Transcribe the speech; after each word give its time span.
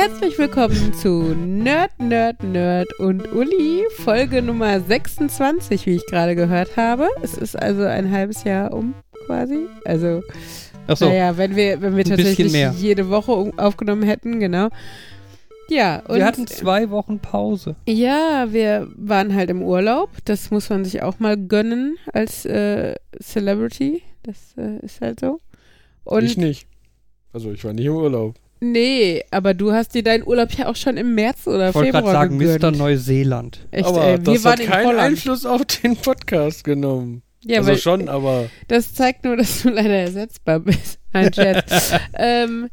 Herzlich 0.00 0.38
willkommen 0.38 0.94
zu 0.94 1.34
Nerd, 1.34 1.98
Nerd, 1.98 2.44
Nerd 2.44 2.86
und 3.00 3.32
Uli, 3.32 3.82
Folge 3.96 4.42
Nummer 4.42 4.78
26, 4.80 5.86
wie 5.86 5.96
ich 5.96 6.06
gerade 6.06 6.36
gehört 6.36 6.76
habe. 6.76 7.08
Es 7.20 7.34
ist 7.34 7.60
also 7.60 7.82
ein 7.82 8.08
halbes 8.12 8.44
Jahr 8.44 8.72
um 8.72 8.94
quasi. 9.26 9.66
Also, 9.84 10.22
Ach 10.86 10.96
so. 10.96 11.06
naja, 11.06 11.36
wenn 11.36 11.56
wir, 11.56 11.82
wenn 11.82 11.96
wir 11.96 12.04
tatsächlich 12.04 12.52
mehr. 12.52 12.72
jede 12.78 13.10
Woche 13.10 13.52
aufgenommen 13.56 14.04
hätten, 14.04 14.38
genau. 14.38 14.68
Ja, 15.68 16.04
und 16.06 16.18
Wir 16.18 16.26
hatten 16.26 16.46
zwei 16.46 16.90
Wochen 16.90 17.18
Pause. 17.18 17.74
ja, 17.88 18.46
wir 18.50 18.86
waren 18.94 19.34
halt 19.34 19.50
im 19.50 19.62
Urlaub. 19.62 20.10
Das 20.26 20.52
muss 20.52 20.70
man 20.70 20.84
sich 20.84 21.02
auch 21.02 21.18
mal 21.18 21.36
gönnen 21.36 21.96
als 22.12 22.44
äh, 22.44 22.94
Celebrity. 23.20 24.04
Das 24.22 24.54
äh, 24.56 24.78
ist 24.78 25.00
halt 25.00 25.18
so. 25.18 25.40
Und 26.04 26.22
ich 26.22 26.36
nicht. 26.36 26.68
Also 27.32 27.50
ich 27.50 27.64
war 27.64 27.72
nicht 27.72 27.86
im 27.86 27.94
Urlaub. 27.94 28.36
Nee, 28.60 29.22
aber 29.30 29.54
du 29.54 29.72
hast 29.72 29.94
dir 29.94 30.02
deinen 30.02 30.26
Urlaub 30.26 30.52
ja 30.52 30.68
auch 30.68 30.76
schon 30.76 30.96
im 30.96 31.14
März 31.14 31.46
oder 31.46 31.70
Ich 31.70 31.74
wollte 31.74 31.92
Februar 31.92 32.12
gerade 32.12 32.28
sagen, 32.28 32.38
gegönnt. 32.38 32.62
Mr. 32.62 32.70
Neuseeland. 32.72 33.66
Echt, 33.70 33.86
aber 33.86 34.04
ey, 34.04 34.18
wir 34.18 34.34
das 34.34 34.44
waren 34.44 34.52
hat 34.52 34.60
in 34.60 34.66
keinen 34.66 34.86
Holland. 34.86 35.00
Einfluss 35.00 35.46
auf 35.46 35.64
den 35.64 35.96
Podcast 35.96 36.64
genommen. 36.64 37.22
Ja, 37.44 37.58
also 37.58 37.70
weil 37.70 37.78
schon, 37.78 38.08
aber 38.08 38.50
das 38.66 38.94
zeigt 38.94 39.24
nur, 39.24 39.36
dass 39.36 39.62
du 39.62 39.68
leider 39.70 39.96
ersetzbar 39.96 40.60
bist. 40.60 40.98
Nein, 41.12 41.32
Scherz. 41.32 41.92
ähm, 42.14 42.68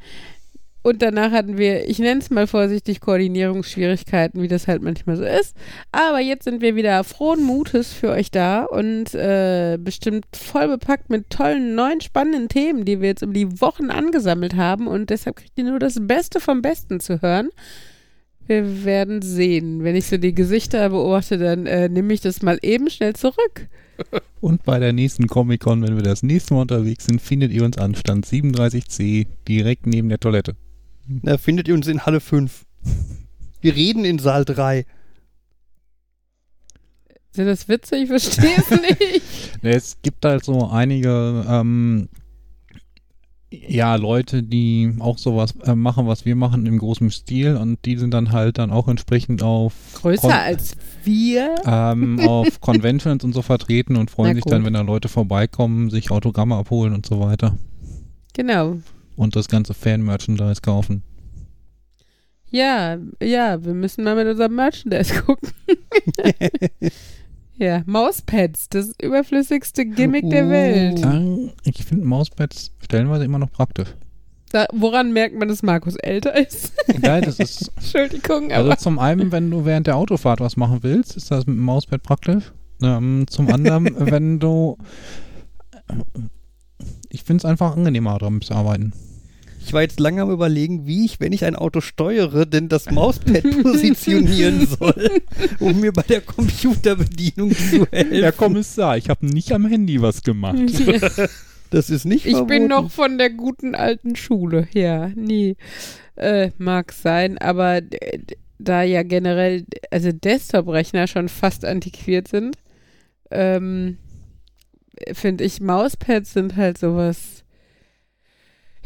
und 0.86 1.02
danach 1.02 1.31
hatten 1.31 1.58
wir, 1.58 1.89
ich 1.89 1.97
nenne 1.97 2.19
es 2.19 2.30
mal 2.30 2.45
vorsichtig, 2.45 3.00
Koordinierungsschwierigkeiten, 3.00 4.39
wie 4.44 4.47
das 4.47 4.67
halt 4.67 4.83
manchmal 4.83 5.17
so 5.17 5.23
ist. 5.23 5.55
Aber 5.92 6.19
jetzt 6.19 6.44
sind 6.44 6.61
wir 6.61 6.75
wieder 6.75 7.03
frohen 7.03 7.42
Mutes 7.42 7.92
für 7.92 8.11
euch 8.11 8.30
da 8.30 8.66
und 8.66 9.16
äh, 9.16 9.80
bestimmt 9.81 10.27
voll 10.36 10.67
bepackt 10.67 11.09
mit 11.09 11.31
tollen, 11.31 11.73
neuen, 11.73 12.02
spannenden 12.02 12.50
Themen, 12.50 12.86
die 12.86 13.02
wir 13.02 13.08
jetzt 13.08 13.23
über 13.23 13.33
die 13.33 13.59
Wochen 13.61 13.89
angesammelt 13.89 14.58
haben. 14.58 14.86
Und 14.86 15.09
deshalb 15.09 15.38
kriegt 15.38 15.58
ihr 15.58 15.64
nur 15.64 15.80
das 15.80 15.97
Beste 16.00 16.39
vom 16.39 16.61
Besten 16.61 16.99
zu 16.99 17.20
hören. 17.20 17.49
Wir 18.45 18.86
werden 18.86 19.23
sehen. 19.23 19.83
Wenn 19.83 19.95
ich 19.95 20.05
so 20.05 20.17
die 20.17 20.36
Gesichter 20.36 20.89
beobachte, 20.89 21.39
dann 21.39 21.66
äh, 21.66 21.89
nehme 21.89 22.14
ich 22.14 22.22
das 22.22 22.44
mal 22.44 22.59
eben 22.61 22.92
schnell 22.92 23.16
zurück. 23.16 23.70
Und 24.39 24.61
bei 24.61 24.77
der 24.77 24.94
nächsten 24.94 25.25
Comic-Con, 25.25 25.81
wenn 25.81 25.95
wir 25.95 26.03
das 26.03 26.22
nächste 26.22 26.53
Mal 26.53 26.61
unterwegs 26.61 27.05
sind, 27.05 27.23
findet 27.23 27.52
ihr 27.52 27.64
uns 27.64 27.80
an 27.80 27.95
Stand 27.95 28.27
37c 28.27 29.25
direkt 29.47 29.88
neben 29.88 30.09
der 30.09 30.20
Toilette. 30.20 30.55
Da 31.08 31.38
findet 31.38 31.67
ihr 31.67 31.73
uns 31.75 31.88
in 31.88 32.06
Halle 32.06 32.20
5. 32.20 32.66
Wir 33.61 33.75
reden 33.75 34.06
in 34.06 34.20
Saal 34.20 34.45
3. 34.45 34.86
Sind 37.31 37.48
das 37.48 37.67
Witze? 37.67 37.98
Ich 37.98 38.08
verstehe 38.08 38.56
es 38.58 38.70
nicht. 39.02 39.22
Es 39.61 39.98
gibt 40.02 40.23
halt 40.26 40.45
so 40.45 40.67
einige 40.70 41.45
ähm, 41.48 42.08
ja, 43.52 43.95
Leute, 43.95 44.42
die 44.44 44.94
auch 45.00 45.17
sowas 45.17 45.53
äh, 45.64 45.76
machen, 45.76 46.08
was 46.08 46.26
wir 46.26 46.36
machen 46.36 46.66
im 46.66 46.78
großen 46.78 47.11
Stil 47.11 47.56
und 47.58 47.83
die 47.86 47.98
sind 47.98 48.14
dann 48.14 48.31
halt 48.31 48.58
dann 48.58 48.72
auch 48.72 48.88
entsprechend 48.88 49.44
auf 49.44 49.73
Größer 49.95 50.22
Kon- 50.30 50.31
als 50.31 50.76
wir. 51.03 51.56
ähm, 51.66 52.20
auf 52.22 52.59
Conventions 52.61 53.23
und 53.23 53.33
so 53.33 53.42
vertreten 53.42 53.95
und 53.98 54.09
freuen 54.11 54.30
Na 54.31 54.36
sich 54.36 54.44
gut. 54.44 54.53
dann, 54.53 54.66
wenn 54.66 54.73
da 54.73 54.81
Leute 54.81 55.08
vorbeikommen, 55.09 55.89
sich 55.89 56.11
Autogramme 56.11 56.56
abholen 56.56 56.94
und 56.94 57.06
so 57.06 57.20
weiter 57.20 57.58
Genau. 58.33 58.78
Und 59.16 59.35
das 59.35 59.47
ganze 59.47 59.73
Fan-Merchandise 59.73 60.61
kaufen. 60.61 61.03
Ja, 62.49 62.98
ja, 63.21 63.64
wir 63.65 63.73
müssen 63.73 64.03
mal 64.03 64.15
mit 64.15 64.27
unserem 64.27 64.55
Merchandise 64.55 65.14
gucken. 65.26 65.49
ja, 67.58 67.81
Mauspads, 67.86 68.70
das 68.70 68.93
überflüssigste 69.02 69.86
Gimmick 69.86 70.30
der 70.30 70.45
Uh. 70.45 70.49
Welt. 70.49 71.03
Äh, 71.03 71.49
Ich 71.70 71.83
finde 71.86 72.05
Mauspads 72.05 72.71
stellenweise 72.83 73.26
immer 73.26 73.39
noch 73.39 73.52
praktisch. 73.52 73.89
Da, 74.52 74.67
woran 74.73 75.11
merkt 75.11 75.36
man, 75.37 75.47
dass 75.49 75.64
Markus 75.64 75.95
älter 75.97 76.33
ist? 76.37 76.71
Geil, 77.02 77.21
das 77.21 77.39
ist 77.39 77.71
Entschuldigung, 77.76 78.52
Also 78.52 78.70
aber 78.70 78.77
zum 78.77 78.99
einen, 78.99 79.32
wenn 79.32 79.49
du 79.52 79.65
während 79.65 79.87
der 79.87 79.97
Autofahrt 79.97 80.39
was 80.39 80.55
machen 80.55 80.80
willst, 80.82 81.17
ist 81.17 81.32
das 81.32 81.45
mit 81.45 81.58
dem 81.58 81.64
Mauspad 81.64 82.03
praktisch. 82.03 82.53
Ähm, 82.82 83.26
zum 83.27 83.49
anderen, 83.52 83.86
wenn 84.11 84.39
du 84.39 84.77
ich 87.10 87.23
finde 87.23 87.42
es 87.42 87.45
einfach 87.45 87.76
angenehmer, 87.76 88.17
daran 88.17 88.42
zu 88.42 88.54
arbeiten. 88.54 88.93
Ich 89.64 89.73
war 89.73 89.82
jetzt 89.82 89.99
lange 89.99 90.21
am 90.21 90.30
überlegen, 90.30 90.86
wie 90.86 91.05
ich, 91.05 91.20
wenn 91.20 91.33
ich 91.33 91.43
ein 91.43 91.55
Auto 91.55 91.82
steuere, 91.82 92.45
denn 92.45 92.70
das 92.70 92.92
Mauspad 92.92 93.42
positionieren 93.64 94.67
soll, 94.67 95.10
um 95.60 95.80
mir 95.80 95.92
bei 95.92 96.04
der 96.04 96.21
Computerbedienung 96.21 97.52
zu 97.52 97.88
helfen. 97.92 98.14
Herr 98.21 98.32
Kommissar, 98.32 98.98
ich 98.98 99.10
habe 99.10 99.26
nicht 99.26 99.52
am 99.52 99.65
Handy 99.65 100.02
was 100.02 100.21
gemacht. 100.23 100.60
Das 101.71 101.89
ist 101.89 102.05
nicht 102.05 102.27
ich 102.27 102.33
bin 102.33 102.45
verboten. 102.48 102.67
noch 102.67 102.92
von 102.92 103.17
der 103.17 103.32
guten 103.32 103.73
alten 103.73 104.15
Schule. 104.15 104.67
Ja, 104.73 105.08
nie. 105.15 105.58
Äh, 106.15 106.52
mag 106.60 106.94
sein, 106.94 107.39
aber 107.39 107.82
d- 107.82 107.98
da 108.60 108.83
ja 108.83 109.02
generell, 109.02 109.65
also 109.89 110.11
Desktop-Rechner 110.11 111.08
schon 111.08 111.27
fast 111.27 111.65
antiquiert 111.65 112.27
sind, 112.27 112.55
ähm, 113.32 113.98
finde 115.14 115.44
ich, 115.44 115.61
Mauspads 115.61 116.33
sind 116.33 116.56
halt 116.56 116.78
sowas. 116.78 117.44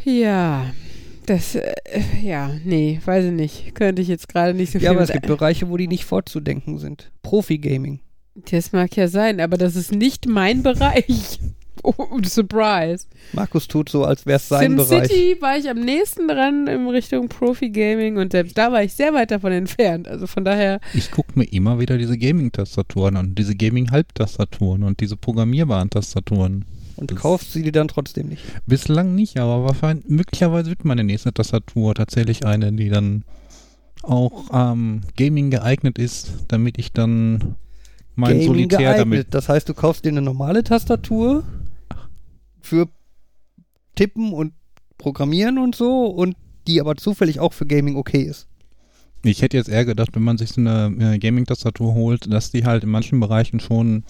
Ja, 0.02 0.72
das, 1.26 1.54
äh, 1.54 1.72
ja, 2.22 2.50
nee, 2.64 3.00
weiß 3.04 3.26
ich 3.26 3.32
nicht. 3.32 3.74
Könnte 3.74 4.02
ich 4.02 4.08
jetzt 4.08 4.28
gerade 4.28 4.54
nicht 4.54 4.72
so 4.72 4.78
viel 4.78 4.86
Ja, 4.86 4.92
aber 4.92 5.02
es 5.02 5.12
gibt 5.12 5.26
Bereiche, 5.26 5.68
wo 5.68 5.76
die 5.76 5.88
nicht 5.88 6.04
fortzudenken 6.04 6.78
sind. 6.78 7.10
Profi-Gaming. 7.22 8.00
Das 8.34 8.72
mag 8.72 8.96
ja 8.96 9.08
sein, 9.08 9.40
aber 9.40 9.56
das 9.58 9.76
ist 9.76 9.92
nicht 9.92 10.26
mein 10.26 10.62
Bereich. 10.62 11.38
Oh, 11.82 11.94
Surprise. 12.24 13.06
Markus 13.32 13.68
tut 13.68 13.88
so, 13.88 14.04
als 14.04 14.26
wäre 14.26 14.36
es 14.36 14.48
sein 14.48 14.76
Bereich. 14.76 14.88
SimCity 15.08 15.36
war 15.40 15.56
ich 15.56 15.68
am 15.70 15.78
nächsten 15.80 16.28
dran 16.28 16.66
in 16.66 16.88
Richtung 16.88 17.28
Profi-Gaming 17.28 18.16
und 18.18 18.32
selbst 18.32 18.56
da 18.58 18.72
war 18.72 18.82
ich 18.82 18.92
sehr 18.94 19.14
weit 19.14 19.30
davon 19.30 19.52
entfernt. 19.52 20.08
Also 20.08 20.26
von 20.26 20.44
daher, 20.44 20.80
Ich 20.94 21.10
gucke 21.10 21.38
mir 21.38 21.44
immer 21.44 21.78
wieder 21.80 21.96
diese 21.98 22.18
Gaming-Tastaturen 22.18 23.16
an, 23.16 23.34
diese 23.34 23.54
Gaming-Halbtastaturen 23.54 24.82
und 24.82 25.00
diese 25.00 25.16
programmierbaren 25.16 25.90
Tastaturen. 25.90 26.64
Und 26.96 27.10
Das- 27.12 27.18
kaufst 27.18 27.52
sie 27.52 27.62
dir 27.62 27.72
dann 27.72 27.88
trotzdem 27.88 28.28
nicht. 28.28 28.42
Bislang 28.66 29.14
nicht, 29.14 29.38
aber 29.38 29.64
wahrscheinlich, 29.64 30.06
möglicherweise 30.08 30.68
wird 30.70 30.84
meine 30.84 31.04
nächste 31.04 31.32
Tastatur 31.32 31.94
tatsächlich 31.94 32.44
eine, 32.44 32.72
die 32.72 32.90
dann 32.90 33.24
auch 34.02 34.50
ähm, 34.52 35.02
Gaming 35.16 35.50
geeignet 35.50 35.98
ist, 35.98 36.32
damit 36.48 36.78
ich 36.78 36.92
dann 36.92 37.54
mein 38.16 38.32
Gaming 38.32 38.46
Solitär 38.46 38.78
geeignet. 38.78 39.00
damit 39.00 39.26
Das 39.34 39.48
heißt, 39.48 39.68
du 39.68 39.74
kaufst 39.74 40.04
dir 40.04 40.08
eine 40.10 40.22
normale 40.22 40.62
Tastatur 40.64 41.44
für 42.62 42.88
Tippen 43.94 44.32
und 44.32 44.52
Programmieren 44.98 45.58
und 45.58 45.74
so 45.74 46.06
und 46.06 46.36
die 46.66 46.80
aber 46.80 46.96
zufällig 46.96 47.40
auch 47.40 47.52
für 47.52 47.66
Gaming 47.66 47.96
okay 47.96 48.22
ist. 48.22 48.46
Ich 49.22 49.42
hätte 49.42 49.58
jetzt 49.58 49.68
eher 49.68 49.84
gedacht, 49.84 50.10
wenn 50.14 50.22
man 50.22 50.38
sich 50.38 50.50
so 50.50 50.62
eine 50.62 50.94
äh, 50.98 51.18
Gaming-Tastatur 51.18 51.92
holt, 51.92 52.32
dass 52.32 52.50
die 52.50 52.64
halt 52.64 52.84
in 52.84 52.90
manchen 52.90 53.20
Bereichen 53.20 53.60
schon 53.60 54.04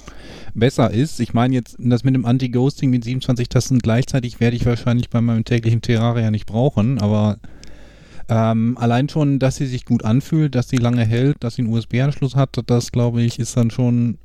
besser 0.54 0.92
ist. 0.92 1.18
Ich 1.18 1.34
meine 1.34 1.54
jetzt, 1.54 1.76
das 1.80 2.04
mit 2.04 2.14
dem 2.14 2.24
Anti-Ghosting 2.24 2.90
mit 2.90 3.02
27 3.02 3.48
Tasten 3.48 3.78
gleichzeitig 3.80 4.38
werde 4.38 4.56
ich 4.56 4.66
wahrscheinlich 4.66 5.10
bei 5.10 5.20
meinem 5.20 5.44
täglichen 5.44 5.82
Terraria 5.82 6.30
nicht 6.30 6.46
brauchen, 6.46 7.00
aber 7.00 7.38
ähm, 8.28 8.78
allein 8.78 9.08
schon, 9.08 9.40
dass 9.40 9.56
sie 9.56 9.66
sich 9.66 9.84
gut 9.84 10.04
anfühlt, 10.04 10.54
dass 10.54 10.68
sie 10.68 10.76
lange 10.76 11.04
hält, 11.04 11.38
dass 11.40 11.56
sie 11.56 11.62
einen 11.62 11.72
USB-Anschluss 11.72 12.36
hat, 12.36 12.50
das 12.66 12.92
glaube 12.92 13.22
ich, 13.22 13.40
ist 13.40 13.56
dann 13.56 13.72
schon 13.72 14.18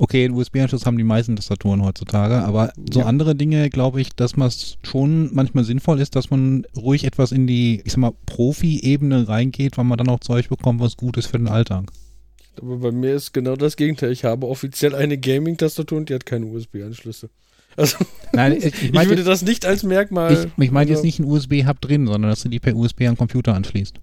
Okay, 0.00 0.24
einen 0.24 0.34
USB-Anschluss 0.34 0.86
haben 0.86 0.96
die 0.96 1.04
meisten 1.04 1.34
Tastaturen 1.36 1.82
heutzutage, 1.84 2.36
aber 2.44 2.72
so 2.92 3.00
Ja. 3.00 3.06
andere 3.06 3.34
Dinge 3.34 3.68
glaube 3.68 4.00
ich, 4.00 4.10
dass 4.14 4.36
man 4.36 4.46
es 4.48 4.78
schon 4.82 5.34
manchmal 5.34 5.64
sinnvoll 5.64 6.00
ist, 6.00 6.14
dass 6.14 6.30
man 6.30 6.64
ruhig 6.76 7.04
etwas 7.04 7.32
in 7.32 7.46
die, 7.48 7.82
ich 7.84 7.92
sag 7.92 7.98
mal, 7.98 8.12
Profi-Ebene 8.26 9.28
reingeht, 9.28 9.76
weil 9.76 9.84
man 9.84 9.98
dann 9.98 10.08
auch 10.08 10.20
Zeug 10.20 10.48
bekommt, 10.48 10.80
was 10.80 10.96
gut 10.96 11.16
ist 11.16 11.26
für 11.26 11.38
den 11.38 11.48
Alltag. 11.48 11.90
Aber 12.60 12.76
bei 12.78 12.92
mir 12.92 13.14
ist 13.14 13.32
genau 13.32 13.56
das 13.56 13.76
Gegenteil. 13.76 14.10
Ich 14.12 14.24
habe 14.24 14.46
offiziell 14.48 14.94
eine 14.94 15.18
Gaming-Tastatur 15.18 15.98
und 15.98 16.08
die 16.08 16.14
hat 16.14 16.26
keine 16.26 16.46
USB-Anschlüsse. 16.46 17.30
Also 17.76 17.96
Nein, 18.32 18.52
ich, 18.56 18.64
ich 18.66 18.82
ich 18.84 18.92
meine 18.92 19.08
würde 19.10 19.22
jetzt, 19.22 19.28
das 19.28 19.42
nicht 19.42 19.66
als 19.66 19.82
Merkmal. 19.82 20.32
ich, 20.56 20.64
ich 20.64 20.70
mein 20.70 20.88
jetzt 20.88 21.04
nicht 21.04 21.20
einen 21.20 21.30
USB-Hub 21.30 21.80
drin, 21.80 22.06
sondern 22.06 22.30
dass 22.30 22.42
du 22.42 22.48
die 22.48 22.58
per 22.60 22.74
USB 22.76 23.02
an 23.02 23.06
den 23.14 23.16
Computer 23.16 23.54
anschließt. 23.54 23.96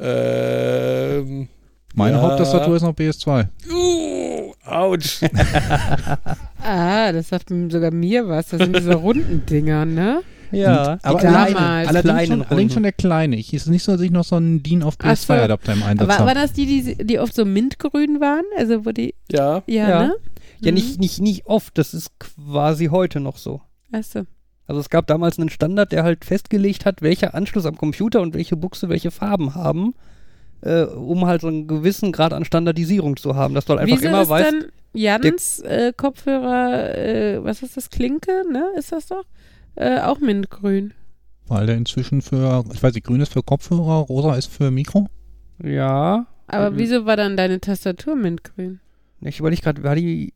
Ähm, 0.00 1.48
Meine 1.94 2.16
Ja. 2.16 2.22
Haupttastatur 2.22 2.76
ist 2.76 2.82
noch 2.82 2.94
PS2. 2.94 3.46
uh, 3.70 4.52
ouch. 4.66 5.22
ah, 6.62 7.12
das 7.12 7.28
sagt 7.28 7.50
sogar 7.70 7.90
mir 7.90 8.28
was. 8.28 8.48
Das 8.48 8.60
sind 8.62 8.76
diese 8.76 8.94
runden 8.94 9.44
Dinger, 9.46 9.84
ne? 9.84 10.22
Ja, 10.50 10.98
aber 11.02 11.20
damals. 11.20 11.88
allerdings, 11.88 12.02
kleinen 12.02 12.26
schon, 12.26 12.42
allerdings 12.42 12.74
schon 12.74 12.82
der 12.82 12.92
kleine. 12.92 13.36
Ich 13.36 13.54
ist 13.54 13.68
nicht 13.68 13.82
so, 13.84 13.92
dass 13.92 14.02
ich 14.02 14.10
noch 14.10 14.24
so 14.24 14.36
einen 14.36 14.62
DIN 14.62 14.82
auf 14.82 14.96
Ach 15.02 15.16
so. 15.16 15.32
PS2-Adapter 15.32 15.72
im 15.72 15.82
Einsatz 15.82 16.08
War, 16.08 16.18
war 16.20 16.28
habe. 16.28 16.40
das 16.40 16.52
die, 16.52 16.66
die, 16.66 17.04
die 17.06 17.18
oft 17.18 17.34
so 17.34 17.46
mintgrün 17.46 18.20
waren? 18.20 18.44
Also 18.58 18.84
wo 18.84 18.90
die, 18.90 19.14
Ja. 19.30 19.62
ja, 19.66 19.88
Ja. 19.88 20.02
ne? 20.08 20.14
ja 20.60 20.70
Mhm. 20.70 20.74
nicht, 20.74 21.00
nicht, 21.00 21.20
nicht 21.22 21.46
oft, 21.46 21.78
das 21.78 21.94
ist 21.94 22.10
quasi 22.18 22.86
heute 22.86 23.18
noch 23.20 23.38
so. 23.38 23.62
Achso. 23.92 24.24
Also 24.66 24.80
es 24.80 24.90
gab 24.90 25.06
damals 25.06 25.38
einen 25.38 25.48
Standard, 25.48 25.90
der 25.90 26.04
halt 26.04 26.24
festgelegt 26.26 26.84
hat, 26.84 27.00
welcher 27.00 27.34
Anschluss 27.34 27.64
am 27.64 27.76
Computer 27.78 28.20
und 28.20 28.34
welche 28.34 28.56
Buchse 28.56 28.90
welche 28.90 29.10
Farben 29.10 29.54
haben, 29.54 29.94
äh, 30.62 30.82
um 30.84 31.26
halt 31.26 31.42
so 31.42 31.48
einen 31.48 31.66
gewissen 31.66 32.12
Grad 32.12 32.32
an 32.32 32.44
Standardisierung 32.44 33.16
zu 33.16 33.34
haben, 33.36 33.54
dass 33.54 33.64
du 33.66 33.70
halt 33.70 33.80
einfach 33.80 33.96
Wieso 33.96 34.08
immer 34.08 34.22
ist 34.22 34.28
weißt, 34.28 34.52
dann 34.52 34.64
Jans 34.94 35.60
äh, 35.60 35.92
Kopfhörer, 35.96 36.96
äh, 36.96 37.44
was 37.44 37.62
ist 37.62 37.76
das, 37.76 37.90
Klinke, 37.90 38.42
ne? 38.50 38.64
Ist 38.76 38.92
das 38.92 39.06
doch? 39.06 39.24
Äh, 39.74 40.00
auch 40.00 40.18
mintgrün. 40.20 40.92
Weil 41.46 41.66
der 41.66 41.76
inzwischen 41.76 42.22
für, 42.22 42.64
ich 42.72 42.82
weiß 42.82 42.94
nicht, 42.94 43.06
grün 43.06 43.20
ist 43.20 43.32
für 43.32 43.42
Kopfhörer, 43.42 44.00
rosa 44.00 44.34
ist 44.36 44.46
für 44.50 44.70
Mikro. 44.70 45.08
Ja. 45.62 46.26
Aber 46.46 46.70
Mhm. 46.70 46.78
wieso 46.78 47.06
war 47.06 47.16
dann 47.16 47.36
deine 47.36 47.60
Tastatur 47.60 48.14
mintgrün? 48.16 48.80
Ich 49.20 49.38
überlege 49.38 49.62
gerade, 49.62 49.82
war 49.82 49.94
die. 49.94 50.34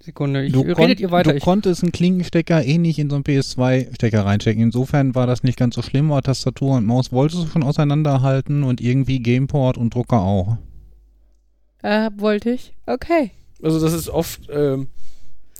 Sekunde, 0.00 0.44
ich, 0.44 0.52
Du, 0.52 0.60
redet 0.60 1.00
ihr 1.00 1.10
weiter. 1.10 1.32
du 1.32 1.36
Ich, 1.36 1.42
konntest 1.42 1.82
einen 1.82 1.92
Klinkenstecker 1.92 2.64
eh 2.64 2.78
nicht 2.78 2.98
in 2.98 3.10
so 3.10 3.16
einen 3.16 3.24
PS2-Stecker 3.24 4.24
reinstecken. 4.24 4.62
Insofern 4.62 5.14
war 5.14 5.26
das 5.26 5.42
nicht 5.42 5.58
ganz 5.58 5.74
so 5.74 5.82
schlimm, 5.82 6.10
aber 6.12 6.22
Tastatur 6.22 6.76
und 6.76 6.86
Maus 6.86 7.10
wolltest 7.12 7.42
du 7.42 7.46
schon 7.48 7.62
auseinanderhalten 7.64 8.62
und 8.62 8.80
irgendwie 8.80 9.20
Gameport 9.20 9.76
und 9.76 9.94
Drucker 9.94 10.20
auch. 10.20 10.56
Äh, 11.82 12.10
wollte 12.16 12.50
ich. 12.52 12.74
Okay. 12.86 13.32
Also 13.62 13.80
das 13.80 13.92
ist 13.92 14.08
oft 14.08 14.42
ähm, 14.52 14.88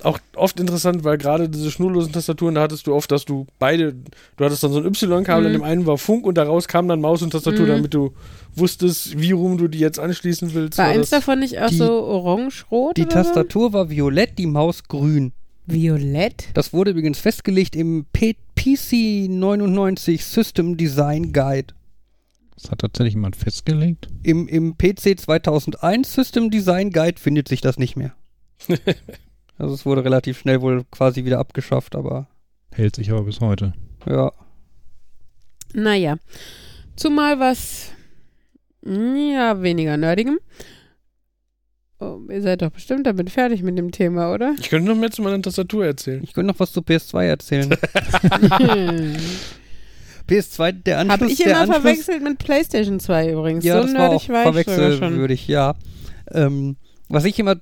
auch 0.04 0.18
oft 0.36 0.60
interessant, 0.60 1.02
weil 1.04 1.18
gerade 1.18 1.48
diese 1.48 1.70
schnurlosen 1.70 2.12
Tastaturen, 2.12 2.54
da 2.54 2.62
hattest 2.62 2.86
du 2.86 2.94
oft, 2.94 3.10
dass 3.10 3.24
du 3.24 3.46
beide, 3.58 3.94
du 4.36 4.44
hattest 4.44 4.62
dann 4.62 4.72
so 4.72 4.78
ein 4.78 4.86
Y-Kabel, 4.86 5.46
in 5.46 5.52
Mhm. 5.52 5.56
dem 5.56 5.62
einen 5.64 5.86
war 5.86 5.98
Funk 5.98 6.24
und 6.26 6.36
daraus 6.36 6.68
kam 6.68 6.86
dann 6.88 7.00
Maus 7.00 7.22
und 7.22 7.30
Tastatur, 7.30 7.66
Mhm. 7.66 7.68
damit 7.70 7.94
du 7.94 8.12
wusstest, 8.54 9.18
wie 9.20 9.32
rum 9.32 9.58
du 9.58 9.68
die 9.68 9.78
jetzt 9.78 9.98
anschließen 9.98 10.54
willst. 10.54 10.78
War 10.78 10.86
War 10.86 10.92
eins 10.94 11.10
davon 11.10 11.40
nicht 11.40 11.58
auch 11.60 11.68
die- 11.68 11.76
so 11.76 11.90
orange-rot? 12.04 12.96
die 12.96 13.06
Tastatur 13.06 13.72
war 13.72 13.90
violett, 13.90 14.38
die 14.38 14.46
Maus 14.46 14.84
grün. 14.84 15.32
So? 15.66 15.74
Violett? 15.74 16.48
Das 16.54 16.72
wurde 16.72 16.92
übrigens 16.92 17.18
festgelegt 17.18 17.76
im 17.76 18.06
P 18.12 18.34
PC 18.56 19.28
99 19.28 20.24
System 20.24 20.76
Design 20.76 21.32
Guide. 21.32 21.74
Das 22.60 22.70
hat 22.70 22.80
tatsächlich 22.80 23.14
jemand 23.14 23.36
festgelegt. 23.36 24.08
Im, 24.24 24.48
Im 24.48 24.76
PC 24.76 25.14
2001 25.16 26.12
System 26.12 26.50
Design 26.50 26.90
Guide 26.90 27.20
findet 27.20 27.46
sich 27.48 27.60
das 27.60 27.78
nicht 27.78 27.96
mehr. 27.96 28.14
also 29.58 29.75
es 29.75 29.84
wurde 29.84 30.05
relativ 30.05 30.38
schnell 30.38 30.60
wohl 30.62 30.84
quasi 30.90 31.25
wieder 31.25 31.38
abgeschafft, 31.38 31.94
aber 31.96 32.28
Hält 32.72 32.96
sich 32.96 33.10
aber 33.10 33.22
bis 33.22 33.40
heute. 33.40 33.72
ja. 34.06 34.32
Naja. 35.75 36.16
Zumal 36.96 37.38
was, 37.38 37.93
ja, 38.84 39.62
weniger 39.62 39.96
nerdigem. 39.96 40.38
Oh, 42.00 42.20
ihr 42.31 42.43
seid 42.43 42.62
doch 42.62 42.70
bestimmt 42.70 43.06
damit 43.06 43.28
fertig 43.31 43.62
mit 43.62 43.76
dem 43.76 43.90
Thema, 43.90 44.32
oder? 44.32 44.55
Ich 44.60 44.70
könnte 44.70 44.88
noch 44.88 44.96
mehr 44.96 45.10
zu 45.10 45.20
meiner 45.22 45.43
Tastatur 45.43 45.84
erzählen. 45.84 46.22
Ich 46.22 46.32
könnte 46.32 46.52
noch 46.52 46.60
was 46.60 46.72
zu 46.72 46.81
PS2 46.81 47.25
erzählen. 47.25 47.70
PS2, 50.28 50.72
der 50.72 50.99
Anschluss, 50.99 51.20
Habe 51.20 51.32
ich 51.32 51.40
immer 51.40 51.56
Anschluss, 51.56 51.76
verwechselt 51.76 52.22
mit 52.22 52.38
PlayStation 52.38 53.00
2 53.00 53.32
übrigens. 53.32 53.64
Ja, 53.64 53.81
so 53.81 53.87
das 53.87 53.94
war 53.94 54.08
nerdig 54.08 54.22
auch 54.25 54.28
war 54.28 54.40
ich 54.43 54.46
sogar 54.46 54.64
schon. 54.64 54.75
verwechselwürdig, 54.99 55.49
ja. 55.49 55.75
Ähm, 56.31 56.76
was 57.08 57.25
ich 57.25 57.38
immer 57.38 57.56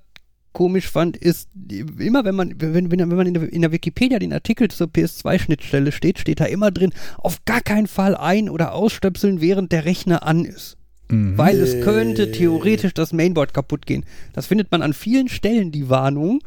komisch 0.56 0.88
fand, 0.88 1.18
ist, 1.18 1.50
immer 1.98 2.24
wenn 2.24 2.34
man, 2.34 2.54
wenn, 2.56 2.90
wenn, 2.90 2.98
wenn 2.98 3.08
man 3.14 3.26
in 3.26 3.34
der, 3.34 3.52
in 3.52 3.60
der 3.60 3.72
Wikipedia 3.72 4.18
den 4.18 4.32
Artikel 4.32 4.68
zur 4.68 4.86
PS2-Schnittstelle 4.86 5.92
steht, 5.92 6.18
steht 6.18 6.40
da 6.40 6.46
immer 6.46 6.70
drin, 6.70 6.94
auf 7.18 7.44
gar 7.44 7.60
keinen 7.60 7.86
Fall 7.86 8.16
ein- 8.16 8.48
oder 8.48 8.72
ausstöpseln, 8.72 9.42
während 9.42 9.70
der 9.70 9.84
Rechner 9.84 10.22
an 10.22 10.46
ist. 10.46 10.78
Mhm. 11.10 11.36
Weil 11.36 11.58
es 11.58 11.84
könnte 11.84 12.32
theoretisch 12.32 12.94
das 12.94 13.12
Mainboard 13.12 13.52
kaputt 13.52 13.84
gehen. 13.84 14.06
Das 14.32 14.46
findet 14.46 14.72
man 14.72 14.80
an 14.80 14.94
vielen 14.94 15.28
Stellen, 15.28 15.72
die 15.72 15.90
Warnung. 15.90 16.40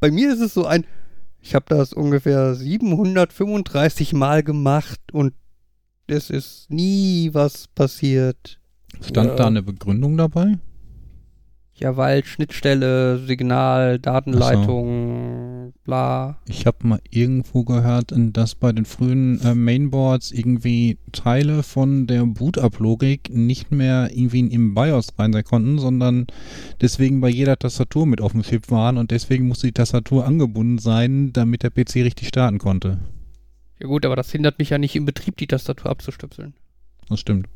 Bei 0.00 0.10
mir 0.10 0.32
ist 0.32 0.40
es 0.40 0.54
so 0.54 0.64
ein, 0.64 0.86
ich 1.42 1.54
habe 1.54 1.66
das 1.68 1.92
ungefähr 1.92 2.54
735 2.54 4.14
Mal 4.14 4.42
gemacht 4.42 4.98
und 5.12 5.34
es 6.06 6.30
ist 6.30 6.70
nie 6.70 7.28
was 7.34 7.68
passiert. 7.68 8.58
Stand 9.02 9.28
Ja. 9.28 9.36
da 9.36 9.46
eine 9.48 9.62
Begründung 9.62 10.16
dabei? 10.16 10.54
Ja, 11.82 11.96
weil 11.96 12.24
Schnittstelle, 12.24 13.18
Signal, 13.18 13.98
Datenleitung, 13.98 15.72
bla. 15.82 16.38
Ich 16.46 16.64
habe 16.64 16.86
mal 16.86 17.00
irgendwo 17.10 17.64
gehört, 17.64 18.12
dass 18.14 18.54
bei 18.54 18.70
den 18.70 18.84
frühen 18.84 19.40
äh, 19.40 19.56
Mainboards 19.56 20.30
irgendwie 20.30 20.98
Teile 21.10 21.64
von 21.64 22.06
der 22.06 22.24
Boot-Up-Logik 22.24 23.30
nicht 23.34 23.72
mehr 23.72 24.10
irgendwie 24.12 24.46
im 24.46 24.74
BIOS 24.74 25.18
rein 25.18 25.32
sein 25.32 25.42
konnten, 25.42 25.80
sondern 25.80 26.28
deswegen 26.80 27.20
bei 27.20 27.30
jeder 27.30 27.58
Tastatur 27.58 28.06
mit 28.06 28.20
auf 28.20 28.30
dem 28.30 28.42
Chip 28.42 28.70
waren 28.70 28.96
und 28.96 29.10
deswegen 29.10 29.48
musste 29.48 29.66
die 29.66 29.72
Tastatur 29.72 30.24
angebunden 30.24 30.78
sein, 30.78 31.32
damit 31.32 31.64
der 31.64 31.70
PC 31.70 31.96
richtig 31.96 32.28
starten 32.28 32.58
konnte. 32.58 33.00
Ja 33.80 33.88
gut, 33.88 34.06
aber 34.06 34.14
das 34.14 34.30
hindert 34.30 34.60
mich 34.60 34.70
ja 34.70 34.78
nicht 34.78 34.94
im 34.94 35.04
Betrieb, 35.04 35.36
die 35.36 35.48
Tastatur 35.48 35.90
abzustöpseln. 35.90 36.54
Das 37.08 37.18
stimmt. 37.18 37.48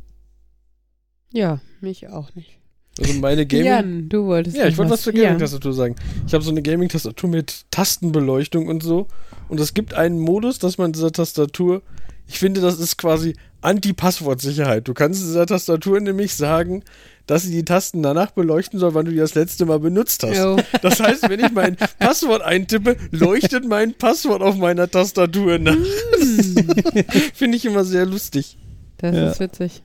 Ja, 1.33 1.61
mich 1.81 2.09
auch 2.09 2.35
nicht. 2.35 2.59
Also 2.99 3.13
meine 3.21 3.45
Gaming... 3.47 3.67
Jan, 3.67 4.09
du 4.09 4.25
wolltest 4.27 4.57
Ja, 4.57 4.67
ich 4.67 4.79
wollte 4.79 4.93
was 4.93 5.03
zur 5.03 5.15
Ja. 5.15 5.25
Gaming-Tastatur 5.25 5.73
sagen. 5.73 5.97
Ich 6.27 6.33
habe 6.35 6.43
so 6.43 6.51
eine 6.51 6.63
Gaming-Tastatur 6.63 7.29
mit 7.29 7.67
Tastenbeleuchtung 7.71 8.67
und 8.69 8.83
so. 8.83 9.07
Und 9.49 9.61
es 9.61 9.75
gibt 9.75 9.95
einen 9.95 10.19
Modus, 10.19 10.59
dass 10.59 10.79
man 10.79 10.93
dieser 10.93 11.13
Tastatur, 11.13 11.83
ich 12.27 12.39
finde, 12.39 12.61
das 12.61 12.79
ist 12.81 12.97
quasi 12.97 13.35
Anti-Passwort-Sicherheit. 13.61 14.89
Du 14.89 14.95
kannst 14.95 15.23
dieser 15.23 15.47
Tastatur 15.47 16.01
nämlich 16.01 16.35
sagen, 16.35 16.83
dass 17.27 17.43
sie 17.43 17.51
die 17.51 17.65
Tasten 17.65 18.03
danach 18.03 18.31
beleuchten 18.31 18.79
soll, 18.79 18.95
wann 18.95 19.05
du 19.05 19.11
die 19.11 19.17
das 19.19 19.35
letzte 19.35 19.67
Mal 19.67 19.81
benutzt 19.81 20.23
hast. 20.23 20.39
Jo. 20.39 20.57
Das 20.81 21.01
heißt, 21.01 21.29
wenn 21.29 21.41
ich 21.41 21.51
mein 21.53 21.77
Passwort 21.99 22.43
eintippe, 22.43 22.97
leuchtet 23.11 23.67
mein 23.67 23.95
Passwort 23.95 24.43
auf 24.43 24.57
meiner 24.57 24.89
Tastatur 24.91 25.59
nach. 25.59 25.77
Finde 27.35 27.57
ich 27.57 27.65
immer 27.65 27.85
sehr 27.85 28.07
lustig. 28.07 28.57
Das 28.99 29.15
Ja. 29.15 29.31
ist 29.31 29.41
witzig. 29.41 29.83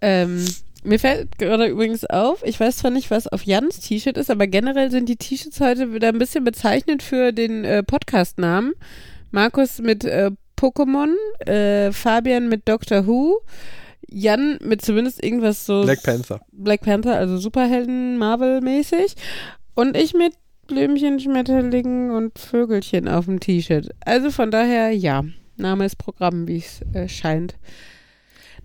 Ähm, 0.00 0.44
mir 0.88 0.98
fällt 0.98 1.38
gerade 1.38 1.66
übrigens 1.66 2.04
auf, 2.04 2.42
ich 2.44 2.58
weiß 2.58 2.78
zwar 2.78 2.90
nicht, 2.90 3.10
was 3.10 3.28
auf 3.28 3.44
Jans 3.44 3.78
T-Shirt 3.80 4.16
ist, 4.16 4.30
aber 4.30 4.46
generell 4.46 4.90
sind 4.90 5.08
die 5.08 5.16
T-Shirts 5.16 5.60
heute 5.60 5.92
wieder 5.92 6.08
ein 6.08 6.18
bisschen 6.18 6.44
bezeichnet 6.44 7.02
für 7.02 7.32
den 7.32 7.64
äh, 7.64 7.82
Podcast-Namen. 7.82 8.72
Markus 9.30 9.80
mit 9.80 10.04
äh, 10.04 10.30
Pokémon, 10.58 11.14
äh, 11.46 11.92
Fabian 11.92 12.48
mit 12.48 12.66
Doctor 12.68 13.06
Who, 13.06 13.40
Jan 14.10 14.58
mit 14.62 14.82
zumindest 14.82 15.22
irgendwas 15.22 15.66
so 15.66 15.82
Black 15.82 16.02
Panther. 16.02 16.40
Black 16.52 16.80
Panther, 16.80 17.16
also 17.16 17.36
Superhelden, 17.36 18.16
Marvel-mäßig. 18.16 19.14
Und 19.74 19.96
ich 19.96 20.14
mit 20.14 20.32
Blümchen, 20.66 21.20
Schmetterlingen 21.20 22.10
und 22.10 22.38
Vögelchen 22.38 23.08
auf 23.08 23.26
dem 23.26 23.40
T-Shirt. 23.40 23.90
Also 24.04 24.30
von 24.30 24.50
daher, 24.50 24.90
ja, 24.92 25.24
Name 25.56 25.84
ist 25.84 25.96
Programm, 25.96 26.48
wie 26.48 26.58
es 26.58 26.80
äh, 26.94 27.08
scheint. 27.08 27.56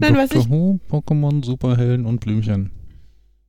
Nein, 0.03 0.15
was 0.15 0.29
Dr. 0.29 0.41
ich. 0.41 0.49
Who, 0.49 0.79
Pokémon, 0.89 1.43
Superhelden 1.43 2.05
und 2.05 2.19
Blümchen. 2.19 2.71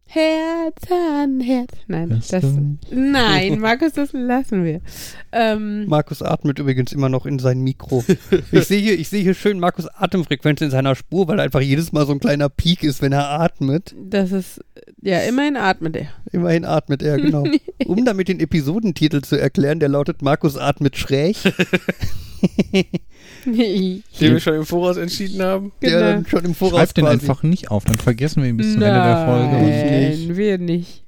Herz 0.06 0.90
an 0.90 1.40
Herz. 1.40 1.72
Nein, 1.88 2.22
das. 2.30 2.44
Nein, 2.90 3.58
Markus, 3.60 3.94
das 3.94 4.12
lassen 4.12 4.64
wir. 4.64 4.80
Ähm, 5.32 5.86
Markus 5.86 6.22
atmet 6.22 6.58
übrigens 6.58 6.92
immer 6.92 7.08
noch 7.08 7.26
in 7.26 7.38
sein 7.38 7.60
Mikro. 7.62 8.04
ich 8.52 8.64
sehe 8.64 8.80
hier, 8.80 8.98
ich 8.98 9.08
sehe 9.08 9.22
hier 9.22 9.34
schön 9.34 9.58
Markus 9.58 9.88
Atemfrequenz 9.88 10.60
in 10.60 10.70
seiner 10.70 10.94
Spur, 10.94 11.26
weil 11.26 11.40
einfach 11.40 11.60
jedes 11.62 11.90
Mal 11.92 12.06
so 12.06 12.12
ein 12.12 12.20
kleiner 12.20 12.48
Peak 12.48 12.84
ist, 12.84 13.02
wenn 13.02 13.12
er 13.12 13.28
atmet. 13.40 13.94
das 13.98 14.30
ist. 14.30 14.60
Ja, 15.00 15.18
immerhin 15.20 15.56
atmet 15.56 15.96
er. 15.96 16.06
Immerhin 16.32 16.64
atmet 16.64 17.02
er, 17.02 17.16
genau. 17.16 17.44
Um 17.86 18.04
damit 18.04 18.28
den 18.28 18.40
Episodentitel 18.40 19.20
zu 19.22 19.36
erklären, 19.36 19.80
der 19.80 19.88
lautet 19.88 20.22
Markus 20.22 20.56
atmet 20.56 20.96
schräg. 20.96 21.36
Den 23.46 24.02
wir 24.20 24.40
schon 24.40 24.54
im 24.54 24.66
Voraus 24.66 24.96
entschieden 24.96 25.42
haben. 25.42 25.72
Der 25.82 25.90
Genau. 25.90 26.00
dann 26.02 26.26
schon 26.26 26.44
im 26.44 26.54
Voraus 26.54 26.78
Schreibt 26.78 26.96
den 26.96 27.04
quasi. 27.04 27.20
einfach 27.20 27.42
nicht 27.42 27.70
auf, 27.70 27.84
dann 27.84 27.96
vergessen 27.98 28.42
wir 28.42 28.48
ihn 28.50 28.56
bis 28.56 28.72
zum 28.72 28.82
Ende 28.82 28.94
der 28.94 29.26
Folge. 29.26 29.56
Nein, 30.26 30.36
wir 30.36 30.58
nicht. 30.58 31.02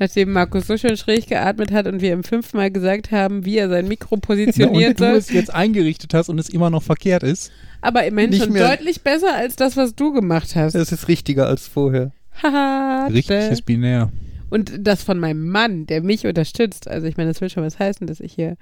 Nachdem 0.00 0.32
Markus 0.32 0.68
so 0.68 0.76
schön 0.76 0.96
schräg 0.96 1.26
geatmet 1.26 1.72
hat 1.72 1.88
und 1.88 2.00
wir 2.00 2.12
ihm 2.12 2.22
fünfmal 2.22 2.70
gesagt 2.70 3.10
haben, 3.10 3.44
wie 3.44 3.56
er 3.58 3.68
sein 3.68 3.88
Mikro 3.88 4.14
Na, 4.14 4.20
positionieren 4.20 4.90
und 4.92 5.00
du 5.00 5.04
soll. 5.08 5.16
es 5.16 5.30
jetzt 5.30 5.52
eingerichtet 5.52 6.14
hast 6.14 6.28
und 6.28 6.38
es 6.38 6.48
immer 6.48 6.70
noch 6.70 6.84
verkehrt 6.84 7.24
ist. 7.24 7.50
Aber 7.80 8.04
immerhin 8.06 8.32
schon 8.32 8.52
mehr- 8.52 8.68
deutlich 8.68 9.00
besser 9.02 9.34
als 9.34 9.56
das, 9.56 9.76
was 9.76 9.96
du 9.96 10.12
gemacht 10.12 10.54
hast. 10.54 10.74
Das 10.74 10.92
ist 10.92 11.08
richtiger 11.08 11.48
als 11.48 11.66
vorher. 11.66 12.12
Haha. 12.40 13.08
Richtig 13.10 13.50
ist 13.50 13.62
binär. 13.66 14.12
Und 14.50 14.70
das 14.78 15.02
von 15.02 15.18
meinem 15.18 15.48
Mann, 15.48 15.86
der 15.86 16.00
mich 16.00 16.26
unterstützt. 16.26 16.86
Also 16.88 17.08
ich 17.08 17.16
meine, 17.16 17.30
das 17.30 17.40
will 17.40 17.50
schon 17.50 17.64
was 17.64 17.80
heißen, 17.80 18.06
dass 18.06 18.20
ich 18.20 18.32
hier, 18.32 18.56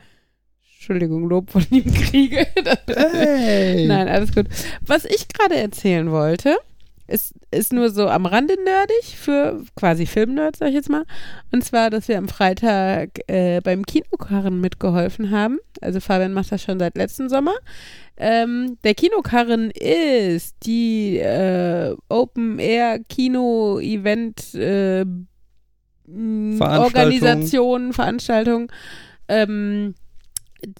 Entschuldigung, 0.86 1.28
Lob 1.28 1.50
von 1.50 1.66
ihm 1.70 1.92
kriege. 1.92 2.46
Hey! 2.86 3.86
Nein, 3.86 4.08
alles 4.08 4.32
gut. 4.32 4.46
Was 4.82 5.04
ich 5.04 5.26
gerade 5.26 5.56
erzählen 5.56 6.12
wollte, 6.12 6.56
ist, 7.08 7.34
ist 7.50 7.72
nur 7.72 7.90
so 7.90 8.08
am 8.08 8.24
Rande 8.24 8.54
nerdig 8.62 9.16
für 9.16 9.64
quasi 9.74 10.06
Filmnerds, 10.06 10.60
sag 10.60 10.68
ich 10.68 10.74
jetzt 10.74 10.88
mal. 10.88 11.04
Und 11.50 11.64
zwar, 11.64 11.90
dass 11.90 12.06
wir 12.06 12.18
am 12.18 12.28
Freitag 12.28 13.18
äh, 13.26 13.60
beim 13.62 13.84
Kinokarren 13.84 14.60
mitgeholfen 14.60 15.32
haben. 15.32 15.58
Also 15.80 15.98
Fabian 15.98 16.32
macht 16.32 16.52
das 16.52 16.62
schon 16.62 16.78
seit 16.78 16.96
letzten 16.96 17.28
Sommer. 17.28 17.54
Ähm, 18.16 18.78
der 18.84 18.94
Kinokarren 18.94 19.72
ist 19.72 20.54
die 20.62 21.18
äh, 21.18 21.96
Open 22.08 22.60
Air 22.60 23.00
Kino 23.08 23.80
Event 23.80 24.54
äh, 24.54 25.04
Veranstaltung. 26.06 26.84
Organisation, 26.84 27.92
Veranstaltung 27.92 28.70
ähm, 29.28 29.94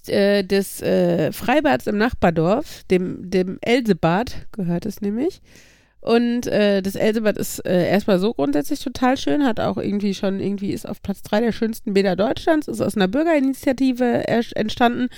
äh, 0.07 0.43
des 0.43 0.81
äh, 0.81 1.31
Freibads 1.31 1.87
im 1.87 1.97
Nachbardorf, 1.97 2.83
dem, 2.89 3.29
dem 3.29 3.57
Elsebad 3.61 4.47
gehört 4.51 4.85
es 4.85 5.01
nämlich. 5.01 5.41
Und 6.07 6.47
äh, 6.47 6.81
das 6.81 6.95
Elsebad 6.95 7.37
ist 7.37 7.59
äh, 7.65 7.89
erstmal 7.89 8.19
so 8.19 8.33
grundsätzlich 8.33 8.79
total 8.79 9.17
schön, 9.17 9.43
hat 9.43 9.59
auch 9.59 9.77
irgendwie 9.77 10.13
schon, 10.13 10.39
irgendwie 10.39 10.71
ist 10.71 10.87
auf 10.87 11.01
Platz 11.01 11.21
drei 11.21 11.41
der 11.41 11.51
schönsten 11.51 11.93
Bäder 11.93 12.15
Deutschlands, 12.15 12.67
ist 12.67 12.81
aus 12.81 12.95
einer 12.95 13.09
Bürgerinitiative 13.09 14.25
entstanden. 14.25 15.09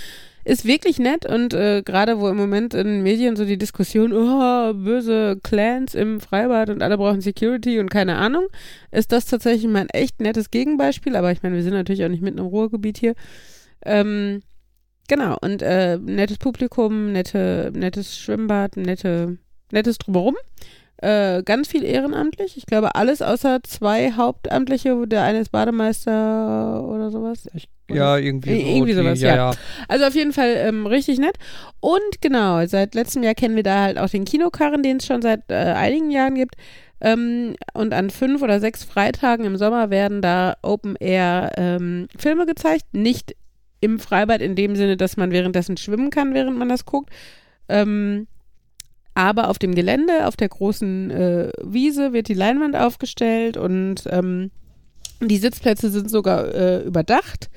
ist 0.46 0.66
wirklich 0.66 0.98
nett 0.98 1.28
und 1.28 1.54
äh, 1.54 1.84
gerade 1.84 2.20
wo 2.20 2.28
im 2.28 2.38
Moment 2.38 2.74
in 2.74 3.04
Medien 3.04 3.36
so 3.36 3.46
die 3.46 3.58
Diskussion, 3.58 4.14
oh, 4.14 4.74
böse 4.74 5.40
Clans 5.44 5.94
im 5.94 6.22
Freibad 6.22 6.72
und 6.72 6.82
alle 6.82 6.98
brauchen 6.98 7.22
Security 7.22 7.80
und 7.80 7.92
keine 7.92 8.16
Ahnung, 8.16 8.48
ist 8.90 9.12
das 9.12 9.26
tatsächlich 9.28 9.70
mal 9.70 9.82
ein 9.82 9.90
echt 9.90 10.22
nettes 10.22 10.50
Gegenbeispiel, 10.50 11.16
aber 11.16 11.32
ich 11.32 11.44
meine, 11.44 11.56
wir 11.56 11.64
sind 11.64 11.74
natürlich 11.74 12.04
auch 12.04 12.10
nicht 12.10 12.24
mitten 12.24 12.40
im 12.40 12.48
Ruhrgebiet 12.48 12.98
hier. 12.98 13.14
Ähm, 13.86 14.42
genau, 15.08 15.38
und 15.42 15.62
äh, 15.62 15.98
nettes 15.98 16.38
Publikum, 16.38 17.12
nette, 17.12 17.72
nettes 17.74 18.18
Schwimmbad, 18.18 18.78
nette, 18.78 19.38
nettes 19.72 19.98
Drumherum. 19.98 20.36
Äh, 21.02 21.44
ganz 21.44 21.70
viel 21.70 21.84
ehrenamtlich. 21.86 22.58
Ich 22.58 22.66
glaube, 22.66 22.96
alles 22.96 23.22
außer 23.22 23.60
zwei 23.64 24.12
Hauptamtliche. 24.12 24.98
wo 24.98 25.06
Der 25.06 25.24
eine 25.24 25.40
ist 25.40 25.50
Bademeister 25.52 26.84
oder 26.86 27.10
sowas. 27.10 27.48
Ja, 27.90 28.18
irgendwie, 28.18 28.50
Äh, 28.50 28.76
irgendwie 28.76 28.92
die- 28.92 28.98
sowas, 28.98 29.22
ja, 29.22 29.30
ja. 29.30 29.36
ja. 29.52 29.58
Also 29.88 30.06
auf 30.06 30.14
jeden 30.16 30.34
Fall 30.34 30.56
ähm, 30.58 30.86
richtig 30.86 31.18
nett. 31.20 31.38
Und 31.80 32.22
genau, 32.22 32.66
seit 32.68 32.96
letztem 32.96 33.24
Jahr 33.24 33.34
kennen 33.34 33.56
wir 33.56 33.64
da 33.64 33.82
halt 33.84 33.98
auch 33.98 34.10
den 34.10 34.26
Kinokarren, 34.26 34.84
den 34.84 34.98
es 34.98 35.06
schon 35.06 35.22
seit 35.22 35.50
äh, 35.50 35.54
einigen 35.56 36.12
Jahren 36.12 36.36
gibt. 36.36 36.56
Ähm, 37.02 37.56
und 37.74 37.94
an 37.94 38.10
fünf 38.10 38.42
oder 38.42 38.60
sechs 38.60 38.84
Freitagen 38.84 39.46
im 39.46 39.56
Sommer 39.56 39.90
werden 39.90 40.22
da 40.22 40.58
Open 40.64 40.98
Air 40.98 41.54
ähm, 41.56 42.10
Filme 42.18 42.46
gezeigt. 42.46 42.84
Nicht 42.92 43.36
im 43.80 44.00
Freibad 44.00 44.42
in 44.42 44.56
dem 44.56 44.76
Sinne, 44.76 44.98
dass 44.98 45.18
man 45.18 45.32
währenddessen 45.32 45.78
schwimmen 45.78 46.10
kann, 46.10 46.34
während 46.34 46.58
man 46.58 46.70
das 46.70 46.86
guckt. 46.86 47.12
Ähm, 47.68 48.28
aber 49.14 49.50
auf 49.50 49.60
dem 49.60 49.76
Gelände, 49.76 50.28
auf 50.28 50.36
der 50.36 50.50
großen 50.50 51.12
äh, 51.12 51.52
Wiese 51.62 52.14
wird 52.14 52.28
die 52.28 52.34
Leinwand 52.34 52.76
aufgestellt 52.76 53.58
und 53.58 54.04
ähm, 54.08 54.52
die 55.22 55.38
Sitzplätze 55.38 55.90
sind 55.90 56.10
sogar 56.10 56.54
äh, 56.54 56.84
überdacht 56.84 57.50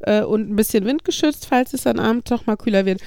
äh, 0.00 0.22
und 0.22 0.50
ein 0.50 0.56
bisschen 0.56 0.84
windgeschützt, 0.84 1.46
falls 1.46 1.72
es 1.72 1.82
dann 1.82 1.98
abends 1.98 2.30
doch 2.30 2.46
mal 2.46 2.56
kühler 2.56 2.86
wird. 2.86 3.00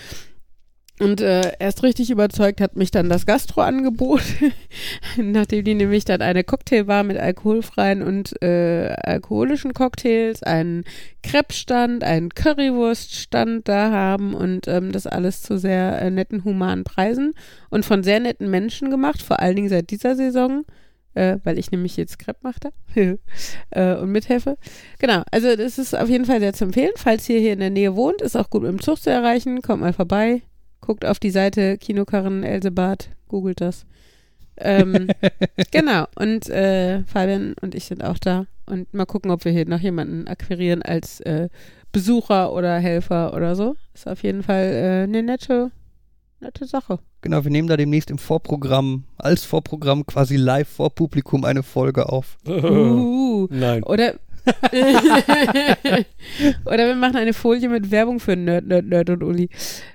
Und 0.97 1.19
äh, 1.19 1.51
erst 1.59 1.83
richtig 1.83 2.09
überzeugt 2.09 2.61
hat 2.61 2.77
mich 2.77 2.89
dann 2.89 3.09
das 3.09 3.25
Gastro-Angebot, 3.25 4.21
nachdem 5.17 5.65
die 5.65 5.73
nämlich 5.73 6.05
dann 6.05 6.21
eine 6.21 6.45
Cocktailbar 6.45 7.03
mit 7.03 7.17
alkoholfreien 7.17 8.01
und 8.01 8.41
äh, 8.41 8.95
alkoholischen 9.03 9.73
Cocktails, 9.73 10.41
einen 10.41 10.85
Crepe-Stand, 11.21 12.05
einen 12.05 12.29
Currywurst-Stand 12.29 13.67
da 13.67 13.91
haben 13.91 14.33
und 14.33 14.69
ähm, 14.69 14.93
das 14.93 15.05
alles 15.05 15.41
zu 15.41 15.57
sehr 15.57 16.01
äh, 16.01 16.09
netten, 16.09 16.45
humanen 16.45 16.85
Preisen 16.85 17.33
und 17.69 17.83
von 17.83 18.01
sehr 18.01 18.21
netten 18.21 18.49
Menschen 18.49 18.89
gemacht, 18.89 19.21
vor 19.21 19.41
allen 19.41 19.57
Dingen 19.57 19.69
seit 19.69 19.89
dieser 19.89 20.15
Saison, 20.15 20.63
äh, 21.13 21.39
weil 21.43 21.59
ich 21.59 21.71
nämlich 21.71 21.97
jetzt 21.97 22.19
Crepe 22.19 22.39
machte 22.41 22.71
äh, 23.71 23.95
und 23.95 24.13
mithelfe. 24.13 24.55
Genau, 24.99 25.23
also 25.29 25.57
das 25.57 25.77
ist 25.77 25.93
auf 25.93 26.07
jeden 26.07 26.23
Fall 26.23 26.39
sehr 26.39 26.53
zu 26.53 26.63
empfehlen. 26.63 26.91
Falls 26.95 27.27
ihr 27.27 27.39
hier 27.39 27.51
in 27.51 27.59
der 27.59 27.69
Nähe 27.69 27.97
wohnt, 27.97 28.21
ist 28.21 28.37
auch 28.37 28.49
gut 28.49 28.61
mit 28.61 28.71
dem 28.71 28.81
Zug 28.81 29.01
zu 29.01 29.09
erreichen. 29.09 29.61
Kommt 29.61 29.81
mal 29.81 29.91
vorbei. 29.91 30.41
Guckt 30.85 31.05
auf 31.05 31.19
die 31.19 31.31
Seite 31.31 31.77
Kinokarren 31.77 32.43
Elsebad, 32.43 33.09
googelt 33.27 33.61
das. 33.61 33.85
Ähm, 34.57 35.07
genau, 35.71 36.05
und 36.15 36.49
äh, 36.49 37.03
Fabian 37.03 37.55
und 37.61 37.75
ich 37.75 37.85
sind 37.85 38.03
auch 38.03 38.19
da. 38.19 38.45
Und 38.67 38.93
mal 38.93 39.05
gucken, 39.05 39.31
ob 39.31 39.45
wir 39.45 39.51
hier 39.51 39.67
noch 39.67 39.79
jemanden 39.79 40.27
akquirieren 40.27 40.81
als 40.81 41.19
äh, 41.21 41.49
Besucher 41.91 42.53
oder 42.53 42.77
Helfer 42.77 43.33
oder 43.33 43.55
so. 43.55 43.75
Ist 43.93 44.07
auf 44.07 44.23
jeden 44.23 44.43
Fall 44.43 44.63
äh, 44.63 45.03
eine 45.03 45.23
nette, 45.23 45.71
nette 46.39 46.65
Sache. 46.65 46.99
Genau, 47.21 47.43
wir 47.43 47.51
nehmen 47.51 47.67
da 47.67 47.77
demnächst 47.77 48.11
im 48.11 48.17
Vorprogramm, 48.17 49.05
als 49.17 49.43
Vorprogramm 49.43 50.05
quasi 50.05 50.35
live 50.35 50.67
vor 50.67 50.93
Publikum 50.93 51.45
eine 51.45 51.63
Folge 51.63 52.09
auf. 52.09 52.37
Uh. 52.47 53.47
Nein. 53.49 53.83
Oder 53.83 54.15
oder 56.65 56.87
wir 56.87 56.95
machen 56.95 57.15
eine 57.15 57.33
Folie 57.33 57.67
mit 57.67 57.89
Werbung 57.89 58.19
für 58.19 58.35
Nerd, 58.35 58.67
Nerd, 58.67 58.85
Nerd 58.85 59.09
und 59.09 59.23
Uli, 59.23 59.49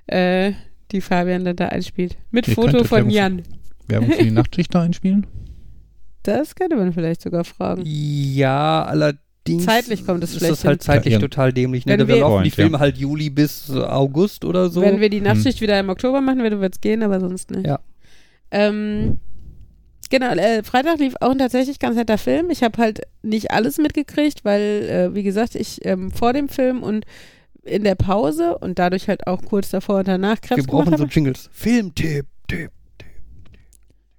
äh, 0.08 0.52
die 0.92 1.00
Fabian 1.00 1.44
dann 1.44 1.56
da 1.56 1.66
einspielt. 1.66 2.16
Mit 2.30 2.48
Ihr 2.48 2.54
Foto 2.54 2.84
von 2.84 2.98
Werbung- 2.98 3.10
Jan. 3.10 3.42
Werbung 3.88 4.10
für 4.12 4.22
die 4.24 4.30
Nachtschicht 4.32 4.74
da 4.74 4.82
einspielen? 4.82 5.26
Das 6.22 6.54
könnte 6.54 6.76
man 6.76 6.92
vielleicht 6.92 7.22
sogar 7.22 7.44
fragen. 7.44 7.82
Ja, 7.84 8.82
allerdings 8.84 9.64
Zeitlich 9.64 10.04
kommt 10.06 10.22
es 10.22 10.32
ist 10.32 10.38
schlecht 10.38 10.52
das 10.52 10.64
halt 10.64 10.82
zeitlich 10.82 11.14
Ja. 11.14 11.18
total 11.20 11.52
dämlich. 11.52 11.86
Ne? 11.86 11.92
Wenn 11.92 12.00
Da 12.00 12.08
wir- 12.08 12.20
laufen 12.20 12.44
die 12.44 12.50
Point, 12.50 12.56
ja. 12.58 12.64
Filme 12.64 12.78
halt 12.78 12.98
Juli 12.98 13.30
bis 13.30 13.70
äh, 13.70 13.78
August 13.78 14.44
oder 14.44 14.68
so. 14.68 14.82
Wenn 14.82 15.00
wir 15.00 15.08
die 15.08 15.20
Nachtschicht 15.22 15.60
wieder 15.60 15.78
im 15.80 15.88
Oktober 15.88 16.20
machen 16.20 16.40
würden, 16.42 16.60
wird 16.60 16.74
es 16.74 16.80
gehen, 16.80 17.02
aber 17.02 17.20
sonst 17.20 17.50
nicht. 17.50 17.66
Ja. 17.66 17.80
Ähm, 18.50 19.18
genau, 20.10 20.30
äh, 20.32 20.62
Freitag 20.62 20.98
lief 20.98 21.14
auch 21.20 21.30
ein 21.30 21.38
tatsächlich 21.38 21.78
ganz 21.78 21.96
netter 21.96 22.18
Film. 22.18 22.50
Ich 22.50 22.62
habe 22.62 22.76
halt 22.78 23.00
nicht 23.22 23.50
alles 23.50 23.78
mitgekriegt, 23.78 24.44
weil, 24.44 24.60
äh, 25.10 25.14
wie 25.14 25.22
gesagt, 25.22 25.54
ich 25.54 25.84
ähm, 25.86 26.10
vor 26.10 26.32
dem 26.32 26.48
Film 26.48 26.82
und 26.82 27.06
in 27.64 27.84
der 27.84 27.94
Pause 27.94 28.56
und 28.58 28.78
dadurch 28.78 29.08
halt 29.08 29.26
auch 29.26 29.42
kurz 29.42 29.70
davor 29.70 29.98
und 30.00 30.08
danach 30.08 30.40
Krebs 30.40 30.56
wir 30.62 30.66
brauchen 30.66 30.86
gemacht 30.86 30.98
so. 31.00 31.04
Jingles. 31.06 31.48
Filmtipp, 31.52 32.26
Tipp. 32.48 32.70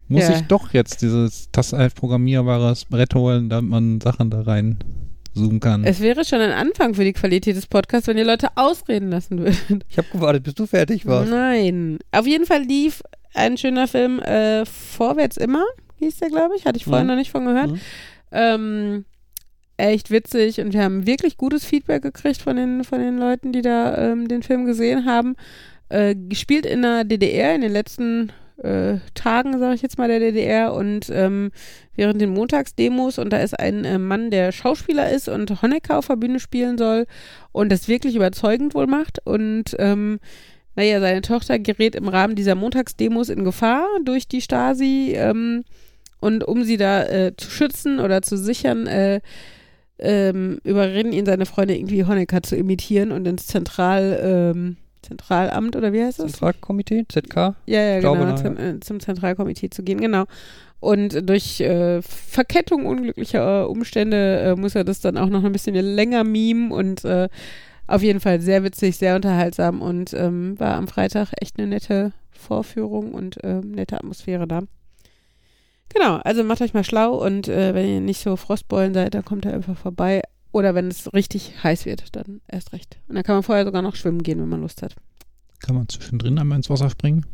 Muss 0.07 0.23
Ja. 0.23 0.35
ich 0.35 0.41
doch 0.43 0.73
jetzt 0.73 1.01
dieses 1.01 1.49
TAS-11 1.51 1.95
programmierbares 1.95 2.85
Brett 2.85 3.15
holen, 3.15 3.49
damit 3.49 3.69
man 3.71 4.01
Sachen 4.01 4.29
da 4.29 4.41
rein 4.41 4.77
zoomen 5.33 5.61
kann? 5.61 5.85
Es 5.85 6.01
wäre 6.01 6.25
schon 6.25 6.41
ein 6.41 6.51
Anfang 6.51 6.93
für 6.95 7.05
die 7.05 7.13
Qualität 7.13 7.55
des 7.55 7.65
Podcasts, 7.67 8.07
wenn 8.07 8.17
ihr 8.17 8.25
Leute 8.25 8.49
ausreden 8.55 9.09
lassen 9.09 9.37
würdet. 9.39 9.85
Ich 9.89 9.97
habe 9.97 10.07
gewartet, 10.11 10.43
bis 10.43 10.53
du 10.55 10.65
fertig 10.65 11.05
warst. 11.05 11.31
Nein. 11.31 11.99
Auf 12.11 12.27
jeden 12.27 12.45
Fall 12.45 12.63
lief 12.63 13.01
ein 13.33 13.57
schöner 13.57 13.87
Film, 13.87 14.19
äh, 14.19 14.65
Vorwärts 14.65 15.37
immer, 15.37 15.63
hieß 15.99 16.17
der, 16.17 16.27
glaube 16.27 16.55
ich. 16.57 16.65
Hatte 16.65 16.75
ich 16.77 16.83
vorher 16.83 17.03
Mhm. 17.03 17.09
noch 17.11 17.15
nicht 17.15 17.31
von 17.31 17.45
gehört. 17.45 17.71
Mhm. 17.71 17.79
Ähm, 18.33 19.05
echt 19.87 20.11
witzig 20.11 20.61
und 20.61 20.73
wir 20.73 20.83
haben 20.83 21.05
wirklich 21.05 21.37
gutes 21.37 21.65
Feedback 21.65 22.03
gekriegt 22.03 22.41
von 22.41 22.55
den, 22.55 22.83
von 22.83 22.99
den 22.99 23.17
Leuten, 23.17 23.51
die 23.51 23.61
da 23.61 23.97
ähm, 23.97 24.27
den 24.27 24.43
Film 24.43 24.65
gesehen 24.65 25.05
haben. 25.05 25.35
Äh, 25.89 26.15
gespielt 26.15 26.65
in 26.65 26.83
der 26.83 27.03
DDR, 27.03 27.53
in 27.53 27.61
den 27.61 27.73
letzten 27.73 28.31
äh, 28.63 28.99
Tagen, 29.13 29.59
sage 29.59 29.75
ich 29.75 29.81
jetzt 29.81 29.97
mal, 29.97 30.07
der 30.07 30.19
DDR 30.19 30.73
und 30.73 31.09
ähm, 31.11 31.51
während 31.95 32.21
den 32.21 32.29
Montagsdemos 32.29 33.17
und 33.17 33.31
da 33.33 33.37
ist 33.37 33.59
ein 33.59 33.83
äh, 33.83 33.97
Mann, 33.97 34.31
der 34.31 34.51
Schauspieler 34.51 35.09
ist 35.09 35.27
und 35.27 35.61
Honecker 35.61 35.97
auf 35.97 36.07
der 36.07 36.15
Bühne 36.15 36.39
spielen 36.39 36.77
soll 36.77 37.07
und 37.51 37.71
das 37.71 37.87
wirklich 37.87 38.15
überzeugend 38.15 38.73
wohl 38.73 38.87
macht 38.87 39.19
und 39.25 39.75
ähm, 39.79 40.19
naja, 40.75 41.01
seine 41.01 41.21
Tochter 41.21 41.59
gerät 41.59 41.95
im 41.95 42.07
Rahmen 42.07 42.35
dieser 42.35 42.55
Montagsdemos 42.55 43.29
in 43.29 43.43
Gefahr 43.43 43.85
durch 44.05 44.27
die 44.27 44.41
Stasi 44.41 45.13
ähm, 45.15 45.63
und 46.21 46.43
um 46.43 46.63
sie 46.63 46.77
da 46.77 47.03
äh, 47.03 47.35
zu 47.35 47.49
schützen 47.49 47.99
oder 47.99 48.21
zu 48.21 48.37
sichern, 48.37 48.87
äh, 48.87 49.19
ähm, 50.01 50.59
überreden 50.63 51.13
ihn 51.13 51.25
seine 51.25 51.45
Freunde 51.45 51.75
irgendwie 51.75 52.05
Honecker 52.05 52.41
zu 52.43 52.55
imitieren 52.55 53.11
und 53.11 53.27
ins 53.27 53.47
Zentral, 53.47 54.19
ähm, 54.23 54.77
Zentralamt 55.01 55.75
oder 55.75 55.93
wie 55.93 56.03
heißt 56.03 56.19
das? 56.19 56.33
Zentralkomitee, 56.33 57.05
ZK? 57.07 57.55
Ja, 57.65 57.81
ja, 57.81 57.99
glaube, 57.99 58.19
genau, 58.19 58.31
na, 58.31 58.35
zum, 58.35 58.57
äh, 58.57 58.79
zum 58.79 58.99
Zentralkomitee 58.99 59.69
zu 59.69 59.83
gehen, 59.83 59.99
genau. 59.99 60.25
Und 60.79 61.29
durch 61.29 61.61
äh, 61.61 62.01
Verkettung 62.01 62.85
unglücklicher 62.85 63.61
äh, 63.61 63.65
Umstände 63.65 64.39
äh, 64.39 64.55
muss 64.55 64.75
er 64.75 64.83
das 64.83 64.99
dann 64.99 65.17
auch 65.17 65.29
noch 65.29 65.43
ein 65.43 65.51
bisschen 65.51 65.75
länger 65.75 66.23
mimen 66.23 66.71
und 66.71 67.05
äh, 67.05 67.29
auf 67.87 68.01
jeden 68.01 68.19
Fall 68.19 68.41
sehr 68.41 68.63
witzig, 68.63 68.97
sehr 68.97 69.15
unterhaltsam 69.15 69.81
und 69.81 70.13
ähm, 70.13 70.59
war 70.59 70.75
am 70.75 70.87
Freitag 70.87 71.29
echt 71.39 71.59
eine 71.59 71.67
nette 71.67 72.13
Vorführung 72.31 73.13
und 73.13 73.37
ähm, 73.43 73.71
nette 73.71 73.97
Atmosphäre 73.97 74.47
da. 74.47 74.61
Genau, 75.93 76.15
also 76.17 76.43
macht 76.43 76.61
euch 76.61 76.73
mal 76.73 76.83
schlau 76.83 77.15
und 77.23 77.47
äh, 77.47 77.73
wenn 77.73 77.87
ihr 77.87 78.01
nicht 78.01 78.21
so 78.21 78.35
Frostbeulen 78.35 78.93
seid, 78.93 79.13
dann 79.13 79.25
kommt 79.25 79.45
er 79.45 79.53
einfach 79.53 79.77
vorbei. 79.77 80.21
Oder 80.53 80.75
wenn 80.75 80.87
es 80.89 81.13
richtig 81.13 81.53
heiß 81.63 81.85
wird, 81.85 82.15
dann 82.15 82.41
erst 82.47 82.73
recht. 82.73 82.97
Und 83.07 83.15
dann 83.15 83.23
kann 83.23 83.35
man 83.35 83.43
vorher 83.43 83.63
sogar 83.65 83.81
noch 83.81 83.95
schwimmen 83.95 84.21
gehen, 84.23 84.39
wenn 84.41 84.49
man 84.49 84.61
Lust 84.61 84.81
hat. 84.81 84.95
Kann 85.59 85.75
man 85.75 85.87
zwischendrin 85.87 86.37
einmal 86.39 86.57
ins 86.57 86.69
Wasser 86.69 86.89
springen? 86.89 87.25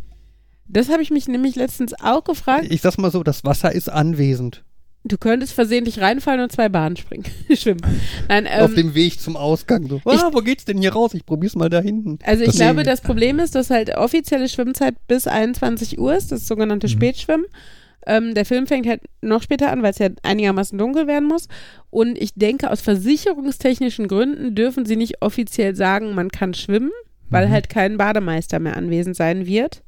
Das 0.67 0.89
habe 0.89 1.01
ich 1.01 1.09
mich 1.11 1.27
nämlich 1.27 1.55
letztens 1.55 1.93
auch 1.99 2.23
gefragt. 2.23 2.67
Ich 2.69 2.81
sag's 2.81 2.97
mal 2.97 3.09
so, 3.11 3.23
das 3.23 3.43
Wasser 3.43 3.71
ist 3.71 3.89
anwesend. 3.89 4.63
Du 5.03 5.17
könntest 5.17 5.53
versehentlich 5.53 6.01
reinfallen 6.01 6.41
und 6.41 6.51
zwei 6.51 6.67
Bahnen 6.67 6.97
springen. 6.97 7.23
Schwimmen. 7.55 7.79
Nein, 8.27 8.45
Auf 8.45 8.71
ähm, 8.71 8.75
dem 8.75 8.93
Weg 8.93 9.19
zum 9.21 9.37
Ausgang. 9.37 9.87
So, 9.87 10.01
ah, 10.05 10.29
wo 10.33 10.39
geht's 10.41 10.65
denn 10.65 10.79
hier 10.79 10.91
raus? 10.93 11.13
Ich 11.13 11.25
probier's 11.25 11.55
mal 11.55 11.69
da 11.69 11.79
hinten. 11.79 12.19
also 12.23 12.41
ich 12.43 12.49
Das- 12.49 12.57
glaube, 12.57 12.83
das 12.83 13.01
Problem 13.01 13.39
ist, 13.39 13.55
dass 13.55 13.69
halt 13.69 13.95
offizielle 13.95 14.49
Schwimmzeit 14.49 14.95
bis 15.07 15.25
21 15.25 15.97
Uhr 15.97 16.13
ist, 16.15 16.31
das 16.33 16.45
sogenannte 16.47 16.87
Mhm. 16.87 16.91
Spätschwimmen. 16.91 17.45
Ähm, 18.07 18.33
der 18.33 18.45
Film 18.45 18.67
fängt 18.67 18.87
halt 18.87 19.01
noch 19.21 19.41
später 19.43 19.69
an, 19.71 19.83
weil 19.83 19.91
es 19.91 19.97
ja 19.99 20.07
einigermaßen 20.23 20.77
dunkel 20.77 21.07
werden 21.07 21.27
muss. 21.27 21.47
Und 21.89 22.17
ich 22.17 22.33
denke, 22.35 22.71
aus 22.71 22.79
versicherungstechnischen 22.81 24.07
Gründen 24.07 24.55
dürfen 24.55 24.85
sie 24.85 24.95
nicht 24.95 25.21
offiziell 25.21 25.75
sagen, 25.75 26.15
man 26.15 26.29
kann 26.29 26.53
schwimmen, 26.53 26.91
weil 27.29 27.47
Mhm. 27.47 27.51
halt 27.51 27.69
kein 27.69 27.97
Bademeister 27.97 28.59
mehr 28.59 28.77
anwesend 28.77 29.15
sein 29.17 29.45
wird. 29.45 29.83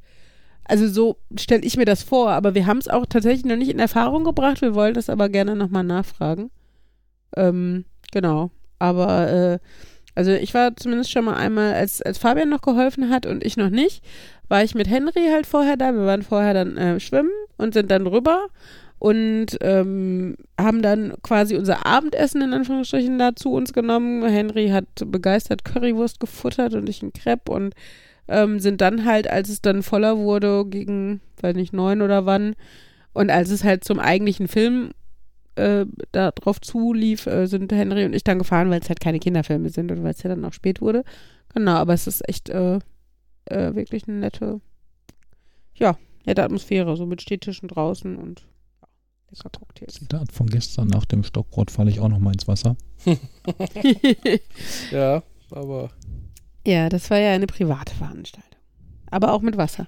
Also 0.64 0.86
so 0.88 1.16
stelle 1.36 1.62
ich 1.62 1.76
mir 1.76 1.86
das 1.86 2.02
vor, 2.02 2.30
aber 2.30 2.54
wir 2.54 2.66
haben 2.66 2.78
es 2.78 2.88
auch 2.88 3.06
tatsächlich 3.06 3.46
noch 3.46 3.56
nicht 3.56 3.70
in 3.70 3.78
Erfahrung 3.80 4.22
gebracht. 4.22 4.60
Wir 4.60 4.74
wollen 4.74 4.94
das 4.94 5.08
aber 5.10 5.28
gerne 5.28 5.56
nochmal 5.56 5.82
nachfragen. 5.84 6.50
Ähm, 7.36 7.86
genau. 8.12 8.50
Aber 8.78 9.30
äh, 9.32 9.58
also 10.14 10.32
ich 10.32 10.52
war 10.54 10.76
zumindest 10.76 11.10
schon 11.10 11.24
mal 11.24 11.36
einmal, 11.36 11.72
als, 11.74 12.02
als 12.02 12.18
Fabian 12.18 12.50
noch 12.50 12.62
geholfen 12.62 13.08
hat 13.10 13.26
und 13.26 13.44
ich 13.44 13.56
noch 13.56 13.70
nicht, 13.70 14.04
war 14.50 14.62
ich 14.62 14.74
mit 14.74 14.88
Henry 14.88 15.28
halt 15.32 15.46
vorher 15.46 15.76
da. 15.78 15.94
Wir 15.94 16.04
waren 16.04 16.22
vorher 16.22 16.52
dann 16.52 16.76
äh, 16.76 17.00
schwimmen 17.00 17.30
und 17.56 17.72
sind 17.72 17.90
dann 17.90 18.06
rüber. 18.06 18.48
und 18.98 19.56
ähm, 19.62 20.36
haben 20.60 20.82
dann 20.82 21.14
quasi 21.22 21.56
unser 21.56 21.86
Abendessen 21.86 22.42
in 22.42 22.52
Anführungsstrichen 22.52 23.18
da 23.18 23.34
zu 23.34 23.52
uns 23.52 23.72
genommen. 23.72 24.22
Henry 24.28 24.68
hat 24.68 24.84
begeistert 25.06 25.64
Currywurst 25.64 26.20
gefuttert 26.20 26.74
und 26.74 26.86
ich 26.86 27.02
ein 27.02 27.14
Crepe 27.14 27.50
und 27.50 27.74
ähm, 28.28 28.60
sind 28.60 28.82
dann 28.82 29.06
halt, 29.06 29.28
als 29.28 29.48
es 29.48 29.62
dann 29.62 29.82
voller 29.82 30.18
wurde, 30.18 30.66
gegen, 30.66 31.22
weiß 31.40 31.56
nicht, 31.56 31.72
neun 31.72 32.02
oder 32.02 32.26
wann, 32.26 32.54
und 33.14 33.30
als 33.30 33.50
es 33.50 33.64
halt 33.64 33.84
zum 33.84 33.98
eigentlichen 33.98 34.48
Film 34.48 34.90
äh, 35.56 35.86
da 36.12 36.30
drauf 36.30 36.60
zulief, 36.60 37.26
äh, 37.26 37.46
sind 37.46 37.72
Henry 37.72 38.04
und 38.04 38.14
ich 38.14 38.22
dann 38.22 38.38
gefahren, 38.38 38.70
weil 38.70 38.80
es 38.80 38.88
halt 38.88 39.00
keine 39.00 39.18
Kinderfilme 39.18 39.70
sind 39.70 39.90
und 39.90 40.02
weil 40.04 40.12
es 40.12 40.22
ja 40.22 40.28
dann 40.28 40.44
auch 40.44 40.52
spät 40.52 40.80
wurde. 40.80 41.04
Genau, 41.54 41.72
aber 41.72 41.94
es 41.94 42.06
ist 42.06 42.28
echt 42.28 42.50
äh, 42.50 42.78
äh, 43.50 43.74
wirklich 43.74 44.06
eine 44.08 44.18
nette, 44.18 44.60
ja, 45.74 45.96
nette 46.26 46.42
Atmosphäre, 46.42 46.96
so 46.96 47.06
mit 47.06 47.22
Stehtischen 47.22 47.68
draußen 47.68 48.16
und 48.16 48.46
ja, 48.80 48.88
lecker 49.30 49.50
Cocktails. 49.50 49.94
Zitat 49.94 50.32
von 50.32 50.46
gestern, 50.46 50.88
nach 50.88 51.04
dem 51.04 51.24
Stockbrot 51.24 51.70
falle 51.70 51.90
ich 51.90 52.00
auch 52.00 52.08
noch 52.08 52.18
mal 52.18 52.32
ins 52.32 52.48
Wasser. 52.48 52.76
Ja, 54.90 55.22
aber 55.50 55.90
ja, 56.66 56.88
das 56.88 57.10
war 57.10 57.18
ja 57.18 57.32
eine 57.32 57.46
private 57.46 57.94
Veranstaltung. 57.94 58.50
Aber 59.10 59.32
auch 59.32 59.40
mit 59.40 59.56
Wasser. 59.56 59.86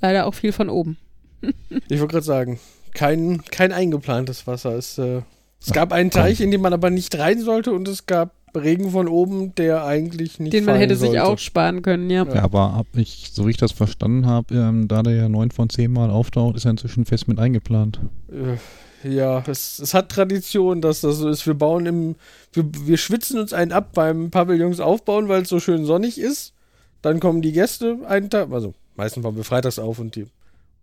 Leider 0.00 0.26
auch 0.26 0.34
viel 0.34 0.52
von 0.52 0.70
oben. 0.70 0.96
ich 1.42 2.00
wollte 2.00 2.12
gerade 2.12 2.26
sagen, 2.26 2.58
kein, 2.94 3.44
kein 3.44 3.72
eingeplantes 3.72 4.46
Wasser. 4.46 4.76
Es, 4.76 4.98
äh, 4.98 5.22
es 5.60 5.72
gab 5.72 5.92
einen 5.92 6.10
Teich, 6.10 6.40
in 6.40 6.50
den 6.50 6.60
man 6.60 6.72
aber 6.72 6.90
nicht 6.90 7.18
rein 7.18 7.40
sollte 7.40 7.72
und 7.72 7.86
es 7.88 8.06
gab 8.06 8.34
Regen 8.54 8.90
von 8.90 9.08
oben, 9.08 9.54
der 9.54 9.84
eigentlich 9.84 10.38
nicht 10.40 10.52
Den 10.52 10.64
man 10.64 10.76
hätte 10.76 10.96
sich 10.96 11.08
sollte. 11.10 11.24
auch 11.24 11.38
sparen 11.38 11.82
können, 11.82 12.08
ja. 12.10 12.24
Ja. 12.26 12.42
Aber 12.42 12.74
hab 12.74 12.86
ich, 12.96 13.30
so 13.32 13.46
wie 13.46 13.50
ich 13.50 13.56
das 13.56 13.72
verstanden 13.72 14.26
habe, 14.26 14.54
ähm, 14.54 14.88
da 14.88 15.02
der 15.02 15.14
ja 15.14 15.28
neun 15.28 15.50
von 15.50 15.68
zehn 15.70 15.92
Mal 15.92 16.10
auftaucht, 16.10 16.56
ist 16.56 16.64
er 16.64 16.72
inzwischen 16.72 17.04
fest 17.04 17.28
mit 17.28 17.38
eingeplant. 17.38 18.00
Äh, 18.30 18.56
Ja, 19.08 19.44
es, 19.46 19.78
es 19.78 19.94
hat 19.94 20.08
Tradition, 20.08 20.80
dass 20.80 21.02
das 21.02 21.18
so 21.18 21.28
ist. 21.28 21.46
Wir 21.46 21.54
bauen 21.54 21.86
im, 21.86 22.16
wir, 22.52 22.64
wir 22.84 22.96
schwitzen 22.96 23.38
uns 23.38 23.52
einen 23.52 23.70
ab 23.72 23.90
beim 23.94 24.30
Pavillons 24.30 24.80
aufbauen, 24.80 25.28
weil 25.28 25.42
es 25.42 25.48
so 25.48 25.60
schön 25.60 25.84
sonnig 25.84 26.18
ist. 26.20 26.52
Dann 27.00 27.20
kommen 27.20 27.40
die 27.40 27.52
Gäste 27.52 27.98
einen 28.08 28.28
Tag, 28.28 28.50
also 28.50 28.74
meistens 28.96 29.22
bauen 29.22 29.36
wir 29.36 29.44
freitags 29.44 29.78
auf 29.78 30.00
und 30.00 30.16
die 30.16 30.26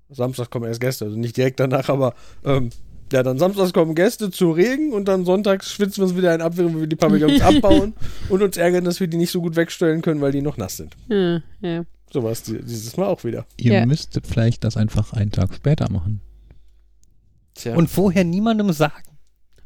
Samstags 0.09 0.49
kommen 0.49 0.65
erst 0.65 0.79
Gäste, 0.79 1.03
also 1.05 1.17
nicht 1.17 1.35
direkt 1.35 1.59
danach, 1.59 1.89
aber 1.89 2.13
ähm, 2.45 2.69
ja, 3.13 3.21
dann 3.23 3.37
samstags 3.37 3.71
kommen 3.73 3.95
Gäste 3.95 4.31
zu 4.31 4.51
Regen 4.51 4.91
und 4.93 5.07
dann 5.07 5.25
sonntags 5.25 5.71
schwitzen 5.71 5.97
wir 6.01 6.07
uns 6.07 6.17
wieder 6.17 6.31
einen 6.31 6.41
ab, 6.41 6.53
während 6.57 6.79
wir 6.79 6.87
die 6.87 6.95
Pavillons 6.95 7.41
abbauen 7.41 7.93
und 8.29 8.41
uns 8.41 8.57
ärgern, 8.57 8.83
dass 8.83 8.99
wir 8.99 9.07
die 9.07 9.17
nicht 9.17 9.31
so 9.31 9.41
gut 9.41 9.55
wegstellen 9.55 10.01
können, 10.01 10.21
weil 10.21 10.31
die 10.31 10.41
noch 10.41 10.57
nass 10.57 10.77
sind. 10.77 10.95
Ja, 11.09 11.41
ja. 11.61 11.83
So 12.11 12.23
war 12.23 12.31
es 12.31 12.43
die- 12.43 12.59
dieses 12.61 12.97
Mal 12.97 13.07
auch 13.07 13.23
wieder. 13.23 13.45
Ihr 13.57 13.73
Ja. 13.73 13.85
müsstet 13.85 14.25
vielleicht 14.27 14.63
das 14.63 14.77
einfach 14.77 15.13
einen 15.13 15.31
Tag 15.31 15.53
später 15.53 15.91
machen. 15.91 16.21
Tja. 17.55 17.75
Und 17.75 17.89
vorher 17.89 18.23
niemandem 18.23 18.71
sagen. 18.73 19.03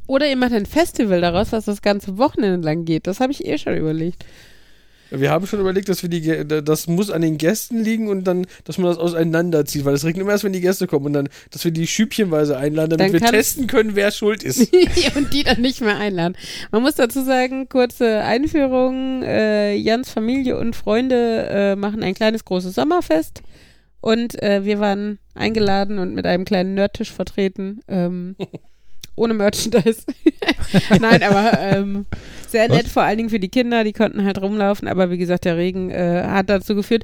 Oder 0.08 0.28
ihr 0.30 0.36
macht 0.38 0.54
ein 0.54 0.66
Festival 0.66 1.22
daraus, 1.22 1.52
was 1.52 1.66
das 1.66 1.82
ganze 1.82 2.18
Wochenende 2.18 2.66
lang 2.66 2.86
geht. 2.86 3.06
Das 3.08 3.20
habe 3.20 3.32
ich 3.32 3.46
eh 3.46 3.58
schon 3.58 3.76
überlegt. 3.78 4.26
Wir 5.12 5.32
haben 5.32 5.48
schon 5.48 5.60
überlegt, 5.60 5.90
dass 5.90 6.04
wir 6.04 6.10
die, 6.10 6.46
das 6.46 6.88
muss 6.88 7.10
an 7.10 7.22
den 7.22 7.38
Gästen 7.38 7.84
liegen 7.84 8.08
und 8.08 8.26
dann, 8.26 8.46
dass 8.64 8.78
man 8.78 8.88
das 8.88 8.98
auseinanderzieht, 8.98 9.86
weil 9.86 9.94
es 9.94 10.06
regnet 10.06 10.22
immer 10.22 10.32
erst, 10.32 10.44
wenn 10.44 10.54
die 10.54 10.62
Gäste 10.62 10.88
kommen 10.88 11.08
und 11.08 11.14
dann, 11.14 11.30
dass 11.52 11.64
wir 11.64 11.72
die 11.72 11.88
schübchenweise 11.88 12.58
einladen, 12.58 12.98
damit 12.98 13.14
wir 13.14 13.22
testen 13.22 13.68
können, 13.68 13.96
wer 13.96 14.12
schuld 14.12 14.44
ist. 14.44 14.72
und 15.16 15.34
die 15.34 15.44
dann 15.44 15.62
nicht 15.62 15.82
mehr 15.82 15.98
einladen. 15.98 16.36
Man 16.72 16.82
muss 16.82 16.96
dazu 16.96 17.24
sagen, 17.24 17.70
kurze 17.70 18.22
Einführung, 18.22 19.24
äh, 19.24 19.76
Jans 19.76 20.10
Familie 20.10 20.58
und 20.58 20.76
Freunde 20.76 21.48
äh, 21.50 21.76
machen 21.76 22.04
ein 22.04 22.14
kleines 22.14 22.46
großes 22.46 22.76
Sommerfest 22.76 23.42
und 24.02 24.42
äh, 24.42 24.64
wir 24.64 24.80
waren 24.80 25.20
eingeladen 25.34 26.00
und 26.00 26.14
mit 26.14 26.26
einem 26.26 26.46
kleinen 26.46 26.74
Nerdtisch 26.74 27.12
vertreten. 27.12 27.82
Ähm, 27.88 28.36
ohne 29.20 29.34
Merchandise. 29.34 30.04
Nein, 31.00 31.22
aber 31.24 31.60
ähm, 31.60 32.06
sehr 32.48 32.70
Was? 32.70 32.78
nett, 32.78 32.88
vor 32.88 33.04
allen 33.04 33.18
Dingen 33.18 33.30
für 33.30 33.40
die 33.40 33.50
Kinder, 33.50 33.84
die 33.84 33.94
konnten 33.94 34.24
halt 34.24 34.42
rumlaufen, 34.42 34.88
aber 34.88 35.12
wie 35.12 35.18
gesagt, 35.18 35.46
der 35.46 35.58
Regen 35.58 35.92
äh, 35.92 36.24
hat 36.26 36.50
dazu 36.50 36.76
geführt, 36.76 37.04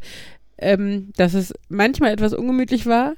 ähm, 0.57 1.11
dass 1.17 1.33
es 1.33 1.53
manchmal 1.69 2.13
etwas 2.13 2.33
ungemütlich 2.33 2.85
war. 2.85 3.13